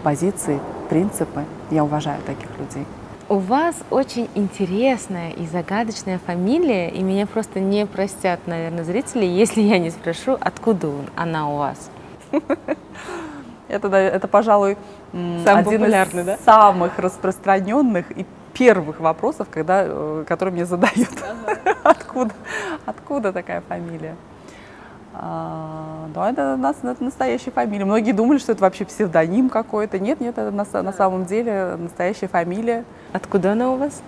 позиции, 0.04 0.60
принципы. 0.90 1.44
Я 1.72 1.84
уважаю 1.84 2.22
таких 2.26 2.48
людей. 2.60 2.86
У 3.28 3.40
вас 3.40 3.76
очень 3.90 4.30
интересная 4.36 5.32
и 5.32 5.48
загадочная 5.48 6.20
фамилия, 6.20 6.90
и 6.90 7.02
меня 7.02 7.26
просто 7.26 7.60
не 7.60 7.88
простят, 7.88 8.40
наверное, 8.46 8.84
зрители, 8.84 9.26
если 9.44 9.62
я 9.62 9.80
не 9.80 9.90
спрошу, 9.90 10.38
откуда 10.40 10.92
она 11.16 11.50
у 11.50 11.58
вас. 11.58 11.90
Это, 13.68 13.88
это 13.88 14.28
пожалуй, 14.28 14.78
Самый 15.12 15.62
один 15.62 15.86
из 15.86 16.26
да? 16.26 16.38
самых 16.46 17.00
распространенных 17.00 18.12
и 18.16 18.26
первых 18.56 19.00
вопросов, 19.00 19.48
когда, 19.52 19.84
э, 19.86 20.24
которые 20.28 20.54
мне 20.54 20.66
задают. 20.66 21.10
Ага. 21.22 21.78
откуда, 21.84 22.34
откуда 22.86 23.34
такая 23.34 23.62
фамилия? 23.62 24.16
А, 25.14 26.08
ну, 26.14 26.24
это, 26.24 26.60
это 26.84 27.04
настоящая 27.04 27.52
фамилия. 27.52 27.86
Многие 27.86 28.12
думали, 28.12 28.38
что 28.38 28.52
это 28.54 28.62
вообще 28.62 28.86
псевдоним 28.86 29.50
какой-то. 29.50 30.00
Нет, 30.00 30.20
нет, 30.20 30.38
это 30.38 30.52
на, 30.52 30.66
на 30.82 30.92
самом 30.92 31.26
деле 31.26 31.76
настоящая 31.78 32.28
фамилия. 32.28 32.84
Откуда 33.14 33.54
она 33.54 33.72
у 33.72 33.78
вас? 33.78 34.02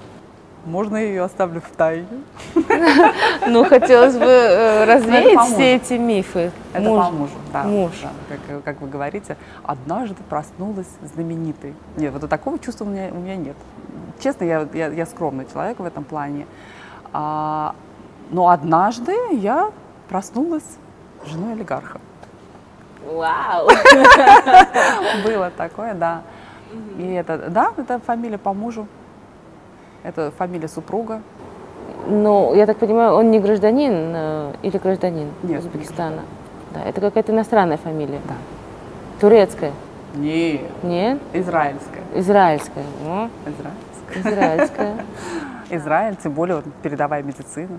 Можно 0.67 0.97
ее 0.97 1.23
оставлю 1.23 1.61
в 1.61 1.75
тайне. 1.75 2.07
Ну, 3.47 3.63
хотелось 3.63 4.17
бы 4.17 4.25
э, 4.25 4.83
развеять 4.83 5.39
все 5.51 5.75
эти 5.75 5.93
мифы. 5.93 6.51
Это 6.73 6.89
по 6.89 7.09
мужу, 7.09 7.33
да. 7.53 7.63
Муж. 7.63 7.93
Как, 8.27 8.63
как 8.63 8.81
вы 8.81 8.89
говорите, 8.89 9.37
однажды 9.63 10.17
проснулась 10.29 10.89
знаменитой. 11.01 11.73
Нет, 11.95 12.11
вот 12.11 12.29
такого 12.29 12.59
чувства 12.59 12.83
у 12.83 12.89
меня, 12.89 13.09
у 13.13 13.15
меня 13.17 13.37
нет. 13.37 13.55
Честно, 14.19 14.43
я, 14.43 14.67
я, 14.73 14.87
я 14.87 15.05
скромный 15.05 15.47
человек 15.51 15.79
в 15.79 15.85
этом 15.85 16.03
плане. 16.03 16.45
А, 17.13 17.73
но 18.29 18.49
однажды 18.49 19.15
я 19.31 19.71
проснулась 20.09 20.77
женой 21.25 21.53
олигарха. 21.53 22.01
Вау! 23.05 23.69
Было 25.23 25.49
такое, 25.49 25.93
да. 25.93 26.23
И 26.97 27.13
это, 27.13 27.49
да, 27.49 27.71
это 27.77 27.99
фамилия 27.99 28.37
по 28.37 28.53
мужу. 28.53 28.85
Это 30.07 30.31
фамилия 30.31 30.69
супруга. 30.69 31.21
Ну, 32.07 32.55
я 32.55 32.65
так 32.65 32.77
понимаю, 32.77 33.13
он 33.15 33.29
не 33.29 33.41
гражданин 33.41 34.13
э, 34.15 34.53
или 34.61 34.77
гражданин 34.77 35.27
Нет, 35.43 35.59
Узбекистана? 35.59 36.21
Да, 36.73 36.81
это 36.83 37.01
какая-то 37.01 37.33
иностранная 37.33 37.75
фамилия. 37.75 38.21
Да. 38.25 38.35
Турецкая? 39.19 39.73
Нет. 40.15 40.61
Нет? 40.81 41.19
Израильская. 41.33 42.03
Израильская. 42.15 42.85
О. 43.05 43.29
Израильская. 43.45 44.31
Израильская. 44.31 44.95
Израиль, 45.71 46.15
тем 46.15 46.31
более 46.31 46.55
вот, 46.55 46.65
передовая 46.81 47.21
медицина. 47.21 47.77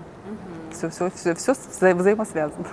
Все, 0.71 0.91
все, 0.91 1.09
все, 1.09 1.33
все 1.33 1.53
вза 1.53 1.95
взаимосвязано. 1.95 2.65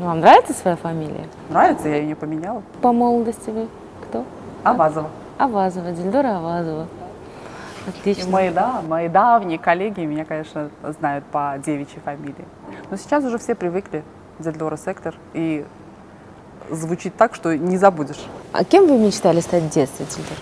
Ну, 0.00 0.06
вам 0.06 0.18
нравится 0.18 0.52
своя 0.52 0.76
фамилия? 0.76 1.28
Нравится, 1.48 1.88
я 1.88 1.98
ее 1.98 2.06
не 2.08 2.14
поменяла. 2.16 2.64
По 2.82 2.92
молодости 2.92 3.50
вы 3.50 3.68
кто? 4.08 4.24
Авазова. 4.64 5.10
Авазова, 5.38 5.92
Дильдора 5.92 6.38
Авазова. 6.38 6.88
Отлично. 7.86 8.30
мои, 8.30 8.50
да, 8.50 8.82
мои 8.82 9.08
давние 9.08 9.58
коллеги 9.58 10.00
меня, 10.00 10.24
конечно, 10.24 10.70
знают 10.82 11.24
по 11.26 11.56
девичьей 11.64 12.00
фамилии. 12.04 12.44
Но 12.90 12.96
сейчас 12.96 13.24
уже 13.24 13.38
все 13.38 13.54
привыкли 13.54 14.04
Зельдора 14.38 14.76
Сектор. 14.76 15.14
И 15.34 15.64
звучит 16.70 17.16
так, 17.16 17.34
что 17.34 17.56
не 17.56 17.76
забудешь. 17.76 18.24
А 18.52 18.64
кем 18.64 18.86
вы 18.86 18.98
мечтали 18.98 19.40
стать 19.40 19.64
в 19.64 19.70
детстве, 19.70 20.06
Зельдор? 20.08 20.36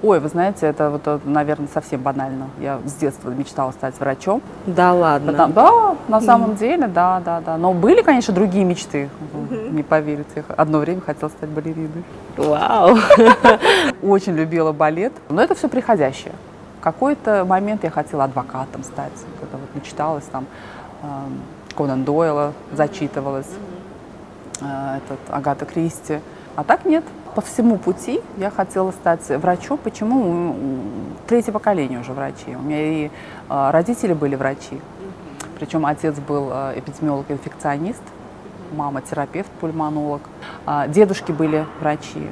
Ой, 0.00 0.20
вы 0.20 0.28
знаете, 0.28 0.66
это 0.66 0.90
вот, 0.90 1.24
наверное, 1.24 1.68
совсем 1.74 2.00
банально. 2.00 2.50
Я 2.60 2.78
с 2.84 2.92
детства 2.94 3.30
мечтала 3.30 3.72
стать 3.72 3.98
врачом. 3.98 4.40
Да 4.66 4.92
ладно? 4.92 5.32
Потому, 5.32 5.52
да, 5.54 5.96
на 6.06 6.20
самом 6.20 6.54
деле, 6.54 6.86
да, 6.86 7.20
да, 7.24 7.40
да. 7.40 7.56
Но 7.56 7.74
были, 7.74 8.02
конечно, 8.02 8.32
другие 8.32 8.64
мечты. 8.64 9.10
Не 9.70 9.82
поверите. 9.82 10.44
Одно 10.56 10.78
время 10.78 11.00
хотела 11.00 11.28
стать 11.30 11.48
балериной. 11.48 12.04
Вау! 12.36 12.96
Очень 14.02 14.34
любила 14.34 14.70
балет. 14.70 15.12
Но 15.30 15.42
это 15.42 15.56
все 15.56 15.68
приходящее. 15.68 16.34
В 16.78 16.80
какой-то 16.80 17.44
момент 17.44 17.82
я 17.82 17.90
хотела 17.90 18.24
адвокатом 18.24 18.84
стать. 18.84 19.12
Когда 19.40 19.58
вот 19.58 19.74
мечталась 19.74 20.24
там 20.30 20.46
эм, 21.02 21.40
Конан 21.76 22.04
Дойла, 22.04 22.52
зачитывалась, 22.72 23.50
э, 24.60 24.98
этот, 24.98 25.18
Агата 25.28 25.64
Кристи. 25.64 26.20
А 26.54 26.62
так 26.62 26.84
нет 26.84 27.04
по 27.38 27.42
всему 27.42 27.78
пути 27.78 28.20
я 28.36 28.50
хотела 28.50 28.90
стать 28.90 29.28
врачом. 29.28 29.78
Почему? 29.78 30.56
Третье 31.28 31.52
поколение 31.52 32.00
уже 32.00 32.12
врачей. 32.12 32.56
У 32.56 32.58
меня 32.58 32.80
и 32.80 33.10
а, 33.48 33.70
родители 33.70 34.12
были 34.12 34.34
врачи. 34.34 34.80
Причем 35.56 35.86
отец 35.86 36.16
был 36.18 36.48
а, 36.50 36.76
эпидемиолог-инфекционист, 36.76 38.02
мама 38.72 39.02
терапевт, 39.02 39.48
пульмонолог. 39.60 40.22
А, 40.66 40.88
дедушки 40.88 41.30
были 41.30 41.64
врачи. 41.78 42.28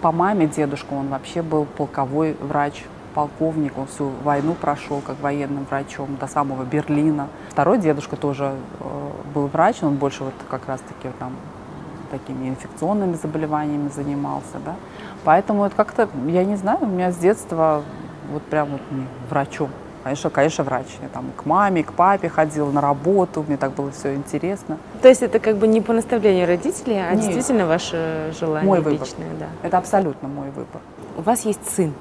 По 0.00 0.12
маме 0.12 0.46
дедушка, 0.46 0.92
он 0.92 1.08
вообще 1.08 1.42
был 1.42 1.64
полковой 1.64 2.36
врач, 2.40 2.84
полковник, 3.16 3.76
он 3.76 3.88
всю 3.88 4.10
войну 4.22 4.54
прошел 4.54 5.00
как 5.00 5.20
военным 5.20 5.64
врачом 5.68 6.18
до 6.20 6.28
самого 6.28 6.62
Берлина. 6.62 7.26
Второй 7.50 7.78
дедушка 7.78 8.14
тоже 8.14 8.54
был 9.34 9.48
врач, 9.48 9.82
он 9.82 9.96
больше 9.96 10.22
вот 10.22 10.34
как 10.48 10.68
раз-таки 10.68 11.08
там 11.18 11.32
такими 12.18 12.48
инфекционными 12.48 13.14
заболеваниями 13.14 13.88
занимался, 13.88 14.58
да. 14.64 14.76
Поэтому 15.24 15.64
это 15.64 15.74
как-то, 15.74 16.08
я 16.26 16.44
не 16.44 16.56
знаю, 16.56 16.78
у 16.82 16.86
меня 16.86 17.10
с 17.10 17.16
детства 17.16 17.82
вот 18.30 18.42
прям 18.42 18.68
вот 18.70 18.80
врачом. 19.30 19.70
Конечно, 20.04 20.30
конечно, 20.30 20.64
врач. 20.64 20.86
Я 21.02 21.08
там 21.08 21.32
к 21.34 21.46
маме, 21.46 21.82
к 21.82 21.92
папе 21.92 22.28
ходила 22.28 22.70
на 22.70 22.80
работу, 22.80 23.42
мне 23.46 23.56
так 23.56 23.72
было 23.72 23.90
все 23.90 24.14
интересно. 24.14 24.78
То 25.02 25.08
есть 25.08 25.22
это 25.22 25.40
как 25.40 25.56
бы 25.56 25.66
не 25.66 25.80
по 25.80 25.92
наставлению 25.92 26.46
родителей, 26.46 27.00
а 27.00 27.14
Нет. 27.14 27.24
действительно 27.24 27.66
ваше 27.66 28.32
желание 28.38 28.68
мой 28.68 28.80
выбор. 28.80 29.00
личное, 29.00 29.30
да. 29.40 29.46
Это 29.62 29.78
абсолютно 29.78 30.28
мой 30.28 30.50
выбор. 30.50 30.80
У 31.16 31.22
вас 31.22 31.44
есть 31.46 31.66
сын? 31.74 31.94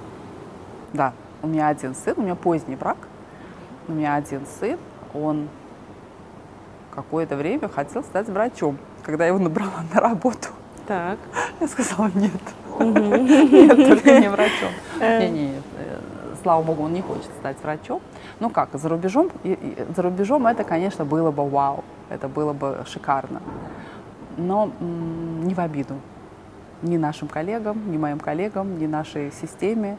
Да, 0.92 1.14
у 1.42 1.48
меня 1.48 1.70
один 1.70 1.96
сын, 1.96 2.14
у 2.18 2.22
меня 2.22 2.36
поздний 2.36 2.76
брак. 2.76 2.98
У 3.88 3.94
меня 3.94 4.16
один 4.16 4.42
сын, 4.60 4.78
он 5.14 5.48
какое-то 6.94 7.36
время 7.36 7.70
хотел 7.70 8.04
стать 8.04 8.28
врачом 8.30 8.78
когда 9.04 9.26
я 9.26 9.30
его 9.30 9.40
набрала 9.40 9.84
на 9.94 10.00
работу. 10.00 10.50
Так. 10.88 11.20
Я 11.60 11.68
сказала, 11.68 12.10
нет. 12.16 12.32
Нет, 12.80 13.88
только 13.88 14.20
не 14.20 14.30
врачом. 14.30 14.72
Э. 15.00 15.20
Нет, 15.20 15.32
нет, 15.32 15.64
э, 15.78 16.00
слава 16.42 16.64
богу, 16.64 16.84
он 16.84 16.94
не 16.94 17.02
хочет 17.02 17.30
стать 17.40 17.58
врачом. 17.62 18.02
Ну 18.40 18.50
как, 18.50 18.70
за 18.74 18.90
рубежом, 18.90 19.30
за 19.96 20.02
рубежом 20.02 20.48
это, 20.48 20.64
конечно, 20.64 21.06
было 21.06 21.32
бы 21.32 21.48
вау, 21.48 21.84
это 22.10 22.28
было 22.28 22.54
бы 22.54 22.84
шикарно. 22.88 23.42
Но 24.38 24.72
не 24.80 25.54
в 25.54 25.60
обиду 25.60 25.96
ни 26.82 26.98
нашим 26.98 27.28
коллегам, 27.28 27.92
ни 27.92 27.98
моим 27.98 28.20
коллегам, 28.20 28.80
ни 28.80 28.88
нашей 28.88 29.32
системе. 29.32 29.98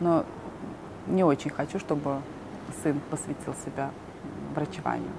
Но 0.00 0.24
не 1.06 1.22
очень 1.22 1.50
хочу, 1.50 1.78
чтобы 1.78 2.16
сын 2.82 2.98
посвятил 3.10 3.54
себя 3.64 3.90
врачеванию. 4.54 5.10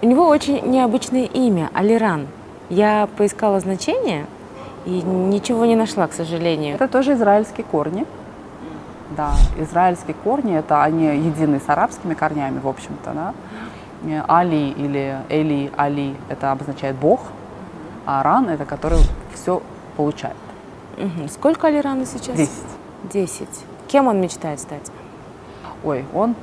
У 0.00 0.06
него 0.06 0.26
очень 0.28 0.66
необычное 0.66 1.24
имя– 1.24 1.70
Алиран. 1.74 2.26
Я 2.72 3.06
поискала 3.18 3.60
значение 3.60 4.24
и 4.86 5.02
ничего 5.02 5.66
не 5.66 5.76
нашла, 5.76 6.06
к 6.06 6.14
сожалению. 6.14 6.76
Это 6.76 6.88
тоже 6.88 7.12
израильские 7.12 7.64
корни. 7.64 8.06
Да, 9.10 9.32
израильские 9.58 10.14
корни, 10.14 10.56
это 10.56 10.82
они 10.82 11.04
едины 11.04 11.60
с 11.60 11.68
арабскими 11.68 12.14
корнями, 12.14 12.60
в 12.60 12.66
общем-то, 12.66 13.12
да. 13.12 13.34
Али 14.26 14.70
или 14.70 15.18
Эли, 15.28 15.70
Али, 15.76 16.16
это 16.30 16.50
обозначает 16.50 16.96
Бог, 16.96 17.20
а 18.06 18.20
Аран 18.20 18.48
это 18.48 18.64
который 18.64 19.00
все 19.34 19.62
получает. 19.98 20.36
Мгм. 20.96 21.28
Сколько 21.28 21.66
Алирану 21.66 22.06
сейчас? 22.06 22.34
Десять. 22.34 22.72
Десять. 23.12 23.64
Кем 23.86 24.06
он 24.06 24.18
мечтает 24.18 24.60
стать? 24.60 24.90
Ой, 25.84 26.06
он, 26.14 26.34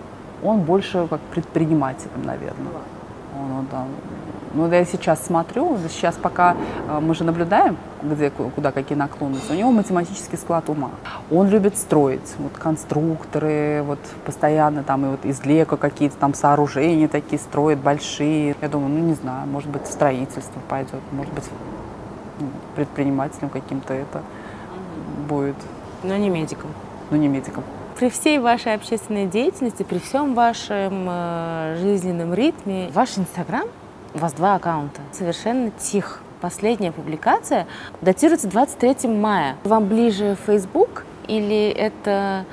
он 0.43 0.59
больше 0.59 1.07
как 1.07 1.21
предпринимателем, 1.21 2.21
наверное. 2.23 2.71
Он, 3.35 3.47
вот, 3.55 3.69
да. 3.71 3.85
Ну, 4.53 4.71
я 4.71 4.83
сейчас 4.85 5.23
смотрю, 5.25 5.77
сейчас 5.89 6.15
пока 6.15 6.55
э, 6.87 6.99
мы 6.99 7.13
же 7.13 7.23
наблюдаем, 7.23 7.77
где, 8.01 8.31
ку- 8.31 8.49
куда 8.49 8.71
какие 8.71 8.97
наклонности, 8.97 9.51
у 9.51 9.55
него 9.55 9.71
математический 9.71 10.37
склад 10.39 10.69
ума. 10.69 10.89
Он 11.29 11.47
любит 11.49 11.77
строить, 11.77 12.33
вот 12.39 12.53
конструкторы, 12.57 13.83
вот 13.85 13.99
постоянно 14.25 14.83
там 14.83 15.05
и 15.05 15.09
вот 15.09 15.23
из 15.25 15.45
лего 15.45 15.75
какие-то 15.75 16.17
там 16.17 16.33
сооружения 16.33 17.07
такие 17.07 17.39
строит, 17.39 17.77
большие. 17.79 18.55
Я 18.61 18.69
думаю, 18.69 18.89
ну, 18.89 18.99
не 18.99 19.13
знаю, 19.13 19.47
может 19.47 19.69
быть, 19.69 19.83
в 19.83 19.91
строительство 19.91 20.59
пойдет, 20.67 21.01
может 21.11 21.33
быть, 21.33 21.43
ну, 22.39 22.47
предпринимателем 22.75 23.49
каким-то 23.49 23.93
это 23.93 24.21
будет, 25.27 25.55
Но 26.03 26.17
не 26.17 26.29
медиком. 26.29 26.71
ну, 27.11 27.17
не 27.17 27.27
медиком. 27.27 27.63
При 27.99 28.09
всей 28.09 28.39
вашей 28.39 28.73
общественной 28.75 29.27
деятельности, 29.27 29.83
при 29.83 29.99
всем 29.99 30.33
вашем 30.33 31.05
э, 31.07 31.77
жизненном 31.81 32.33
ритме, 32.33 32.89
ваш 32.93 33.17
Инстаграм, 33.17 33.67
у 34.13 34.17
вас 34.19 34.33
два 34.33 34.55
аккаунта, 34.55 35.01
совершенно 35.11 35.71
тих. 35.71 36.21
Последняя 36.41 36.93
публикация 36.93 37.67
датируется 38.01 38.47
23 38.47 39.09
мая. 39.09 39.57
Вам 39.65 39.87
ближе 39.87 40.37
Facebook 40.45 41.05
или 41.27 41.69
это 41.69 42.45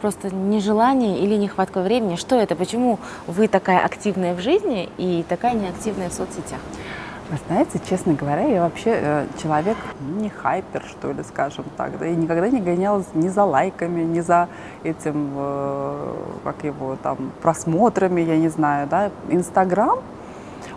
просто 0.00 0.34
нежелание 0.34 1.20
или 1.20 1.36
нехватка 1.36 1.80
времени? 1.80 2.16
Что 2.16 2.34
это? 2.34 2.56
Почему 2.56 2.98
вы 3.26 3.46
такая 3.46 3.84
активная 3.84 4.34
в 4.34 4.40
жизни 4.40 4.88
и 4.98 5.24
такая 5.28 5.54
неактивная 5.54 6.08
в 6.10 6.12
соцсетях? 6.12 6.58
Вы 7.30 7.36
знаете, 7.46 7.78
честно 7.88 8.14
говоря, 8.14 8.42
я 8.46 8.62
вообще 8.62 8.90
э, 8.90 9.26
человек 9.42 9.76
не 10.00 10.30
хайпер, 10.30 10.82
что 10.88 11.12
ли, 11.12 11.22
скажем 11.22 11.66
так, 11.76 11.98
да, 11.98 12.06
и 12.06 12.16
никогда 12.16 12.48
не 12.48 12.58
гонялась 12.58 13.06
ни 13.12 13.28
за 13.28 13.44
лайками, 13.44 14.02
ни 14.02 14.20
за 14.20 14.48
этим, 14.82 15.34
э, 15.36 16.14
как 16.42 16.64
его 16.64 16.96
там, 17.02 17.32
просмотрами, 17.42 18.22
я 18.22 18.38
не 18.38 18.48
знаю, 18.48 18.88
да. 18.88 19.10
Инстаграм, 19.28 19.98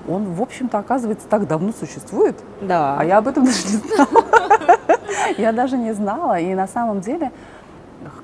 он, 0.07 0.33
в 0.33 0.41
общем-то, 0.41 0.77
оказывается, 0.79 1.27
так 1.27 1.47
давно 1.47 1.71
существует, 1.71 2.35
Да. 2.61 2.97
а 2.99 3.05
я 3.05 3.17
об 3.19 3.27
этом 3.27 3.45
даже 3.45 3.67
не 3.67 3.77
знала. 3.77 4.23
Я 5.37 5.51
даже 5.51 5.77
не 5.77 5.93
знала, 5.93 6.39
и 6.39 6.53
на 6.55 6.67
самом 6.67 7.01
деле 7.01 7.31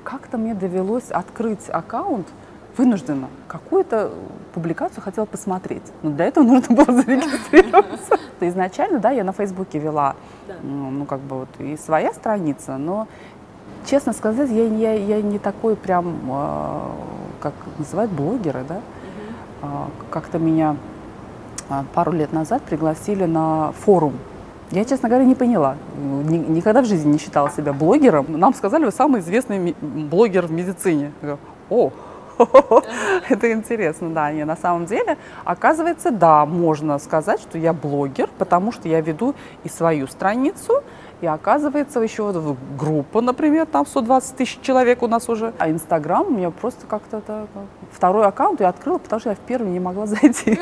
как-то 0.04 0.38
мне 0.38 0.54
довелось 0.54 1.10
открыть 1.10 1.68
аккаунт 1.70 2.26
вынужденно. 2.76 3.28
Какую-то 3.48 4.12
публикацию 4.54 5.02
хотела 5.02 5.24
посмотреть. 5.24 5.82
Но 6.02 6.10
для 6.10 6.26
этого 6.26 6.44
нужно 6.44 6.74
было 6.74 7.00
зарегистрироваться. 7.02 8.18
Изначально, 8.40 8.98
да, 8.98 9.10
я 9.10 9.24
на 9.24 9.32
Фейсбуке 9.32 9.78
вела, 9.78 10.14
м, 10.62 11.00
ну, 11.00 11.04
как 11.04 11.20
бы 11.20 11.40
вот 11.40 11.48
и 11.58 11.76
своя 11.76 12.12
страница, 12.12 12.76
но, 12.76 13.06
честно 13.86 14.12
сказать, 14.12 14.50
я, 14.50 14.64
я, 14.66 14.94
я 14.94 15.22
не 15.22 15.38
такой 15.38 15.76
прям, 15.76 16.16
э, 16.30 16.80
как 17.40 17.52
называют, 17.78 18.10
блогеры, 18.12 18.64
да. 18.68 18.80
А, 19.62 19.88
Как-то 20.10 20.38
меня 20.38 20.76
пару 21.94 22.12
лет 22.12 22.32
назад 22.32 22.62
пригласили 22.62 23.24
на 23.24 23.72
форум. 23.72 24.14
Я, 24.70 24.84
честно 24.84 25.08
говоря, 25.08 25.24
не 25.24 25.34
поняла. 25.34 25.76
Ни- 25.96 26.36
никогда 26.36 26.82
в 26.82 26.86
жизни 26.86 27.12
не 27.12 27.18
считала 27.18 27.50
себя 27.50 27.72
блогером. 27.72 28.26
Нам 28.28 28.54
сказали, 28.54 28.84
вы 28.84 28.92
самый 28.92 29.20
известный 29.20 29.74
блогер 29.80 30.46
в 30.46 30.52
медицине. 30.52 31.12
Я 31.22 31.28
говорю, 31.28 31.38
О, 31.70 31.92
это 33.28 33.52
интересно, 33.52 34.10
да. 34.10 34.30
Не, 34.30 34.44
на 34.44 34.56
самом 34.56 34.86
деле, 34.86 35.16
оказывается, 35.44 36.10
да, 36.10 36.44
можно 36.46 36.98
сказать, 36.98 37.40
что 37.40 37.58
я 37.58 37.72
блогер, 37.72 38.28
потому 38.38 38.72
что 38.72 38.88
я 38.88 39.00
веду 39.00 39.34
и 39.64 39.68
свою 39.68 40.06
страницу, 40.06 40.82
и 41.20 41.26
оказывается, 41.26 42.00
еще 42.00 42.22
вот 42.22 42.36
в- 42.36 42.56
группа, 42.78 43.20
например, 43.20 43.66
там 43.66 43.86
120 43.86 44.36
тысяч 44.36 44.58
человек 44.62 45.02
у 45.02 45.06
нас 45.08 45.28
уже. 45.28 45.52
А 45.58 45.70
Инстаграм 45.70 46.26
у 46.26 46.30
меня 46.30 46.50
просто 46.50 46.86
как-то 46.86 47.20
так, 47.20 47.46
второй 47.92 48.26
аккаунт 48.26 48.60
я 48.60 48.68
открыла, 48.68 48.98
потому 48.98 49.20
что 49.20 49.30
я 49.30 49.34
в 49.36 49.40
первый 49.40 49.70
не 49.70 49.80
могла 49.80 50.06
зайти. 50.06 50.58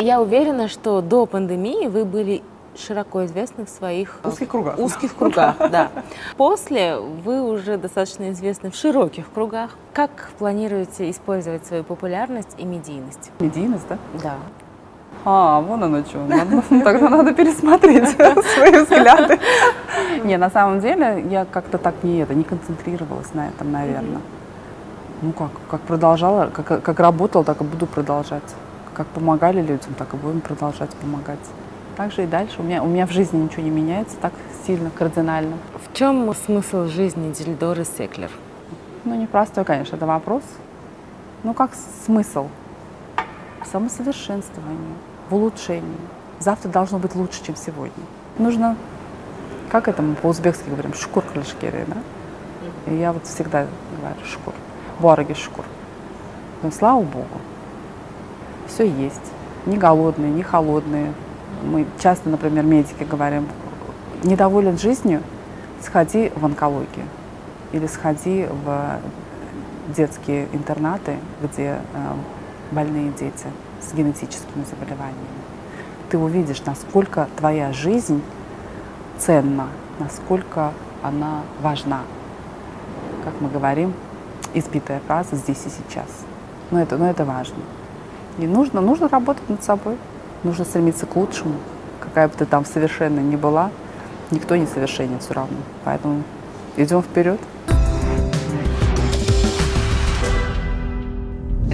Я 0.00 0.20
уверена, 0.20 0.68
что 0.68 1.00
до 1.00 1.26
пандемии 1.26 1.86
вы 1.88 2.04
были 2.04 2.42
широко 2.76 3.24
известны 3.24 3.64
в 3.64 3.68
своих 3.68 4.20
э, 4.22 4.28
Узких 4.28 4.48
кругах. 4.48 4.78
узких 4.78 5.16
кругах, 5.16 5.56
да. 5.70 5.88
После 6.36 6.96
вы 6.96 7.42
уже 7.42 7.76
достаточно 7.76 8.30
известны 8.30 8.70
в 8.70 8.76
широких 8.76 9.24
кругах. 9.32 9.72
Как 9.92 10.30
планируете 10.38 11.10
использовать 11.10 11.66
свою 11.66 11.82
популярность 11.82 12.54
и 12.56 12.64
медийность? 12.64 13.32
Медийность, 13.40 13.88
да? 13.88 13.98
Да. 14.22 14.34
А, 15.24 15.60
вон 15.60 15.82
оно 15.84 16.02
что. 16.04 16.26
Тогда 16.84 17.08
надо 17.08 17.34
пересмотреть 17.34 18.08
свои 18.54 18.82
взгляды. 18.82 19.38
Не, 20.24 20.36
на 20.36 20.50
самом 20.50 20.80
деле, 20.80 21.24
я 21.30 21.44
как-то 21.44 21.78
так 21.78 21.94
не 22.02 22.18
это, 22.18 22.34
не 22.34 22.44
концентрировалась 22.44 23.34
на 23.34 23.48
этом, 23.48 23.72
наверное. 23.72 24.20
Ну 25.20 25.32
как, 25.32 25.50
как 25.68 25.80
продолжала, 25.80 26.50
как, 26.52 26.82
как 26.82 27.00
работала, 27.00 27.44
так 27.44 27.60
и 27.60 27.64
буду 27.64 27.86
продолжать. 27.86 28.54
Как 28.94 29.06
помогали 29.08 29.60
людям, 29.60 29.94
так 29.96 30.14
и 30.14 30.16
будем 30.16 30.40
продолжать 30.40 30.90
помогать. 30.90 31.38
Так 31.96 32.12
же 32.12 32.24
и 32.24 32.26
дальше. 32.26 32.56
У 32.60 32.62
меня, 32.62 32.82
у 32.82 32.86
меня 32.86 33.06
в 33.06 33.10
жизни 33.10 33.38
ничего 33.38 33.62
не 33.62 33.70
меняется 33.70 34.16
так 34.20 34.32
сильно, 34.66 34.90
кардинально. 34.90 35.56
В 35.74 35.96
чем 35.96 36.32
смысл 36.46 36.86
жизни 36.86 37.32
Дильдоры 37.32 37.84
Секлер? 37.84 38.30
Ну, 39.04 39.14
непростой, 39.16 39.64
конечно, 39.64 39.96
это 39.96 40.06
вопрос. 40.06 40.42
Ну, 41.42 41.54
как 41.54 41.70
смысл? 42.04 42.48
В 43.62 43.66
самосовершенствовании, 43.66 44.94
в 45.28 45.34
улучшении. 45.34 45.96
Завтра 46.40 46.68
должно 46.68 46.98
быть 46.98 47.14
лучше, 47.14 47.42
чем 47.44 47.56
сегодня. 47.56 48.04
Нужно, 48.38 48.76
как 49.70 49.88
это 49.88 50.02
мы 50.02 50.14
по-узбекски 50.14 50.68
говорим, 50.68 50.94
шкур 50.94 51.22
крылышкери, 51.24 51.84
да? 51.86 51.96
И 52.86 52.96
я 52.96 53.12
вот 53.12 53.26
всегда 53.26 53.66
говорю 54.00 54.24
шкур. 54.24 54.54
Буараги 55.00 55.34
шкур. 55.34 55.64
Но 56.62 56.70
слава 56.70 57.02
Богу, 57.02 57.40
все 58.66 58.88
есть. 58.88 59.32
Не 59.66 59.76
голодные, 59.76 60.30
не 60.30 60.42
холодные. 60.42 61.12
Мы 61.62 61.86
часто, 62.00 62.28
например, 62.28 62.64
медики 62.64 63.04
говорим, 63.04 63.48
недоволен 64.22 64.78
жизнью, 64.78 65.22
сходи 65.82 66.32
в 66.34 66.44
онкологию 66.44 67.06
или 67.72 67.86
сходи 67.86 68.46
в 68.64 69.00
детские 69.94 70.48
интернаты, 70.52 71.16
где 71.42 71.62
э, 71.62 71.78
больные 72.70 73.10
дети 73.12 73.46
с 73.80 73.94
генетическими 73.94 74.64
заболеваниями. 74.64 75.18
Ты 76.10 76.18
увидишь, 76.18 76.62
насколько 76.64 77.28
твоя 77.36 77.72
жизнь 77.72 78.22
ценна, 79.18 79.68
насколько 79.98 80.72
она 81.02 81.42
важна. 81.60 82.02
Как 83.24 83.34
мы 83.40 83.48
говорим, 83.48 83.92
избитая 84.54 85.00
фраза 85.06 85.36
«здесь 85.36 85.64
и 85.66 85.68
сейчас». 85.68 86.08
Но 86.70 86.80
это, 86.80 86.96
но 86.96 87.08
это 87.08 87.24
важно. 87.24 87.62
И 88.38 88.46
нужно, 88.46 88.80
нужно 88.80 89.08
работать 89.08 89.48
над 89.48 89.62
собой, 89.62 89.96
нужно 90.44 90.64
стремиться 90.64 91.06
к 91.06 91.16
лучшему. 91.16 91.54
Какая 92.00 92.28
бы 92.28 92.34
ты 92.34 92.44
там 92.46 92.64
совершенно 92.64 93.20
ни 93.20 93.36
была, 93.36 93.70
никто 94.30 94.56
не 94.56 94.66
совершенен 94.66 95.18
все 95.18 95.34
равно. 95.34 95.58
Поэтому 95.84 96.22
идем 96.76 97.02
вперед. 97.02 97.40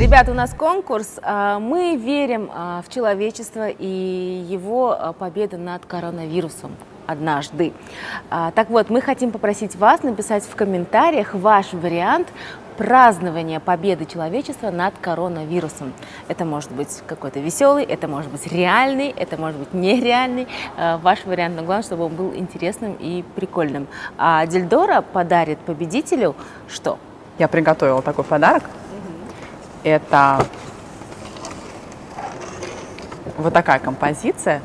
Ребята, 0.04 0.32
у 0.32 0.34
нас 0.34 0.52
конкурс. 0.52 1.18
А, 1.22 1.58
Мы 1.58 1.96
верим 1.96 2.50
а, 2.52 2.82
в 2.86 2.92
человечество 2.92 3.70
и 3.70 4.44
его 4.46 4.92
а, 4.92 5.14
победу 5.14 5.56
над 5.56 5.86
коронавирусом 5.86 6.76
однажды. 7.06 7.72
Так 8.28 8.68
вот, 8.68 8.90
мы 8.90 9.00
хотим 9.00 9.30
попросить 9.30 9.76
вас 9.76 10.02
написать 10.02 10.44
в 10.44 10.54
комментариях 10.56 11.32
ваш 11.32 11.72
вариант 11.72 12.28
празднования 12.76 13.60
победы 13.60 14.04
человечества 14.04 14.70
над 14.70 14.92
коронавирусом. 15.00 15.94
Это 16.28 16.44
может 16.44 16.70
быть 16.70 17.02
какой-то 17.06 17.40
веселый, 17.40 17.84
это 17.84 18.06
может 18.06 18.30
быть 18.30 18.46
реальный, 18.46 19.08
это 19.08 19.38
может 19.38 19.58
быть 19.58 19.72
нереальный. 19.72 20.48
Ваш 20.76 21.24
вариант, 21.24 21.56
но 21.56 21.62
главное, 21.62 21.82
чтобы 21.82 22.04
он 22.04 22.14
был 22.14 22.34
интересным 22.34 22.94
и 23.00 23.22
прикольным. 23.36 23.86
А 24.18 24.46
Дельдора 24.46 25.00
подарит 25.00 25.58
победителю 25.60 26.34
что? 26.68 26.98
Я 27.38 27.48
приготовила 27.48 28.02
такой 28.02 28.24
подарок. 28.24 28.64
Это 29.84 30.46
вот 33.36 33.52
такая 33.52 33.78
композиция 33.78 34.62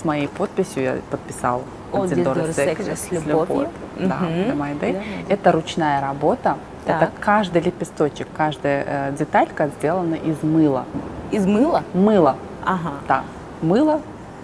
с 0.00 0.04
моей 0.06 0.26
подписью. 0.26 0.82
Я 0.82 0.96
подписала 1.10 1.62
От 1.92 2.08
Секлер 2.08 2.52
Секлер 2.52 2.96
с 2.96 3.10
любовью. 3.10 3.68
Да, 3.96 4.20
Day. 4.22 4.92
Да, 4.94 5.34
Это 5.34 5.52
ручная 5.52 6.00
работа. 6.00 6.56
Это 6.86 7.00
Так. 7.00 7.10
каждый 7.20 7.60
лепесточек, 7.62 8.28
каждая 8.36 8.84
э, 8.86 9.12
деталька 9.18 9.68
сделана 9.68 10.14
из 10.14 10.42
мыла. 10.42 10.84
Из 11.32 11.44
мыла? 11.44 11.82
Мыло. 11.92 12.36
Ага. 12.64 12.92
Да, 13.08 13.24
мыло, 13.60 14.00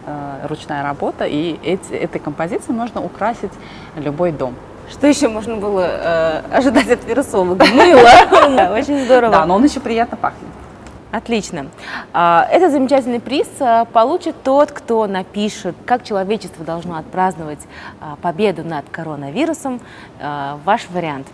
э, 0.06 0.46
ручная 0.48 0.82
работа. 0.82 1.24
И 1.24 1.58
эти, 1.62 1.92
этой 1.92 2.18
композицией 2.18 2.74
можно 2.76 3.00
украсить 3.00 3.52
любой 3.94 4.32
дом. 4.32 4.54
Что 4.92 5.06
еще 5.06 5.28
можно 5.28 5.56
было 5.56 5.86
э, 5.88 6.42
ожидать 6.52 6.90
от 6.90 7.04
вирусолога? 7.04 7.64
Мыло. 7.74 8.74
Очень 8.76 9.04
здорово. 9.04 9.32
Да, 9.32 9.46
но 9.46 9.56
он 9.56 9.64
еще 9.64 9.80
приятно 9.80 10.16
пахнет. 10.16 10.48
Отлично. 11.10 11.66
А, 12.12 12.46
Этот 12.50 12.72
замечательный 12.72 13.20
приз 13.20 13.48
а, 13.60 13.84
получит 13.86 14.34
тот, 14.42 14.70
кто 14.72 15.06
напишет, 15.06 15.74
как 15.84 16.04
человечество 16.04 16.64
должно 16.64 16.96
отпраздновать 16.96 17.60
а, 18.00 18.16
победу 18.16 18.64
над 18.64 18.88
коронавирусом. 18.90 19.80
А, 20.20 20.58
Ваш 20.64 20.88
вариант. 20.90 21.26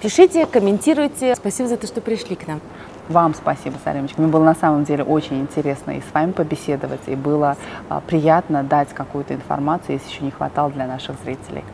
Пишите, 0.00 0.46
комментируйте. 0.46 1.34
Спасибо 1.34 1.68
за 1.68 1.76
то, 1.76 1.86
что 1.86 2.00
пришли 2.00 2.34
к 2.34 2.46
нам. 2.46 2.60
Вам 3.08 3.34
спасибо, 3.34 3.76
Салимочка. 3.84 4.20
Мне 4.20 4.30
было 4.30 4.44
на 4.44 4.54
самом 4.54 4.84
деле 4.84 5.04
очень 5.04 5.40
интересно 5.40 5.92
и 5.92 6.00
с 6.00 6.14
вами 6.14 6.32
побеседовать, 6.32 7.00
и 7.06 7.14
было 7.14 7.56
а, 7.88 8.00
приятно 8.00 8.62
дать 8.62 8.90
какую-то 8.90 9.34
информацию, 9.34 9.94
если 9.94 10.08
еще 10.10 10.24
не 10.24 10.30
хватало 10.30 10.70
для 10.70 10.86
наших 10.86 11.16
зрителей. 11.24 11.64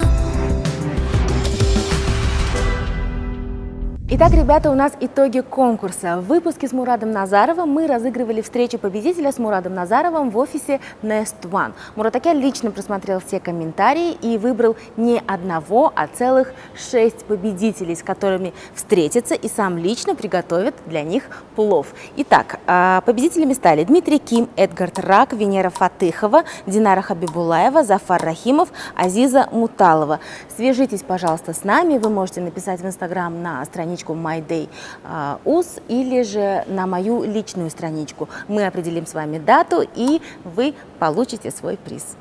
Итак, 4.10 4.32
ребята, 4.32 4.70
у 4.70 4.74
нас 4.74 4.94
итоги 5.00 5.40
конкурса. 5.40 6.16
В 6.16 6.28
выпуске 6.28 6.66
с 6.66 6.72
Мурадом 6.72 7.10
Назаровым 7.10 7.68
мы 7.68 7.86
разыгрывали 7.86 8.40
встречу 8.40 8.78
победителя 8.78 9.30
с 9.30 9.36
Мурадом 9.36 9.74
Назаровым 9.74 10.30
в 10.30 10.38
офисе 10.38 10.80
Nest 11.02 11.42
One. 11.42 11.74
Муратакян 11.94 12.40
лично 12.40 12.70
просмотрел 12.70 13.20
все 13.20 13.38
комментарии 13.38 14.12
и 14.12 14.38
выбрал 14.38 14.76
не 14.96 15.22
одного, 15.26 15.92
а 15.94 16.06
целых 16.06 16.54
шесть 16.74 17.26
победителей, 17.26 17.94
с 17.94 18.02
которыми 18.02 18.54
встретится 18.74 19.34
и 19.34 19.46
сам 19.46 19.76
лично 19.76 20.14
приготовит 20.14 20.74
для 20.86 21.02
них 21.02 21.24
плов. 21.54 21.88
Итак, 22.16 22.60
а, 22.66 23.02
победителями 23.02 23.52
стали 23.52 23.84
Дмитрий 23.84 24.20
Ким, 24.20 24.48
Эдгард 24.56 25.00
Рак, 25.00 25.34
Венера 25.34 25.68
Фатыхова, 25.68 26.44
Динара 26.66 27.02
Хабибулаева, 27.02 27.84
Зафар 27.84 28.22
Рахимов, 28.22 28.70
Азиза 28.96 29.48
Муталова. 29.52 30.20
Свяжитесь, 30.56 31.02
пожалуйста, 31.02 31.52
с 31.52 31.62
нами. 31.62 31.98
Вы 31.98 32.08
можете 32.08 32.40
написать 32.40 32.80
в 32.80 32.86
Инстаграм 32.86 33.42
на 33.42 33.60
страничку 33.98 34.12
My 34.12 34.46
Day 34.46 34.68
а, 35.04 35.40
или 35.88 36.22
же 36.22 36.64
на 36.68 36.86
мою 36.86 37.24
личную 37.24 37.70
страничку. 37.70 38.28
Мы 38.48 38.66
определим 38.66 39.06
с 39.06 39.14
вами 39.14 39.38
дату, 39.38 39.84
и 39.96 40.20
вы 40.44 40.74
получите 40.98 41.50
свой 41.50 41.76
приз. 41.76 42.16